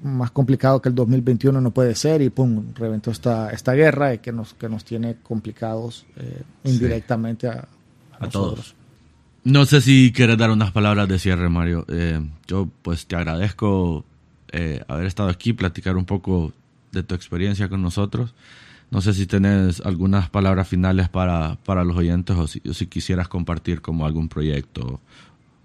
más 0.02 0.30
complicado 0.30 0.80
que 0.80 0.88
el 0.88 0.94
2021 0.94 1.60
no 1.60 1.70
puede 1.70 1.94
ser 1.94 2.22
y 2.22 2.30
pum, 2.30 2.72
reventó 2.74 3.10
esta, 3.10 3.50
esta 3.50 3.72
guerra 3.72 4.16
que 4.18 4.32
nos, 4.32 4.54
que 4.54 4.68
nos 4.68 4.84
tiene 4.84 5.16
complicados 5.22 6.06
indirectamente 6.64 7.48
a, 7.48 7.66
a, 8.18 8.28
todos. 8.28 8.74
No 9.42 9.66
sé 9.66 9.80
si 9.80 10.12
quieres 10.12 10.38
dar 10.38 10.50
unas 10.50 10.70
palabras 10.70 11.08
de 11.08 11.18
cierre, 11.18 11.48
Mario. 11.48 11.86
yo 12.46 12.68
pues 12.82 13.06
te 13.06 13.16
agradezco 13.16 14.04
haber 14.86 15.06
estado 15.06 15.28
aquí, 15.28 15.54
platicar 15.54 15.96
un 15.96 16.04
poco 16.04 16.52
de 16.92 17.02
tu 17.02 17.14
experiencia 17.14 17.68
con 17.68 17.82
nosotros. 17.82 18.34
No 18.94 19.00
sé 19.00 19.12
si 19.12 19.26
tienes 19.26 19.80
algunas 19.80 20.30
palabras 20.30 20.68
finales 20.68 21.08
para, 21.08 21.58
para 21.64 21.82
los 21.82 21.96
oyentes 21.96 22.36
o 22.36 22.46
si, 22.46 22.62
si, 22.72 22.86
quisieras 22.86 23.26
compartir 23.26 23.80
como 23.80 24.06
algún 24.06 24.28
proyecto, 24.28 25.00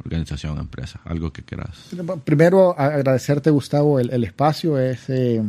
organización, 0.03 0.57
empresa, 0.57 0.99
algo 1.05 1.31
que 1.31 1.43
quieras. 1.43 1.77
Primero, 2.25 2.73
agradecerte, 2.75 3.51
Gustavo, 3.51 3.99
el, 3.99 4.09
el 4.09 4.23
espacio. 4.23 4.79
Es, 4.79 5.11
eh, 5.11 5.43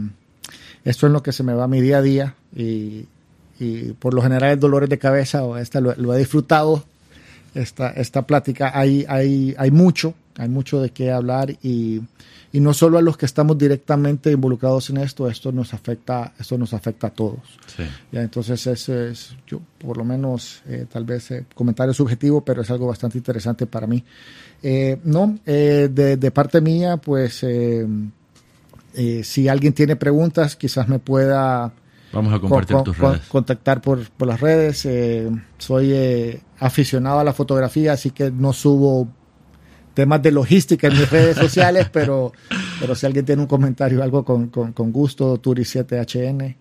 esto 0.85 1.07
es 1.07 1.13
lo 1.13 1.23
que 1.23 1.33
se 1.33 1.43
me 1.43 1.55
va 1.55 1.67
mi 1.69 1.81
día 1.81 1.99
a 1.99 2.03
día 2.03 2.35
y, 2.55 3.07
y 3.59 3.95
por 3.99 4.13
lo 4.13 4.21
general 4.21 4.61
dolores 4.61 4.91
de 4.91 4.99
cabeza 4.99 5.43
o 5.45 5.57
esta 5.57 5.81
lo, 5.81 5.95
lo, 5.95 6.13
he 6.15 6.19
disfrutado. 6.19 6.85
Esta, 7.55 7.89
esta 7.93 8.27
plática, 8.27 8.73
hay, 8.75 9.07
hay, 9.09 9.55
hay 9.57 9.71
mucho, 9.71 10.13
hay 10.37 10.51
mucho 10.51 10.83
de 10.83 10.91
qué 10.91 11.11
hablar 11.11 11.57
y 11.63 12.03
y 12.53 12.61
no 12.61 12.75
solo 12.75 12.99
a 12.99 13.03
los 13.03 13.17
que 13.17 13.27
estamos 13.27 13.57
directamente 13.57 14.33
involucrados 14.33 14.91
en 14.91 14.99
esto, 14.99 15.29
esto 15.29 15.53
nos 15.53 15.73
afecta, 15.73 16.33
esto 16.39 16.59
nos 16.59 16.75
afecta 16.75 17.09
a 17.09 17.11
todos. 17.11 17.41
Sí. 17.77 17.85
¿Ya? 18.11 18.23
Entonces 18.23 18.67
ese 18.67 19.11
es, 19.11 19.37
yo 19.47 19.61
por 19.79 19.97
lo 19.97 20.05
menos, 20.05 20.63
eh, 20.67 20.87
tal 20.91 21.05
vez 21.05 21.31
eh, 21.31 21.47
comentario 21.55 21.95
subjetivo, 21.95 22.45
pero 22.45 22.63
es 22.63 22.71
algo 22.71 22.89
bastante 22.89 23.19
interesante 23.19 23.67
para 23.67 23.87
mí. 23.87 24.03
Eh, 24.63 24.99
no, 25.05 25.39
eh, 25.47 25.89
de, 25.93 26.17
de, 26.17 26.31
parte 26.33 26.61
mía, 26.61 26.97
pues 26.97 27.47
si 29.23 29.49
alguien 29.49 29.73
tiene 29.73 29.95
preguntas, 29.97 30.57
quizás 30.57 30.89
me 30.89 30.99
pueda... 30.99 31.73
Vamos 32.13 32.35
a 32.35 32.41
compartir 32.41 32.75
con, 32.75 32.85
tus 32.85 32.97
con, 32.97 33.13
redes. 33.13 33.27
Contactar 33.29 33.81
por, 33.81 34.11
por 34.11 34.27
las 34.27 34.41
redes. 34.41 34.89
soy 35.59 36.41
aficionado 36.59 37.21
a 37.21 37.25
la 37.25 37.33
fotografía, 37.33 37.93
así 37.93 38.11
que 38.11 38.33
no 38.33 38.53
subo 38.53 39.09
temas 40.01 40.23
de 40.23 40.31
logística 40.31 40.87
en 40.87 40.95
mis 40.95 41.11
redes 41.17 41.37
sociales, 41.37 41.91
pero, 41.93 42.33
pero 42.81 42.95
si 42.95 43.05
alguien 43.05 43.27
tiene 43.27 43.43
un 43.43 43.49
comentario, 43.49 44.03
algo 44.03 44.25
con, 44.25 44.49
con, 44.49 44.73
con 44.73 44.91
gusto, 44.93 45.41
Turi7HN 45.43 46.57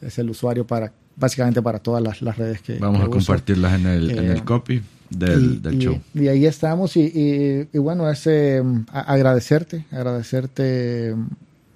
es 0.00 0.18
el 0.18 0.30
usuario 0.30 0.66
para 0.66 0.90
básicamente 1.14 1.60
para 1.60 1.80
todas 1.80 2.02
las, 2.02 2.22
las 2.22 2.38
redes 2.38 2.62
que 2.62 2.78
Vamos 2.78 3.00
que 3.00 3.06
a 3.06 3.10
compartirlas 3.10 3.78
en 3.78 3.86
el, 3.86 4.10
eh, 4.10 4.16
en 4.16 4.30
el 4.30 4.42
copy 4.42 4.80
del, 5.10 5.56
y, 5.56 5.56
del 5.58 5.74
y, 5.74 5.78
show. 5.78 6.00
Y 6.14 6.28
ahí 6.28 6.46
estamos 6.46 6.96
y, 6.96 7.02
y, 7.02 7.68
y 7.76 7.78
bueno, 7.78 8.08
es 8.08 8.26
eh, 8.26 8.62
agradecerte, 8.90 9.84
agradecerte 9.90 11.14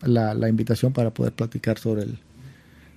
la, 0.00 0.32
la, 0.32 0.48
invitación 0.48 0.94
para 0.94 1.10
poder 1.10 1.34
platicar 1.34 1.78
sobre 1.78 2.04
el, 2.04 2.18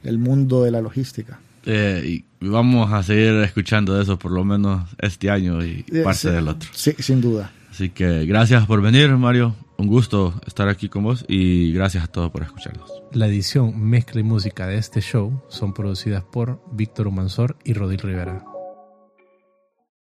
el 0.04 0.20
mundo 0.20 0.64
de 0.64 0.72
la 0.72 0.80
logística. 0.80 1.38
Eh, 1.66 2.24
y 2.40 2.48
vamos 2.48 2.94
a 2.94 3.04
seguir 3.04 3.34
escuchando 3.44 3.94
de 3.96 4.04
eso 4.04 4.18
por 4.18 4.32
lo 4.32 4.46
menos 4.46 4.90
este 5.00 5.30
año 5.30 5.66
y 5.66 5.84
parte 6.04 6.20
sí, 6.20 6.30
del 6.30 6.48
otro. 6.48 6.70
Sí, 6.74 6.96
sin 7.00 7.20
duda. 7.20 7.52
Así 7.76 7.90
que 7.90 8.26
gracias 8.26 8.66
por 8.68 8.82
venir, 8.82 9.10
Mario. 9.18 9.54
Un 9.78 9.88
gusto 9.88 10.34
estar 10.48 10.70
aquí 10.70 10.88
con 10.88 11.04
vos 11.04 11.26
y 11.28 11.74
gracias 11.74 12.06
a 12.06 12.08
todos 12.08 12.32
por 12.32 12.42
escucharnos. 12.42 12.90
La 13.12 13.28
edición, 13.28 13.78
mezcla 13.78 14.22
y 14.22 14.24
música 14.24 14.66
de 14.66 14.78
este 14.78 15.02
show 15.02 15.44
son 15.50 15.74
producidas 15.74 16.24
por 16.24 16.62
Víctor 16.72 17.08
Humansor 17.08 17.58
y 17.66 17.74
Rodil 17.74 18.00
Rivera. 18.00 18.46